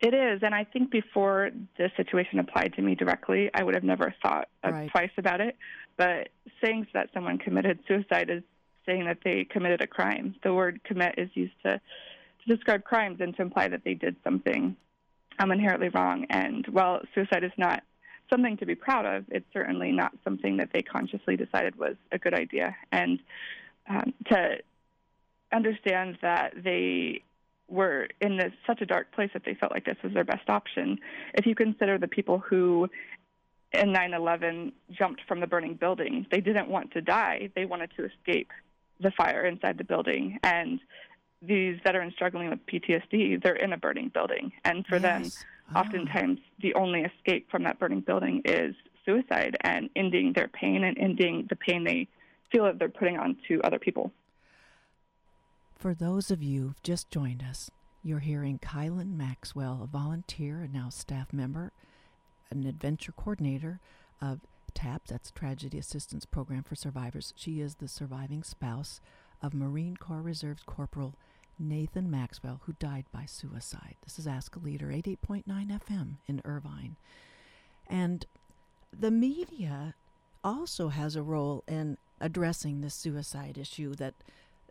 It 0.00 0.12
is, 0.12 0.40
and 0.42 0.54
I 0.54 0.64
think 0.64 0.90
before 0.90 1.50
this 1.78 1.90
situation 1.96 2.38
applied 2.38 2.74
to 2.74 2.82
me 2.82 2.94
directly, 2.94 3.50
I 3.54 3.62
would 3.62 3.74
have 3.74 3.84
never 3.84 4.14
thought 4.22 4.48
uh, 4.62 4.70
right. 4.70 4.90
twice 4.90 5.12
about 5.16 5.40
it. 5.40 5.56
But 5.96 6.28
saying 6.62 6.88
that 6.92 7.10
someone 7.14 7.38
committed 7.38 7.78
suicide 7.86 8.28
is 8.28 8.42
saying 8.86 9.06
that 9.06 9.18
they 9.24 9.44
committed 9.44 9.80
a 9.80 9.86
crime. 9.86 10.34
The 10.42 10.52
word 10.52 10.80
commit 10.84 11.14
is 11.18 11.30
used 11.34 11.54
to, 11.64 11.80
to 11.80 12.54
describe 12.56 12.84
crimes 12.84 13.18
and 13.20 13.34
to 13.36 13.42
imply 13.42 13.68
that 13.68 13.82
they 13.84 13.94
did 13.94 14.16
something 14.24 14.76
um, 15.38 15.52
inherently 15.52 15.88
wrong. 15.88 16.26
And 16.30 16.66
while 16.68 17.00
suicide 17.14 17.44
is 17.44 17.52
not 17.56 17.82
something 18.30 18.56
to 18.58 18.66
be 18.66 18.74
proud 18.74 19.06
of, 19.06 19.24
it's 19.30 19.46
certainly 19.52 19.92
not 19.92 20.12
something 20.24 20.56
that 20.58 20.70
they 20.72 20.82
consciously 20.82 21.36
decided 21.36 21.76
was 21.76 21.96
a 22.12 22.18
good 22.18 22.34
idea. 22.34 22.76
And 22.92 23.20
um, 23.88 24.14
to 24.26 24.58
understand 25.52 26.18
that 26.22 26.54
they 26.62 27.22
were 27.68 28.08
in 28.20 28.36
this, 28.36 28.52
such 28.66 28.80
a 28.80 28.86
dark 28.86 29.12
place 29.12 29.30
that 29.32 29.42
they 29.44 29.54
felt 29.54 29.72
like 29.72 29.84
this 29.84 29.96
was 30.02 30.12
their 30.12 30.24
best 30.24 30.48
option. 30.48 30.98
If 31.34 31.46
you 31.46 31.54
consider 31.54 31.98
the 31.98 32.08
people 32.08 32.38
who 32.38 32.88
in 33.72 33.92
9/11 33.92 34.72
jumped 34.92 35.22
from 35.26 35.40
the 35.40 35.46
burning 35.46 35.74
building, 35.74 36.26
they 36.30 36.40
didn't 36.40 36.68
want 36.68 36.92
to 36.92 37.00
die; 37.00 37.50
they 37.54 37.64
wanted 37.64 37.90
to 37.96 38.04
escape 38.04 38.50
the 39.00 39.10
fire 39.10 39.44
inside 39.44 39.78
the 39.78 39.84
building. 39.84 40.38
And 40.42 40.80
these 41.42 41.78
veterans 41.84 42.14
struggling 42.14 42.50
with 42.50 42.64
PTSD, 42.66 43.42
they're 43.42 43.56
in 43.56 43.72
a 43.72 43.76
burning 43.76 44.10
building, 44.12 44.52
and 44.64 44.86
for 44.86 44.96
yes. 44.96 45.02
them, 45.02 45.30
oh. 45.74 45.80
oftentimes 45.80 46.38
the 46.60 46.74
only 46.74 47.02
escape 47.02 47.50
from 47.50 47.64
that 47.64 47.78
burning 47.78 48.00
building 48.00 48.42
is 48.44 48.74
suicide 49.04 49.56
and 49.60 49.90
ending 49.94 50.32
their 50.32 50.48
pain 50.48 50.84
and 50.84 50.96
ending 50.98 51.46
the 51.50 51.56
pain 51.56 51.84
they 51.84 52.08
feel 52.50 52.64
that 52.64 52.78
they're 52.78 52.88
putting 52.88 53.18
on 53.18 53.36
to 53.48 53.60
other 53.62 53.78
people. 53.78 54.12
For 55.76 55.94
those 55.94 56.30
of 56.30 56.42
you 56.42 56.62
who've 56.62 56.82
just 56.82 57.10
joined 57.10 57.42
us, 57.42 57.70
you're 58.02 58.20
hearing 58.20 58.58
Kylynn 58.58 59.16
Maxwell, 59.16 59.80
a 59.82 59.86
volunteer 59.86 60.60
and 60.60 60.72
now 60.72 60.88
staff 60.88 61.32
member, 61.32 61.72
an 62.50 62.66
adventure 62.66 63.12
coordinator 63.12 63.80
of 64.20 64.40
TAP, 64.74 65.06
that's 65.06 65.30
Tragedy 65.30 65.78
Assistance 65.78 66.24
Program 66.24 66.62
for 66.62 66.74
Survivors. 66.74 67.32
She 67.36 67.60
is 67.60 67.76
the 67.76 67.88
surviving 67.88 68.42
spouse 68.42 69.00
of 69.42 69.54
Marine 69.54 69.96
Corps 69.96 70.22
Reserves 70.22 70.62
Corporal 70.66 71.14
Nathan 71.58 72.10
Maxwell, 72.10 72.60
who 72.64 72.74
died 72.78 73.04
by 73.12 73.26
suicide. 73.26 73.96
This 74.04 74.18
is 74.18 74.26
Ask 74.26 74.56
a 74.56 74.58
Leader, 74.58 74.88
88.9 74.88 75.44
FM 75.46 76.16
in 76.26 76.42
Irvine. 76.44 76.96
And 77.88 78.26
the 78.98 79.10
media 79.10 79.94
also 80.42 80.88
has 80.88 81.16
a 81.16 81.22
role 81.22 81.62
in 81.68 81.96
addressing 82.20 82.80
this 82.80 82.94
suicide 82.94 83.56
issue 83.56 83.94
that 83.94 84.14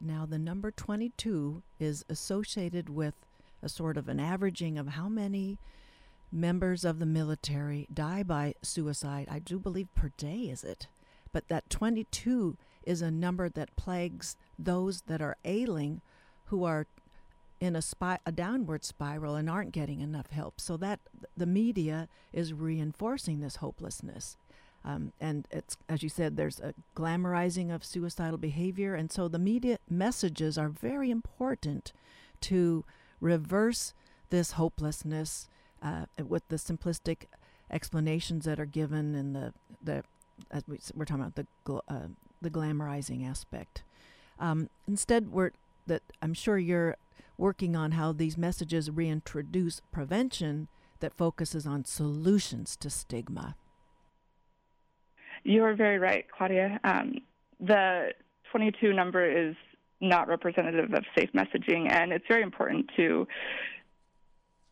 now, 0.04 0.26
the 0.26 0.38
number 0.40 0.70
22 0.70 1.62
is 1.80 2.04
associated 2.10 2.90
with 2.90 3.14
a 3.62 3.70
sort 3.70 3.96
of 3.96 4.10
an 4.10 4.20
averaging 4.20 4.78
of 4.78 4.90
how 4.90 5.08
many 5.08 5.58
members 6.34 6.84
of 6.84 7.00
the 7.00 7.06
military 7.06 7.88
die 7.94 8.24
by 8.24 8.56
suicide. 8.62 9.28
I 9.30 9.40
do 9.40 9.60
believe 9.60 9.94
per 9.96 10.12
day, 10.18 10.50
is 10.50 10.64
it? 10.64 10.88
But 11.32 11.48
that 11.48 11.70
22 11.70 12.58
is 12.84 13.02
a 13.02 13.12
number 13.12 13.50
that 13.50 13.76
plagues 13.76 14.36
those 14.58 15.02
that 15.02 15.22
are 15.22 15.38
ailing 15.46 16.02
who 16.46 16.64
are 16.64 16.88
in 17.60 17.76
a, 17.76 17.82
spi- 17.82 18.20
a 18.26 18.32
downward 18.32 18.84
spiral 18.84 19.36
and 19.36 19.50
aren't 19.50 19.72
getting 19.72 20.02
enough 20.02 20.32
help. 20.32 20.60
So 20.60 20.76
that 20.78 21.00
the 21.38 21.46
media 21.46 22.10
is 22.34 22.54
reinforcing 22.54 23.40
this 23.40 23.58
hopelessness. 23.58 24.36
Um, 24.86 25.14
and 25.22 25.48
it's 25.50 25.78
as 25.88 26.04
you 26.04 26.10
said, 26.10 26.36
there's 26.36 26.60
a 26.60 26.74
glamorizing 26.96 27.74
of 27.74 27.86
suicidal 27.86 28.38
behavior, 28.38 28.96
and 28.96 29.10
so 29.10 29.30
the 29.30 29.40
media 29.40 29.78
messages 29.90 30.58
are 30.58 30.68
very 30.68 31.10
important 31.10 31.94
to 32.42 32.84
reverse 33.22 33.94
this 34.30 34.52
hopelessness 34.52 35.48
uh, 35.84 36.06
with 36.26 36.48
the 36.48 36.56
simplistic 36.56 37.26
explanations 37.70 38.46
that 38.46 38.60
are 38.60 38.66
given 38.66 39.16
and 39.16 39.36
the 39.36 39.54
the 39.84 40.04
as 40.52 40.64
we, 40.68 40.78
are 41.00 41.06
talking 41.06 41.24
about 41.24 41.36
the 41.36 41.48
gl- 41.66 41.82
uh, 41.88 42.08
the 42.42 42.50
glamorizing 42.50 43.28
aspect. 43.28 43.84
Um, 44.40 44.70
instead, 44.88 45.32
we're 45.32 45.52
that 45.88 46.02
I'm 46.22 46.34
sure 46.34 46.58
you're 46.58 46.98
working 47.38 47.76
on 47.76 47.92
how 47.92 48.12
these 48.12 48.38
messages 48.38 48.90
reintroduce 48.90 49.82
prevention 49.92 50.68
that 51.00 51.14
focuses 51.14 51.68
on 51.68 51.84
solutions 51.84 52.78
to 52.78 52.90
stigma. 52.90 53.56
You 55.44 55.64
are 55.64 55.76
very 55.76 56.00
right, 56.00 56.26
Claudia. 56.32 56.80
Um, 56.84 57.16
the 57.60 58.12
22 58.52 58.94
number 58.94 59.50
is 59.50 59.56
not 60.00 60.28
representative 60.28 60.94
of 60.94 61.04
safe 61.18 61.32
messaging, 61.34 61.92
and 61.92 62.12
it's 62.12 62.26
very 62.28 62.44
important 62.44 62.90
to 62.96 63.28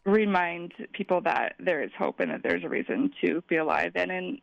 remind 0.06 0.74
people 0.94 1.22
that 1.22 1.56
there 1.60 1.84
is 1.84 1.92
hope 1.98 2.20
and 2.20 2.32
that 2.32 2.42
there's 2.44 2.64
a 2.64 2.70
reason 2.70 3.12
to 3.22 3.42
be 3.48 3.58
alive. 3.58 3.92
And 3.96 4.12
in 4.12 4.42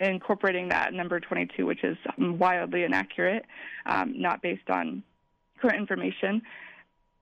incorporating 0.00 0.68
that 0.68 0.92
number 0.92 1.20
22, 1.20 1.64
which 1.64 1.84
is 1.84 1.96
wildly 2.18 2.82
inaccurate, 2.84 3.44
um, 3.86 4.20
not 4.20 4.42
based 4.42 4.68
on 4.68 5.02
current 5.60 5.78
information. 5.78 6.42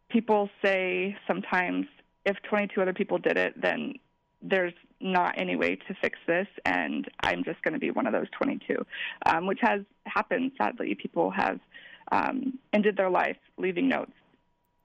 People 0.09 0.49
say 0.65 1.17
sometimes 1.27 1.87
if 2.25 2.37
22 2.49 2.81
other 2.81 2.93
people 2.93 3.19
did 3.19 3.37
it, 3.37 3.61
then 3.61 3.95
there's 4.43 4.73
not 5.01 5.35
any 5.39 5.57
way 5.57 5.77
to 5.77 5.95
fix 6.01 6.19
this, 6.27 6.47
and 6.65 7.07
I'm 7.23 7.45
just 7.45 7.63
going 7.63 7.75
to 7.75 7.81
be 7.81 7.91
one 7.91 8.07
of 8.07 8.13
those 8.13 8.29
22, 8.37 8.85
um, 9.27 9.47
which 9.47 9.59
has 9.61 9.81
happened. 10.07 10.53
Sadly, 10.57 10.95
people 10.95 11.31
have 11.31 11.61
um, 12.11 12.59
ended 12.73 12.97
their 12.97 13.11
life 13.11 13.37
leaving 13.59 13.89
notes 13.89 14.13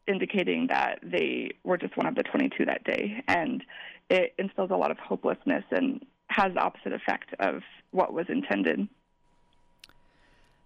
indicating 0.07 0.67
that 0.67 0.99
they 1.03 1.51
were 1.63 1.77
just 1.77 1.97
one 1.97 2.05
of 2.05 2.15
the 2.15 2.23
22 2.23 2.65
that 2.65 2.83
day, 2.83 3.23
and 3.27 3.63
it 4.09 4.33
instills 4.37 4.71
a 4.71 4.75
lot 4.75 4.91
of 4.91 4.97
hopelessness 4.99 5.63
and 5.71 6.05
has 6.27 6.53
the 6.53 6.59
opposite 6.59 6.93
effect 6.93 7.33
of 7.39 7.61
what 7.91 8.13
was 8.13 8.25
intended. 8.29 8.87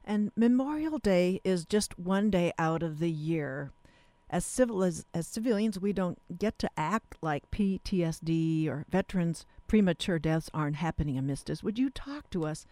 And 0.05 0.31
Memorial 0.35 0.97
Day 0.97 1.39
is 1.43 1.65
just 1.65 1.99
one 1.99 2.29
day 2.29 2.51
out 2.57 2.81
of 2.81 2.99
the 2.99 3.11
year. 3.11 3.71
As 4.31 4.45
civil 4.45 4.83
as, 4.83 5.05
as 5.13 5.27
civilians, 5.27 5.79
we 5.79 5.93
don't 5.93 6.19
get 6.37 6.59
to 6.59 6.69
act 6.77 7.15
like 7.21 7.49
PTSD 7.51 8.67
or 8.67 8.85
veterans' 8.89 9.45
premature 9.67 10.19
deaths 10.19 10.49
aren't 10.53 10.77
happening 10.77 11.17
amidst 11.17 11.49
us. 11.49 11.63
Would 11.63 11.79
you 11.79 11.89
talk 11.89 12.29
to 12.31 12.45
us 12.45 12.65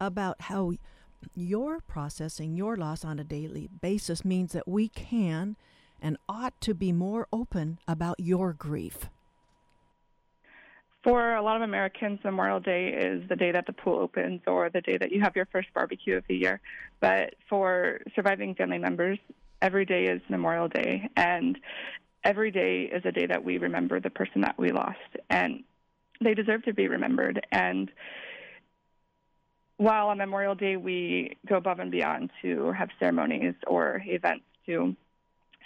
about 0.00 0.42
how 0.42 0.74
your 1.34 1.80
processing 1.80 2.56
your 2.56 2.76
loss 2.76 3.04
on 3.04 3.18
a 3.18 3.24
daily 3.24 3.68
basis 3.80 4.24
means 4.24 4.52
that 4.52 4.68
we 4.68 4.88
can 4.88 5.56
and 6.00 6.16
ought 6.28 6.60
to 6.62 6.74
be 6.74 6.92
more 6.92 7.26
open 7.32 7.78
about 7.86 8.20
your 8.20 8.52
grief? 8.52 9.08
For 11.04 11.34
a 11.34 11.42
lot 11.42 11.56
of 11.56 11.62
Americans, 11.62 12.20
Memorial 12.24 12.60
Day 12.60 12.88
is 12.88 13.28
the 13.28 13.36
day 13.36 13.52
that 13.52 13.66
the 13.66 13.74
pool 13.74 13.98
opens 13.98 14.40
or 14.46 14.70
the 14.70 14.80
day 14.80 14.96
that 14.96 15.12
you 15.12 15.20
have 15.20 15.36
your 15.36 15.46
first 15.46 15.68
barbecue 15.74 16.16
of 16.16 16.24
the 16.28 16.34
year. 16.34 16.60
But 17.00 17.34
for 17.48 18.00
surviving 18.14 18.54
family 18.54 18.78
members, 18.78 19.18
every 19.60 19.84
day 19.84 20.04
is 20.04 20.22
Memorial 20.30 20.68
Day. 20.68 21.10
And 21.14 21.58
every 22.24 22.50
day 22.50 22.84
is 22.84 23.02
a 23.04 23.12
day 23.12 23.26
that 23.26 23.44
we 23.44 23.58
remember 23.58 24.00
the 24.00 24.08
person 24.08 24.40
that 24.40 24.58
we 24.58 24.72
lost. 24.72 24.96
And 25.28 25.62
they 26.22 26.32
deserve 26.32 26.64
to 26.64 26.72
be 26.72 26.88
remembered. 26.88 27.46
And 27.52 27.90
while 29.76 30.08
on 30.08 30.18
Memorial 30.18 30.54
Day 30.54 30.76
we 30.76 31.36
go 31.46 31.56
above 31.56 31.80
and 31.80 31.90
beyond 31.90 32.30
to 32.40 32.72
have 32.72 32.88
ceremonies 32.98 33.54
or 33.66 34.02
events 34.06 34.44
to 34.66 34.96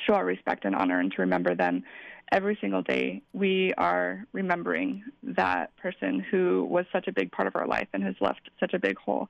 show 0.06 0.14
our 0.14 0.24
respect 0.24 0.64
and 0.64 0.74
honor 0.74 1.00
and 1.00 1.12
to 1.12 1.22
remember 1.22 1.54
them, 1.54 1.82
every 2.30 2.58
single 2.60 2.82
day 2.82 3.22
we 3.32 3.72
are 3.78 4.24
remembering 4.32 5.02
that 5.22 5.74
person 5.76 6.20
who 6.20 6.66
was 6.70 6.84
such 6.92 7.08
a 7.08 7.12
big 7.12 7.32
part 7.32 7.48
of 7.48 7.56
our 7.56 7.66
life 7.66 7.88
and 7.92 8.02
has 8.02 8.14
left 8.20 8.50
such 8.60 8.74
a 8.74 8.78
big 8.78 8.96
hole. 8.98 9.28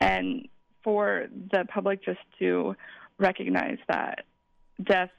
And 0.00 0.48
for 0.82 1.26
the 1.52 1.64
public 1.72 2.04
just 2.04 2.20
to 2.38 2.74
recognize 3.18 3.78
that 3.88 4.24
death 4.82 5.10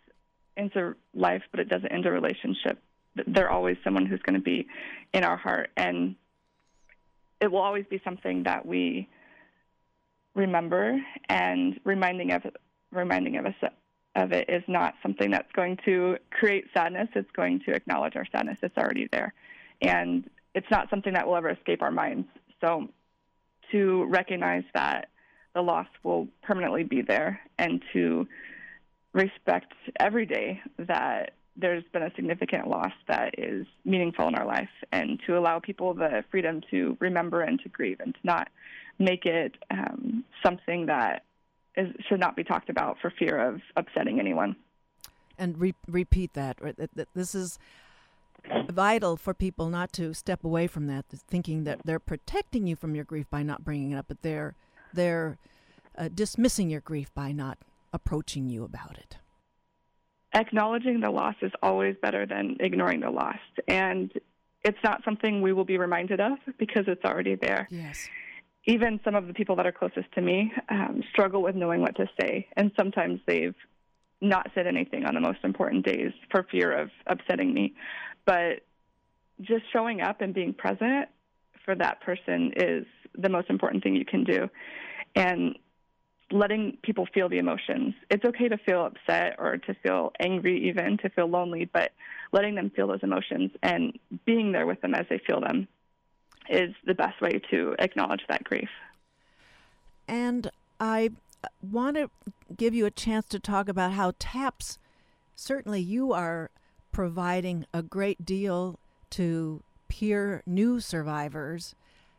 ends 0.58 0.76
a 0.76 0.94
life, 1.14 1.44
but 1.52 1.60
it 1.60 1.70
doesn't 1.70 1.92
end 1.92 2.06
a 2.06 2.12
relationship. 2.12 2.82
They're 3.28 3.52
always 3.52 3.78
someone 3.84 4.06
who's 4.06 4.22
going 4.22 4.36
to 4.36 4.42
be 4.42 4.68
in 5.14 5.24
our 5.24 5.38
heart. 5.38 5.70
And 5.76 6.16
it 7.42 7.52
will 7.52 7.60
always 7.60 7.86
be 7.90 8.02
something 8.04 8.44
that 8.44 8.66
we 8.66 9.08
remember 10.36 11.00
and 11.28 11.80
reminding 11.84 12.32
of 12.32 12.44
reminding 12.92 13.38
of 13.38 13.46
us 13.46 13.54
of 14.20 14.32
it 14.32 14.50
is 14.50 14.64
not 14.68 14.96
something 15.02 15.32
that's 15.32 15.52
going 15.54 15.78
to 15.86 16.18
create 16.32 16.66
sadness. 16.74 17.10
It's 17.16 17.32
going 17.32 17.62
to 17.66 17.72
acknowledge 17.72 18.16
our 18.16 18.26
sadness. 18.32 18.58
It's 18.62 18.78
already 18.78 19.08
there. 19.12 19.34
And 19.82 20.30
it's 20.54 20.70
not 20.72 20.90
something 20.90 21.14
that 21.14 21.28
will 21.28 21.36
ever 21.36 21.50
escape 21.50 21.82
our 21.82 21.92
minds. 21.92 22.28
So 22.62 22.90
to 23.72 24.06
recognize 24.06 24.64
that 24.74 25.10
the 25.54 25.62
loss 25.62 25.88
will 26.04 26.28
permanently 26.44 26.84
be 26.84 27.02
there 27.02 27.40
and 27.58 27.82
to 27.94 28.28
respect 29.14 29.74
every 30.00 30.26
day 30.26 30.62
that 30.78 31.34
there's 31.56 31.84
been 31.92 32.04
a 32.04 32.12
significant 32.16 32.68
loss 32.68 32.92
that 33.08 33.38
is 33.38 33.66
meaningful 33.84 34.28
in 34.28 34.36
our 34.36 34.46
life 34.46 34.70
and 34.92 35.20
to 35.26 35.38
allow 35.38 35.60
people 35.60 35.94
the 35.94 36.24
freedom 36.32 36.62
to 36.72 36.96
remember 37.00 37.42
and 37.42 37.60
to 37.62 37.70
grieve 37.70 38.00
and 38.00 38.14
to 38.14 38.20
not 38.24 38.50
make 38.98 39.26
it 39.26 39.56
um, 39.72 40.24
something 40.44 40.86
that 40.86 41.24
is, 41.78 41.88
should 42.08 42.20
not 42.20 42.36
be 42.36 42.44
talked 42.44 42.70
about 42.70 42.98
for 43.02 43.12
fear 43.18 43.38
of 43.38 43.62
upsetting 43.76 44.20
anyone. 44.20 44.56
And 45.38 45.60
re- 45.60 45.76
repeat 45.88 46.34
that. 46.34 46.58
Right? 46.62 46.76
That, 46.78 46.90
that. 46.96 47.08
This 47.16 47.34
is 47.34 47.60
vital 48.70 49.18
for 49.18 49.34
people 49.34 49.70
not 49.70 49.94
to 49.94 50.14
step 50.14 50.44
away 50.44 50.68
from 50.68 50.88
that, 50.88 51.06
thinking 51.10 51.64
that 51.64 51.80
they're 51.86 52.00
protecting 52.00 52.68
you 52.68 52.76
from 52.76 52.96
your 52.96 53.06
grief 53.06 53.30
by 53.30 53.44
not 53.44 53.64
bringing 53.64 53.92
it 53.92 53.96
up, 53.96 54.06
but 54.08 54.22
they're 54.22 54.56
they're 54.94 55.38
uh, 55.98 56.10
dismissing 56.14 56.70
your 56.70 56.82
grief 56.82 57.14
by 57.14 57.32
not 57.32 57.58
approaching 57.94 58.50
you 58.50 58.64
about 58.64 58.98
it. 58.98 59.18
Acknowledging 60.34 61.00
the 61.00 61.10
loss 61.10 61.36
is 61.42 61.52
always 61.62 61.96
better 62.02 62.26
than 62.26 62.58
ignoring 62.60 63.00
the 63.00 63.10
loss, 63.10 63.40
and 63.68 64.12
it's 64.64 64.78
not 64.84 65.04
something 65.04 65.42
we 65.42 65.54
will 65.54 65.66
be 65.66 65.78
reminded 65.78 66.20
of 66.20 66.38
because 66.58 66.84
it's 66.88 67.04
already 67.06 67.36
there. 67.36 67.68
Yes 67.72 68.10
even 68.70 69.00
some 69.04 69.16
of 69.16 69.26
the 69.26 69.34
people 69.34 69.56
that 69.56 69.66
are 69.66 69.72
closest 69.72 70.12
to 70.14 70.22
me 70.22 70.54
um, 70.70 71.02
struggle 71.12 71.42
with 71.42 71.56
knowing 71.56 71.82
what 71.82 71.96
to 71.96 72.06
say, 72.22 72.48
and 72.56 72.72
sometimes 72.78 73.20
they've 73.26 73.56
not 74.22 74.52
said 74.54 74.68
anything 74.68 75.06
on 75.06 75.16
the 75.16 75.20
most 75.20 75.40
important 75.44 75.84
days 75.84 76.12
for 76.30 76.46
fear 76.52 76.80
of 76.80 76.92
upsetting 77.08 77.52
me. 77.52 77.74
But 78.26 78.62
just 79.42 79.64
showing 79.74 80.02
up 80.02 80.22
and 80.22 80.36
being 80.36 80.54
present 80.54 81.10
for 81.66 81.74
that 81.76 82.02
person 82.02 82.54
is 82.56 82.86
the 83.18 83.30
most 83.30 83.50
important 83.50 83.82
thing 83.82 83.96
you 83.96 84.06
can 84.06 84.24
do. 84.24 84.48
And 85.16 85.58
letting 86.32 86.78
people 86.84 87.08
feel 87.12 87.28
the 87.28 87.40
emotions. 87.40 87.96
It's 88.12 88.24
okay 88.24 88.50
to 88.50 88.58
feel 88.60 88.86
upset 88.86 89.38
or 89.40 89.58
to 89.58 89.74
feel 89.82 90.12
angry, 90.20 90.70
even 90.70 91.00
to 91.00 91.10
feel 91.10 91.26
lonely, 91.26 91.66
but 91.66 91.92
letting 92.32 92.54
them 92.54 92.70
feel 92.76 92.88
those 92.88 93.02
emotions 93.02 93.50
and 93.64 93.98
being 94.26 94.52
there 94.52 94.68
with 94.68 94.80
them 94.82 94.94
as 94.94 95.08
they 95.10 95.20
feel 95.26 95.42
them 95.42 95.68
is 96.50 96.74
the 96.86 96.94
best 96.94 97.22
way 97.22 97.40
to 97.52 97.76
acknowledge 97.80 98.22
that 98.28 98.44
grief. 98.44 98.70
And 100.08 100.50
I 100.80 101.12
want 101.62 101.98
to 101.98 102.10
give 102.58 102.74
you 102.74 102.86
a 102.86 102.92
chance 102.92 103.26
to 103.28 103.40
talk 103.40 103.70
about 103.70 103.94
how 103.94 104.14
TAPS, 104.20 104.80
certainly 105.36 105.80
you 105.80 106.12
are 106.12 106.50
providing 106.92 107.66
a 107.74 107.84
great 107.84 108.26
deal 108.26 108.80
to 109.12 109.62
peer 109.88 110.42
new 110.46 110.80
survivors. 110.80 111.76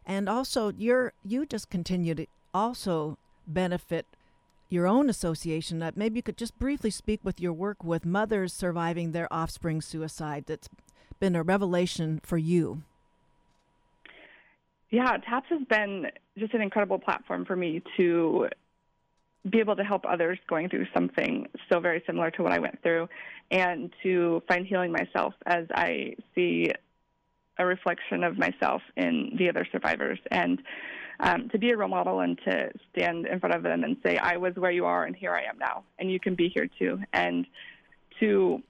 And 0.06 0.28
also 0.28 0.72
you're 0.76 1.12
you 1.24 1.44
just 1.44 1.70
continue 1.70 2.14
to 2.14 2.26
also 2.54 3.18
benefit 3.46 4.06
your 4.68 4.86
own 4.86 5.10
association. 5.10 5.80
That 5.80 5.96
maybe 5.96 6.18
you 6.18 6.22
could 6.22 6.38
just 6.38 6.58
briefly 6.58 6.90
speak 6.90 7.20
with 7.24 7.40
your 7.40 7.52
work 7.52 7.82
with 7.82 8.06
mothers 8.06 8.52
surviving 8.52 9.12
their 9.12 9.32
offspring 9.32 9.80
suicide 9.80 10.44
that's 10.46 10.68
been 11.18 11.36
a 11.36 11.42
revelation 11.42 12.20
for 12.22 12.38
you 12.38 12.82
yeah, 14.90 15.16
TAPS 15.18 15.46
has 15.50 15.62
been 15.68 16.06
just 16.38 16.54
an 16.54 16.60
incredible 16.60 16.98
platform 16.98 17.44
for 17.44 17.56
me 17.56 17.82
to 17.96 18.48
be 19.48 19.58
able 19.58 19.76
to 19.76 19.84
help 19.84 20.04
others 20.06 20.38
going 20.48 20.68
through 20.68 20.86
something 20.92 21.46
so 21.70 21.80
very 21.80 22.02
similar 22.06 22.30
to 22.30 22.42
what 22.42 22.52
I 22.52 22.58
went 22.58 22.82
through 22.82 23.08
and 23.50 23.90
to 24.02 24.42
find 24.46 24.66
healing 24.66 24.92
myself 24.92 25.32
as 25.46 25.66
I 25.74 26.14
see 26.34 26.70
a 27.58 27.64
reflection 27.64 28.22
of 28.22 28.38
myself 28.38 28.82
in 28.96 29.32
the 29.38 29.48
other 29.48 29.66
survivors 29.72 30.18
and 30.30 30.60
um, 31.20 31.48
to 31.50 31.58
be 31.58 31.70
a 31.70 31.76
role 31.76 31.88
model 31.88 32.20
and 32.20 32.38
to 32.44 32.70
stand 32.92 33.26
in 33.26 33.40
front 33.40 33.54
of 33.54 33.62
them 33.62 33.84
and 33.84 33.96
say, 34.02 34.18
I 34.18 34.36
was 34.36 34.54
where 34.56 34.70
you 34.70 34.86
are 34.86 35.04
and 35.04 35.14
here 35.14 35.32
I 35.32 35.42
am 35.42 35.58
now, 35.58 35.84
and 35.98 36.10
you 36.10 36.18
can 36.18 36.34
be 36.34 36.48
here 36.48 36.68
too. 36.78 36.98
And 37.12 37.46
to 38.20 38.62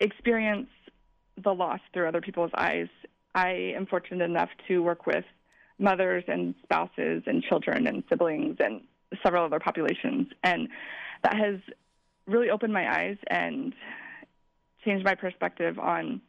experience 0.00 0.68
the 1.42 1.52
loss 1.52 1.80
through 1.92 2.08
other 2.08 2.20
people's 2.20 2.50
eyes. 2.56 2.88
I 3.34 3.72
am 3.76 3.86
fortunate 3.86 4.24
enough 4.24 4.50
to 4.68 4.82
work 4.82 5.06
with 5.06 5.24
mothers 5.78 6.24
and 6.26 6.54
spouses 6.62 7.22
and 7.26 7.42
children 7.42 7.86
and 7.86 8.02
siblings 8.08 8.56
and 8.60 8.82
several 9.22 9.44
other 9.44 9.60
populations. 9.60 10.28
And 10.42 10.68
that 11.22 11.36
has 11.36 11.60
really 12.26 12.50
opened 12.50 12.72
my 12.72 12.92
eyes 12.92 13.16
and 13.28 13.74
changed 14.84 15.04
my 15.04 15.14
perspective 15.14 15.78
on 15.78 16.20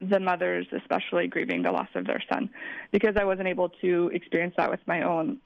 the 0.00 0.20
mothers, 0.20 0.66
especially 0.72 1.26
grieving 1.26 1.62
the 1.62 1.72
loss 1.72 1.88
of 1.94 2.06
their 2.06 2.22
son, 2.32 2.50
because 2.92 3.16
I 3.16 3.24
wasn't 3.24 3.48
able 3.48 3.70
to 3.80 4.10
experience 4.14 4.54
that 4.56 4.70
with 4.70 4.80
my 4.86 5.02
own 5.02 5.38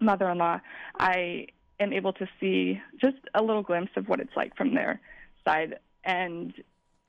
mother 0.00 0.28
in 0.30 0.38
law. 0.38 0.60
I 0.98 1.48
am 1.78 1.92
able 1.92 2.12
to 2.14 2.26
see 2.40 2.80
just 3.00 3.18
a 3.34 3.42
little 3.42 3.62
glimpse 3.62 3.92
of 3.96 4.08
what 4.08 4.20
it's 4.20 4.34
like 4.36 4.56
from 4.56 4.74
their 4.74 5.00
side. 5.44 5.78
And 6.04 6.54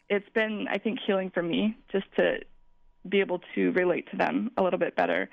it's 0.09 0.27
been, 0.33 0.67
I 0.69 0.77
think, 0.77 0.99
healing 1.05 1.31
for 1.33 1.41
me 1.41 1.77
just 1.91 2.05
to 2.17 2.39
be 3.07 3.19
able 3.19 3.41
to 3.55 3.71
relate 3.71 4.09
to 4.11 4.17
them 4.17 4.51
a 4.57 4.63
little 4.63 4.79
bit 4.79 4.95
better. 4.95 5.29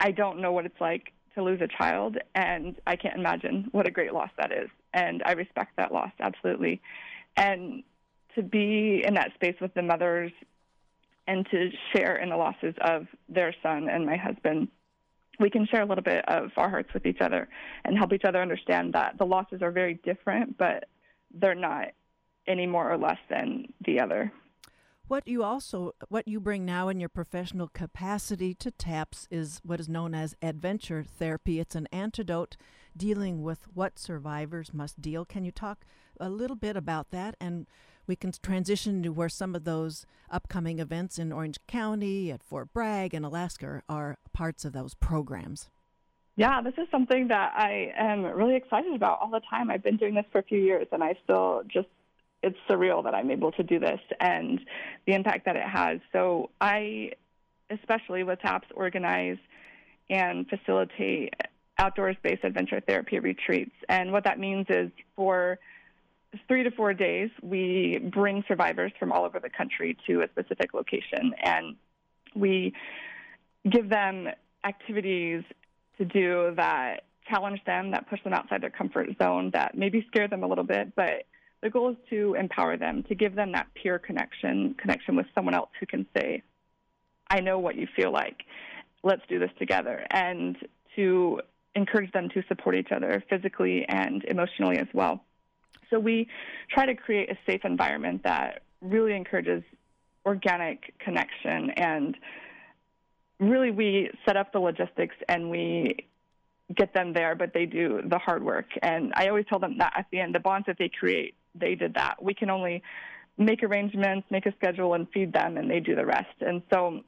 I 0.00 0.10
don't 0.10 0.40
know 0.40 0.52
what 0.52 0.66
it's 0.66 0.80
like 0.80 1.12
to 1.34 1.42
lose 1.42 1.60
a 1.60 1.68
child, 1.68 2.18
and 2.34 2.76
I 2.86 2.96
can't 2.96 3.16
imagine 3.16 3.68
what 3.72 3.86
a 3.86 3.90
great 3.90 4.12
loss 4.12 4.30
that 4.38 4.52
is. 4.52 4.68
And 4.92 5.22
I 5.24 5.32
respect 5.32 5.76
that 5.76 5.92
loss 5.92 6.10
absolutely. 6.20 6.80
And 7.36 7.82
to 8.34 8.42
be 8.42 9.02
in 9.06 9.14
that 9.14 9.32
space 9.34 9.56
with 9.60 9.74
the 9.74 9.82
mothers 9.82 10.32
and 11.26 11.46
to 11.50 11.70
share 11.94 12.16
in 12.16 12.30
the 12.30 12.36
losses 12.36 12.74
of 12.80 13.06
their 13.28 13.54
son 13.62 13.88
and 13.88 14.06
my 14.06 14.16
husband 14.16 14.68
we 15.38 15.50
can 15.50 15.66
share 15.66 15.82
a 15.82 15.86
little 15.86 16.02
bit 16.02 16.24
of 16.28 16.50
our 16.56 16.68
hearts 16.68 16.92
with 16.92 17.06
each 17.06 17.20
other 17.20 17.48
and 17.84 17.96
help 17.96 18.12
each 18.12 18.24
other 18.24 18.40
understand 18.40 18.94
that 18.94 19.16
the 19.18 19.24
losses 19.24 19.62
are 19.62 19.70
very 19.70 19.94
different, 19.94 20.58
but 20.58 20.84
they're 21.32 21.54
not 21.54 21.88
any 22.46 22.66
more 22.66 22.90
or 22.90 22.96
less 22.96 23.18
than 23.30 23.66
the 23.84 24.00
other. 24.00 24.32
What 25.08 25.26
you 25.26 25.42
also 25.42 25.94
what 26.10 26.28
you 26.28 26.38
bring 26.38 26.66
now 26.66 26.90
in 26.90 27.00
your 27.00 27.08
professional 27.08 27.68
capacity 27.68 28.52
to 28.52 28.70
TAPS 28.70 29.26
is 29.30 29.58
what 29.64 29.80
is 29.80 29.88
known 29.88 30.14
as 30.14 30.36
adventure 30.42 31.02
therapy. 31.02 31.58
It's 31.58 31.74
an 31.74 31.88
antidote 31.90 32.58
dealing 32.94 33.42
with 33.42 33.68
what 33.72 33.98
survivors 33.98 34.74
must 34.74 35.00
deal. 35.00 35.24
Can 35.24 35.46
you 35.46 35.50
talk 35.50 35.86
a 36.20 36.28
little 36.28 36.56
bit 36.56 36.76
about 36.76 37.10
that 37.10 37.36
and 37.40 37.66
we 38.06 38.16
can 38.16 38.32
transition 38.42 39.02
to 39.02 39.08
where 39.08 39.30
some 39.30 39.54
of 39.54 39.64
those 39.64 40.04
upcoming 40.30 40.78
events 40.78 41.18
in 41.18 41.32
Orange 41.32 41.58
County, 41.66 42.30
at 42.30 42.42
Fort 42.42 42.74
Bragg, 42.74 43.14
and 43.14 43.24
Alaska 43.24 43.82
are 43.88 44.18
parts 44.34 44.66
of 44.66 44.74
those 44.74 44.92
programs. 44.92 45.70
Yeah, 46.36 46.60
this 46.60 46.74
is 46.76 46.86
something 46.90 47.28
that 47.28 47.52
I 47.56 47.92
am 47.96 48.24
really 48.24 48.56
excited 48.56 48.94
about 48.94 49.20
all 49.20 49.30
the 49.30 49.40
time. 49.48 49.70
I've 49.70 49.82
been 49.82 49.96
doing 49.96 50.14
this 50.14 50.26
for 50.30 50.38
a 50.38 50.42
few 50.42 50.58
years, 50.58 50.86
and 50.92 51.02
I 51.02 51.16
still 51.24 51.62
just, 51.66 51.88
it's 52.42 52.56
surreal 52.68 53.02
that 53.04 53.14
I'm 53.14 53.30
able 53.30 53.52
to 53.52 53.62
do 53.62 53.78
this 53.78 54.00
and 54.20 54.60
the 55.06 55.14
impact 55.14 55.44
that 55.46 55.56
it 55.56 55.62
has. 55.62 55.98
So, 56.12 56.50
I, 56.60 57.12
especially 57.70 58.22
with 58.22 58.40
TAPS, 58.40 58.68
organize 58.74 59.38
and 60.10 60.46
facilitate 60.48 61.34
outdoors 61.78 62.16
based 62.22 62.44
adventure 62.44 62.80
therapy 62.80 63.18
retreats. 63.18 63.74
And 63.88 64.12
what 64.12 64.24
that 64.24 64.38
means 64.38 64.66
is 64.68 64.90
for 65.14 65.58
three 66.46 66.62
to 66.62 66.70
four 66.70 66.92
days, 66.94 67.30
we 67.42 67.98
bring 68.12 68.44
survivors 68.48 68.92
from 68.98 69.12
all 69.12 69.24
over 69.24 69.38
the 69.38 69.50
country 69.50 69.96
to 70.06 70.22
a 70.22 70.28
specific 70.28 70.74
location 70.74 71.34
and 71.42 71.76
we 72.34 72.74
give 73.68 73.88
them 73.88 74.28
activities 74.64 75.42
to 75.98 76.04
do 76.04 76.52
that 76.56 77.04
challenge 77.28 77.60
them, 77.66 77.90
that 77.90 78.08
push 78.08 78.22
them 78.24 78.32
outside 78.32 78.62
their 78.62 78.70
comfort 78.70 79.08
zone, 79.22 79.50
that 79.52 79.76
maybe 79.76 80.04
scare 80.08 80.28
them 80.28 80.42
a 80.42 80.46
little 80.46 80.64
bit, 80.64 80.94
but 80.94 81.26
the 81.62 81.70
goal 81.70 81.90
is 81.90 81.96
to 82.10 82.34
empower 82.34 82.76
them, 82.76 83.02
to 83.04 83.14
give 83.14 83.34
them 83.34 83.52
that 83.52 83.66
peer 83.74 83.98
connection, 83.98 84.74
connection 84.74 85.16
with 85.16 85.26
someone 85.34 85.54
else 85.54 85.70
who 85.80 85.86
can 85.86 86.06
say, 86.16 86.42
I 87.30 87.40
know 87.40 87.58
what 87.58 87.76
you 87.76 87.86
feel 87.96 88.12
like. 88.12 88.44
Let's 89.02 89.22
do 89.28 89.38
this 89.38 89.50
together. 89.58 90.06
And 90.10 90.56
to 90.96 91.40
encourage 91.74 92.12
them 92.12 92.28
to 92.30 92.42
support 92.48 92.76
each 92.76 92.92
other 92.92 93.22
physically 93.28 93.84
and 93.88 94.24
emotionally 94.24 94.78
as 94.78 94.88
well. 94.92 95.24
So 95.90 95.98
we 95.98 96.28
try 96.70 96.86
to 96.86 96.94
create 96.94 97.30
a 97.30 97.38
safe 97.46 97.64
environment 97.64 98.22
that 98.24 98.62
really 98.80 99.14
encourages 99.14 99.62
organic 100.26 100.94
connection 100.98 101.70
and 101.70 102.16
really 103.40 103.70
we 103.70 104.10
set 104.26 104.36
up 104.36 104.52
the 104.52 104.58
logistics 104.58 105.14
and 105.28 105.50
we 105.50 106.06
get 106.74 106.92
them 106.92 107.12
there, 107.14 107.34
but 107.34 107.54
they 107.54 107.64
do 107.64 108.02
the 108.04 108.18
hard 108.18 108.44
work. 108.44 108.66
And 108.82 109.12
I 109.14 109.28
always 109.28 109.46
tell 109.48 109.58
them 109.58 109.78
that 109.78 109.92
at 109.96 110.06
the 110.12 110.20
end, 110.20 110.34
the 110.34 110.40
bonds 110.40 110.66
that 110.66 110.76
they 110.78 110.90
create, 110.90 111.34
they 111.60 111.74
did 111.74 111.94
that. 111.94 112.22
We 112.22 112.34
can 112.34 112.50
only 112.50 112.82
make 113.36 113.62
arrangements, 113.62 114.26
make 114.30 114.46
a 114.46 114.52
schedule, 114.56 114.94
and 114.94 115.06
feed 115.12 115.32
them, 115.32 115.56
and 115.56 115.70
they 115.70 115.80
do 115.80 115.94
the 115.94 116.04
rest. 116.06 116.34
And 116.40 116.62
so 116.72 117.00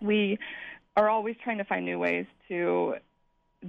we 0.00 0.38
are 0.96 1.08
always 1.08 1.36
trying 1.42 1.58
to 1.58 1.64
find 1.64 1.84
new 1.84 1.98
ways 1.98 2.26
to 2.48 2.94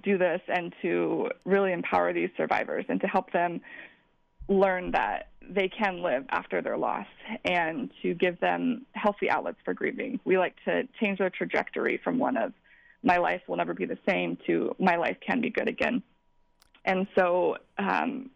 do 0.04 0.18
this 0.18 0.42
and 0.48 0.74
to 0.82 1.30
really 1.46 1.72
empower 1.72 2.14
these 2.14 2.30
survivors 2.38 2.86
and 2.90 3.00
to 3.02 3.08
help 3.08 3.32
them 3.32 3.62
learn 4.48 4.92
that 4.92 5.30
they 5.48 5.68
can 5.68 6.02
live 6.02 6.26
after 6.30 6.62
their 6.62 6.78
loss 6.78 7.08
and 7.46 7.90
to 8.02 8.14
give 8.14 8.40
them 8.40 8.86
healthy 8.94 9.30
outlets 9.30 9.58
for 9.64 9.74
grieving. 9.74 10.20
We 10.26 10.38
like 10.38 10.56
to 10.66 10.88
change 11.00 11.20
their 11.20 11.30
trajectory 11.30 12.00
from 12.04 12.20
one 12.20 12.38
of 12.38 12.54
my 13.04 13.18
life 13.18 13.42
will 13.48 13.58
never 13.58 13.74
be 13.74 13.86
the 13.86 13.98
same 14.08 14.38
to 14.46 14.76
my 14.80 14.96
life 14.98 15.18
can 15.26 15.42
be 15.42 15.50
good 15.50 15.70
again. 15.70 16.04
And 16.86 17.08
so 17.18 17.58
um, 17.78 18.30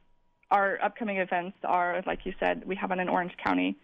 our 0.53 0.79
upcoming 0.83 1.17
events 1.17 1.57
are, 1.63 2.03
like 2.05 2.19
you 2.25 2.33
said, 2.39 2.63
we 2.65 2.75
have 2.75 2.91
one 2.91 2.99
in 2.99 3.09
Orange 3.09 3.33
County 3.43 3.75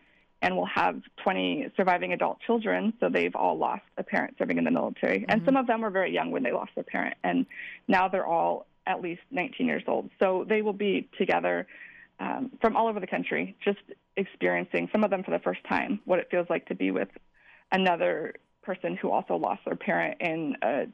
and 0.41 0.55
we'll 0.55 0.67
have 0.67 1.01
20 1.24 1.72
surviving 1.76 2.13
adult 2.13 2.39
children. 2.45 2.93
So 2.99 3.09
they've 3.09 3.36
all 3.36 3.57
lost 3.57 3.82
a 3.97 4.03
parent 4.03 4.36
serving 4.38 4.59
in 4.59 4.63
the 4.63 4.72
military. 4.72 5.22
Mm-hmm. 5.22 5.32
And 5.32 5.41
some 5.45 5.57
of 5.57 5.65
them 5.65 5.82
were 5.82 5.89
very 5.89 6.13
young 6.13 6.30
when 6.30 6.43
they 6.43 6.51
lost 6.51 6.72
their 6.76 6.84
parent. 6.84 7.17
And 7.24 7.47
now 7.88 8.07
they're 8.07 8.26
all 8.26 8.67
at 8.86 9.01
least 9.01 9.22
19 9.32 9.65
years 9.65 9.84
old. 9.88 10.11
So 10.20 10.45
they 10.47 10.61
will 10.61 10.74
be 10.74 11.09
together 11.17 11.65
um, 12.20 12.51
from 12.61 12.76
all 12.76 12.88
over 12.88 12.99
the 12.99 13.07
country, 13.07 13.57
just 13.65 13.80
experiencing 14.15 14.89
some 14.91 15.03
of 15.03 15.09
them 15.09 15.24
for 15.24 15.32
the 15.32 15.39
first 15.39 15.61
time 15.67 15.99
what 16.05 16.20
it 16.20 16.28
feels 16.30 16.47
like 16.51 16.67
to 16.67 16.76
be 16.76 16.91
with 16.91 17.09
another 17.72 18.36
person 18.61 18.95
who 18.95 19.09
also 19.09 19.36
lost 19.36 19.61
their 19.65 19.76
parent 19.76 20.17
in 20.22 20.55
a 20.61 20.86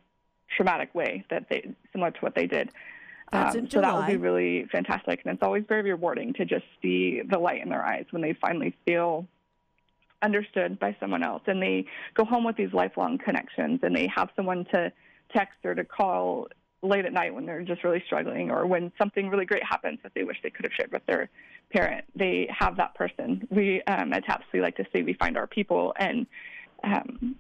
traumatic 0.56 0.96
way 0.96 1.26
that 1.30 1.48
they 1.50 1.76
similar 1.92 2.12
to 2.12 2.20
what 2.20 2.34
they 2.34 2.48
did. 2.48 2.70
That's 3.32 3.56
um, 3.56 3.70
so 3.70 3.82
that 3.82 3.94
will 3.94 4.06
be 4.06 4.18
really 4.18 4.66
fantastic, 4.72 5.22
and 5.26 5.34
it's 5.34 5.44
always 5.44 5.64
very 5.68 5.82
rewarding 5.92 6.34
to 6.34 6.46
just 6.46 6.66
see 6.82 7.22
the 7.28 7.40
light 7.40 7.62
in 7.62 7.70
their 7.70 7.84
eyes 7.84 8.06
when 8.12 8.22
they 8.22 8.34
finally 8.34 8.76
feel 8.86 9.28
understood 10.22 10.80
by 10.80 10.96
someone 11.00 11.24
else, 11.24 11.42
and 11.48 11.62
they 11.62 11.86
go 12.14 12.24
home 12.24 12.44
with 12.44 12.56
these 12.56 12.74
lifelong 12.74 13.18
connections, 13.18 13.80
and 13.84 13.96
they 13.96 14.08
have 14.16 14.30
someone 14.36 14.66
to 14.66 14.92
text 15.34 15.58
or 15.64 15.74
to 15.74 15.84
call 15.84 16.48
late 16.82 17.06
at 17.06 17.14
night 17.14 17.34
when 17.34 17.46
they're 17.46 17.64
just 17.64 17.84
really 17.84 18.04
struggling 18.06 18.52
or 18.52 18.66
when 18.68 18.92
something 18.98 19.30
really 19.30 19.46
great 19.46 19.64
happens 19.64 20.00
that 20.04 20.12
they 20.14 20.24
wish 20.24 20.38
they 20.44 20.50
could 20.50 20.66
have 20.66 20.74
shared 20.74 20.92
with 20.92 21.06
their 21.08 21.30
parent. 21.72 22.06
They 22.16 22.48
have 22.58 22.78
that 22.78 22.94
person. 22.96 23.48
We 23.50 23.82
um, 23.84 24.14
at 24.14 24.26
TAPS, 24.26 24.46
we 24.54 24.62
like 24.62 24.78
to 24.78 24.86
say 24.94 25.02
we 25.02 25.14
find 25.14 25.38
our 25.38 25.48
people, 25.48 25.94
and 25.98 26.28
um, 26.84 27.36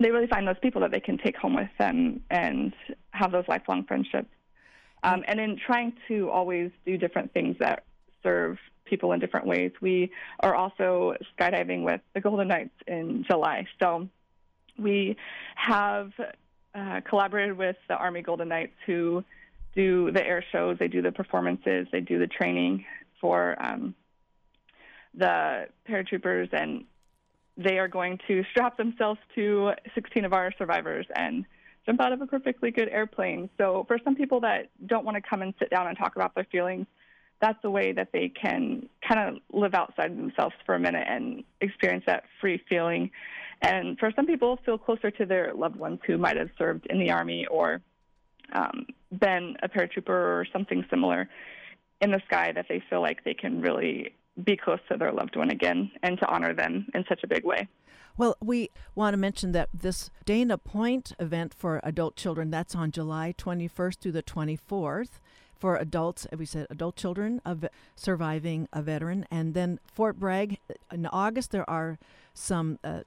they 0.00 0.10
really 0.10 0.26
find 0.26 0.46
those 0.46 0.58
people 0.60 0.80
that 0.80 0.90
they 0.90 1.00
can 1.00 1.18
take 1.18 1.36
home 1.36 1.54
with 1.54 1.70
them 1.78 2.20
and 2.30 2.74
have 3.12 3.32
those 3.32 3.44
lifelong 3.48 3.84
friendships. 3.84 4.28
Um, 5.02 5.24
and 5.26 5.40
in 5.40 5.56
trying 5.64 5.94
to 6.08 6.30
always 6.30 6.70
do 6.84 6.98
different 6.98 7.32
things 7.32 7.56
that 7.60 7.84
serve 8.22 8.58
people 8.84 9.12
in 9.12 9.20
different 9.20 9.46
ways, 9.46 9.72
we 9.80 10.10
are 10.40 10.54
also 10.54 11.14
skydiving 11.38 11.84
with 11.84 12.00
the 12.14 12.20
Golden 12.20 12.48
Knights 12.48 12.74
in 12.86 13.24
July. 13.28 13.66
So 13.80 14.08
we 14.78 15.16
have 15.56 16.12
uh, 16.74 17.00
collaborated 17.08 17.56
with 17.56 17.76
the 17.88 17.94
Army 17.94 18.22
Golden 18.22 18.48
Knights 18.48 18.76
who 18.86 19.24
do 19.74 20.10
the 20.10 20.24
air 20.24 20.44
shows, 20.52 20.76
they 20.78 20.88
do 20.88 21.02
the 21.02 21.12
performances, 21.12 21.86
they 21.92 22.00
do 22.00 22.18
the 22.18 22.26
training 22.26 22.84
for 23.20 23.56
um, 23.62 23.94
the 25.14 25.66
paratroopers, 25.88 26.48
and 26.52 26.84
they 27.56 27.78
are 27.78 27.88
going 27.88 28.18
to 28.26 28.42
strap 28.50 28.76
themselves 28.76 29.20
to 29.34 29.72
16 29.94 30.24
of 30.24 30.32
our 30.32 30.52
survivors 30.58 31.06
and 31.14 31.44
jump 31.90 32.00
out 32.00 32.12
of 32.12 32.20
a 32.20 32.26
perfectly 32.26 32.70
good 32.70 32.88
airplane. 32.88 33.50
So, 33.58 33.84
for 33.88 33.98
some 34.04 34.14
people 34.14 34.40
that 34.40 34.68
don't 34.86 35.04
want 35.04 35.16
to 35.16 35.22
come 35.28 35.42
and 35.42 35.54
sit 35.58 35.70
down 35.70 35.86
and 35.86 35.96
talk 35.96 36.16
about 36.16 36.34
their 36.34 36.46
feelings, 36.50 36.86
that's 37.40 37.58
a 37.64 37.70
way 37.70 37.92
that 37.92 38.08
they 38.12 38.28
can 38.28 38.88
kind 39.06 39.36
of 39.36 39.42
live 39.52 39.74
outside 39.74 40.16
themselves 40.16 40.54
for 40.66 40.74
a 40.74 40.80
minute 40.80 41.06
and 41.08 41.42
experience 41.60 42.04
that 42.06 42.24
free 42.40 42.62
feeling 42.68 43.10
and 43.62 43.98
for 43.98 44.10
some 44.16 44.26
people, 44.26 44.58
feel 44.64 44.78
closer 44.78 45.10
to 45.10 45.26
their 45.26 45.52
loved 45.54 45.76
ones 45.76 46.00
who 46.06 46.16
might 46.16 46.36
have 46.36 46.50
served 46.56 46.86
in 46.86 46.98
the 46.98 47.10
Army 47.10 47.46
or 47.46 47.82
um, 48.52 48.86
been 49.18 49.56
a 49.62 49.68
paratrooper 49.68 50.08
or 50.08 50.46
something 50.52 50.84
similar 50.88 51.28
in 52.00 52.10
the 52.10 52.20
sky 52.26 52.52
that 52.52 52.66
they 52.68 52.82
feel 52.88 53.02
like 53.02 53.22
they 53.24 53.34
can 53.34 53.60
really 53.60 54.14
be 54.42 54.56
close 54.56 54.78
to 54.90 54.96
their 54.96 55.12
loved 55.12 55.36
one 55.36 55.50
again 55.50 55.90
and 56.02 56.18
to 56.18 56.26
honor 56.26 56.54
them 56.54 56.86
in 56.94 57.04
such 57.08 57.20
a 57.22 57.26
big 57.26 57.44
way. 57.44 57.68
Well, 58.20 58.36
we 58.38 58.68
want 58.94 59.14
to 59.14 59.16
mention 59.16 59.52
that 59.52 59.70
this 59.72 60.10
Dana 60.26 60.58
Point 60.58 61.14
event 61.18 61.54
for 61.54 61.80
adult 61.82 62.16
children, 62.16 62.50
that's 62.50 62.74
on 62.74 62.90
July 62.90 63.34
21st 63.38 63.96
through 63.96 64.12
the 64.12 64.22
24th. 64.22 65.20
For 65.58 65.76
adults, 65.76 66.26
we 66.36 66.44
said 66.44 66.66
adult 66.68 66.96
children 66.96 67.40
of 67.46 67.64
surviving 67.96 68.68
a 68.74 68.82
veteran. 68.82 69.24
And 69.30 69.54
then 69.54 69.80
Fort 69.90 70.20
Bragg, 70.20 70.58
in 70.92 71.06
August, 71.06 71.50
there 71.50 71.68
are 71.70 71.98
some 72.34 72.78
uh, 72.84 73.04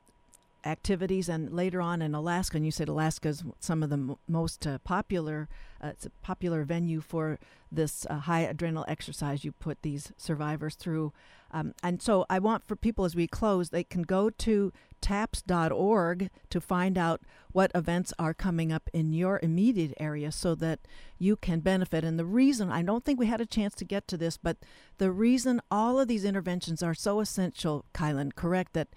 activities 0.66 1.30
and 1.30 1.54
later 1.54 1.80
on 1.82 2.02
in 2.02 2.16
Alaska 2.16 2.58
and 2.58 2.66
you 2.66 2.72
said 2.72 2.88
Alaska 2.88 3.28
is 3.28 3.44
some 3.60 3.84
of 3.84 3.90
the 3.90 3.96
m- 3.96 4.16
most 4.28 4.66
uh, 4.66 4.78
popular 4.80 5.50
uh, 5.84 5.88
it's 5.88 6.06
a 6.06 6.10
popular 6.22 6.64
venue 6.64 7.02
for 7.02 7.38
this 7.72 8.08
uh, 8.10 8.16
high 8.20 8.42
adrenal 8.42 8.86
exercise 8.88 9.44
you 9.44 9.52
put 9.52 9.82
these 9.82 10.14
survivors 10.16 10.76
through 10.76 11.12
um, 11.52 11.74
and 11.84 12.02
so 12.02 12.26
I 12.30 12.40
want 12.40 12.66
for 12.66 12.78
people 12.78 13.04
as 13.04 13.14
we 13.14 13.28
close 13.28 13.72
they 13.72 13.84
can 13.84 14.04
go 14.04 14.30
to 14.30 14.72
taps.org 15.04 16.30
to 16.50 16.62
find 16.62 16.98
out 16.98 17.22
what 17.52 17.72
events 17.76 18.14
are 18.18 18.34
coming 18.34 18.72
up 18.72 18.90
in 18.94 19.12
your 19.12 19.40
immediate 19.44 19.94
area 20.00 20.32
so 20.32 20.56
that 20.56 20.80
you 21.20 21.36
can 21.36 21.60
benefit 21.60 22.04
and 22.04 22.18
the 22.18 22.26
reason 22.26 22.72
I 22.72 22.82
don't 22.82 23.04
think 23.04 23.20
we 23.20 23.28
had 23.28 23.42
a 23.42 23.46
chance 23.46 23.76
to 23.76 23.86
get 23.86 24.08
to 24.08 24.18
this 24.18 24.38
but 24.38 24.58
the 24.98 25.12
reason 25.12 25.62
all 25.70 26.00
of 26.00 26.08
these 26.08 26.24
interventions 26.24 26.82
are 26.82 26.94
so 26.94 27.20
essential 27.20 27.86
Kylynn 27.94 28.34
correct 28.34 28.74
that 28.74 28.88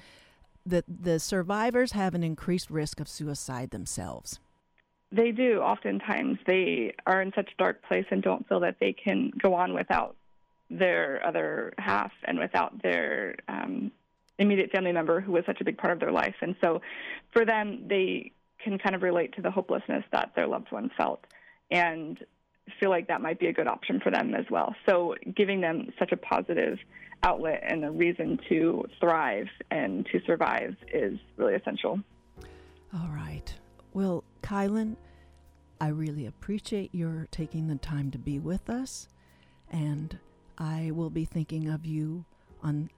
the, 0.64 0.84
the 0.88 1.18
survivors 1.18 1.92
have 1.92 2.14
an 2.14 2.22
increased 2.22 2.70
risk 2.70 3.00
of 3.00 3.09
suicide 3.09 3.70
themselves. 3.70 4.40
They 5.12 5.30
do. 5.30 5.61
Oftentimes, 5.61 6.38
they 6.46 6.94
are 7.07 7.22
in 7.22 7.32
such 7.34 7.50
a 7.52 7.62
dark 7.62 7.82
place 7.84 8.07
and 8.11 8.22
don't 8.22 8.46
feel 8.48 8.61
that 8.61 8.76
they 8.80 8.92
can 8.92 9.30
go 9.40 9.54
on 9.54 9.72
without 9.72 10.16
their 10.68 11.24
other 11.24 11.72
half 11.78 12.11
and 12.24 12.38
without 12.38 12.82
their 12.82 13.36
um, 13.48 13.92
immediate 14.39 14.70
family 14.70 14.93
member 14.93 15.20
who 15.20 15.32
was 15.32 15.45
such 15.47 15.61
a 15.61 15.64
big 15.64 15.78
part 15.78 15.93
of 15.93 16.01
their 16.01 16.12
life. 16.12 16.34
And 16.41 16.57
so, 16.61 16.80
for 17.32 17.45
them, 17.45 17.87
they 17.89 18.32
can 18.62 18.78
kind 18.78 18.95
of 18.95 19.03
relate 19.03 19.34
to 19.37 19.43
the 19.43 19.51
hopelessness 19.51 20.05
that 20.12 20.32
their 20.34 20.47
loved 20.47 20.70
one 20.70 20.91
felt 20.97 21.24
and 21.70 22.18
feel 22.80 22.91
like 22.91 23.09
that 23.09 23.20
might 23.20 23.39
be 23.39 23.47
a 23.47 23.53
good 23.53 23.66
option 23.66 24.01
for 24.01 24.11
them 24.11 24.34
as 24.34 24.45
well. 24.51 24.74
So 24.89 25.14
giving 25.37 25.61
them 25.61 25.89
such 25.99 26.12
a 26.12 26.16
positive 26.16 26.78
outlet 27.22 27.62
and 27.66 27.84
a 27.84 27.91
reason 27.91 28.39
to 28.49 28.84
thrive 29.01 29.47
and 29.70 30.07
to 30.07 30.20
survive 30.26 30.76
is 30.93 31.18
really 31.37 31.55
essential. 31.55 32.01
All 32.95 33.09
right. 33.09 33.55
Well, 33.93 34.24
Kylynn, 34.43 34.97
I 35.80 35.89
really 35.89 36.26
appreciate 36.26 36.95
your 36.95 37.28
taking 37.30 37.68
the 37.68 37.76
time 37.76 38.11
to 38.12 38.18
be 38.18 38.39
with 38.39 38.68
us, 38.70 39.09
and 39.70 40.18
I 40.59 40.91
will 40.93 41.11
be 41.11 41.24
thinking 41.24 41.68
of 41.68 41.84
you 41.84 42.24
on 42.62 42.91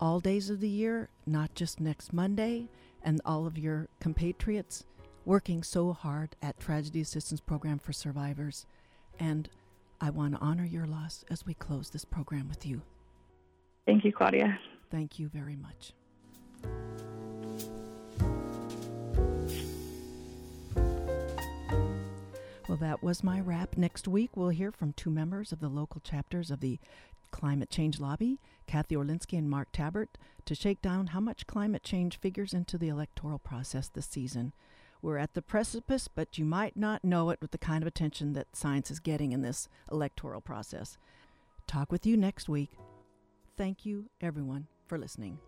all 0.00 0.20
days 0.20 0.50
of 0.50 0.60
the 0.60 0.68
year, 0.68 1.08
not 1.26 1.54
just 1.54 1.80
next 1.80 2.12
Monday, 2.12 2.68
and 3.02 3.20
all 3.24 3.46
of 3.46 3.56
your 3.56 3.88
compatriots 4.00 4.84
working 5.24 5.62
so 5.62 5.92
hard 5.92 6.36
at 6.42 6.58
Tragedy 6.60 7.00
Assistance 7.00 7.40
Program 7.40 7.78
for 7.78 7.92
Survivors. 7.92 8.66
And 9.18 9.48
I 10.00 10.10
want 10.10 10.34
to 10.34 10.40
honor 10.40 10.64
your 10.64 10.86
loss 10.86 11.24
as 11.30 11.46
we 11.46 11.54
close 11.54 11.90
this 11.90 12.04
program 12.04 12.48
with 12.48 12.66
you. 12.66 12.82
Thank 13.86 14.04
you, 14.04 14.12
Claudia. 14.12 14.58
Thank 14.90 15.18
you 15.18 15.28
very 15.28 15.56
much. 15.56 15.92
Well, 22.68 22.78
that 22.78 23.02
was 23.02 23.22
my 23.22 23.40
wrap. 23.40 23.76
Next 23.76 24.08
week, 24.08 24.36
we'll 24.36 24.48
hear 24.48 24.72
from 24.72 24.92
two 24.92 25.10
members 25.10 25.52
of 25.52 25.60
the 25.60 25.68
local 25.68 26.00
chapters 26.00 26.50
of 26.50 26.60
the 26.60 26.78
Climate 27.30 27.70
Change 27.70 28.00
Lobby, 28.00 28.38
Kathy 28.66 28.94
Orlinsky 28.96 29.38
and 29.38 29.48
Mark 29.48 29.72
Tabert, 29.72 30.08
to 30.44 30.54
shake 30.54 30.80
down 30.82 31.08
how 31.08 31.20
much 31.20 31.46
climate 31.46 31.82
change 31.82 32.18
figures 32.18 32.54
into 32.54 32.78
the 32.78 32.88
electoral 32.88 33.38
process 33.38 33.88
this 33.88 34.06
season. 34.06 34.52
We're 35.02 35.18
at 35.18 35.34
the 35.34 35.42
precipice, 35.42 36.08
but 36.08 36.38
you 36.38 36.44
might 36.44 36.76
not 36.76 37.04
know 37.04 37.30
it 37.30 37.40
with 37.40 37.50
the 37.50 37.58
kind 37.58 37.82
of 37.82 37.86
attention 37.86 38.32
that 38.32 38.56
science 38.56 38.90
is 38.90 38.98
getting 38.98 39.32
in 39.32 39.42
this 39.42 39.68
electoral 39.90 40.40
process. 40.40 40.98
Talk 41.66 41.92
with 41.92 42.06
you 42.06 42.16
next 42.16 42.48
week. 42.48 42.70
Thank 43.56 43.84
you, 43.84 44.06
everyone, 44.20 44.66
for 44.86 44.98
listening. 44.98 45.38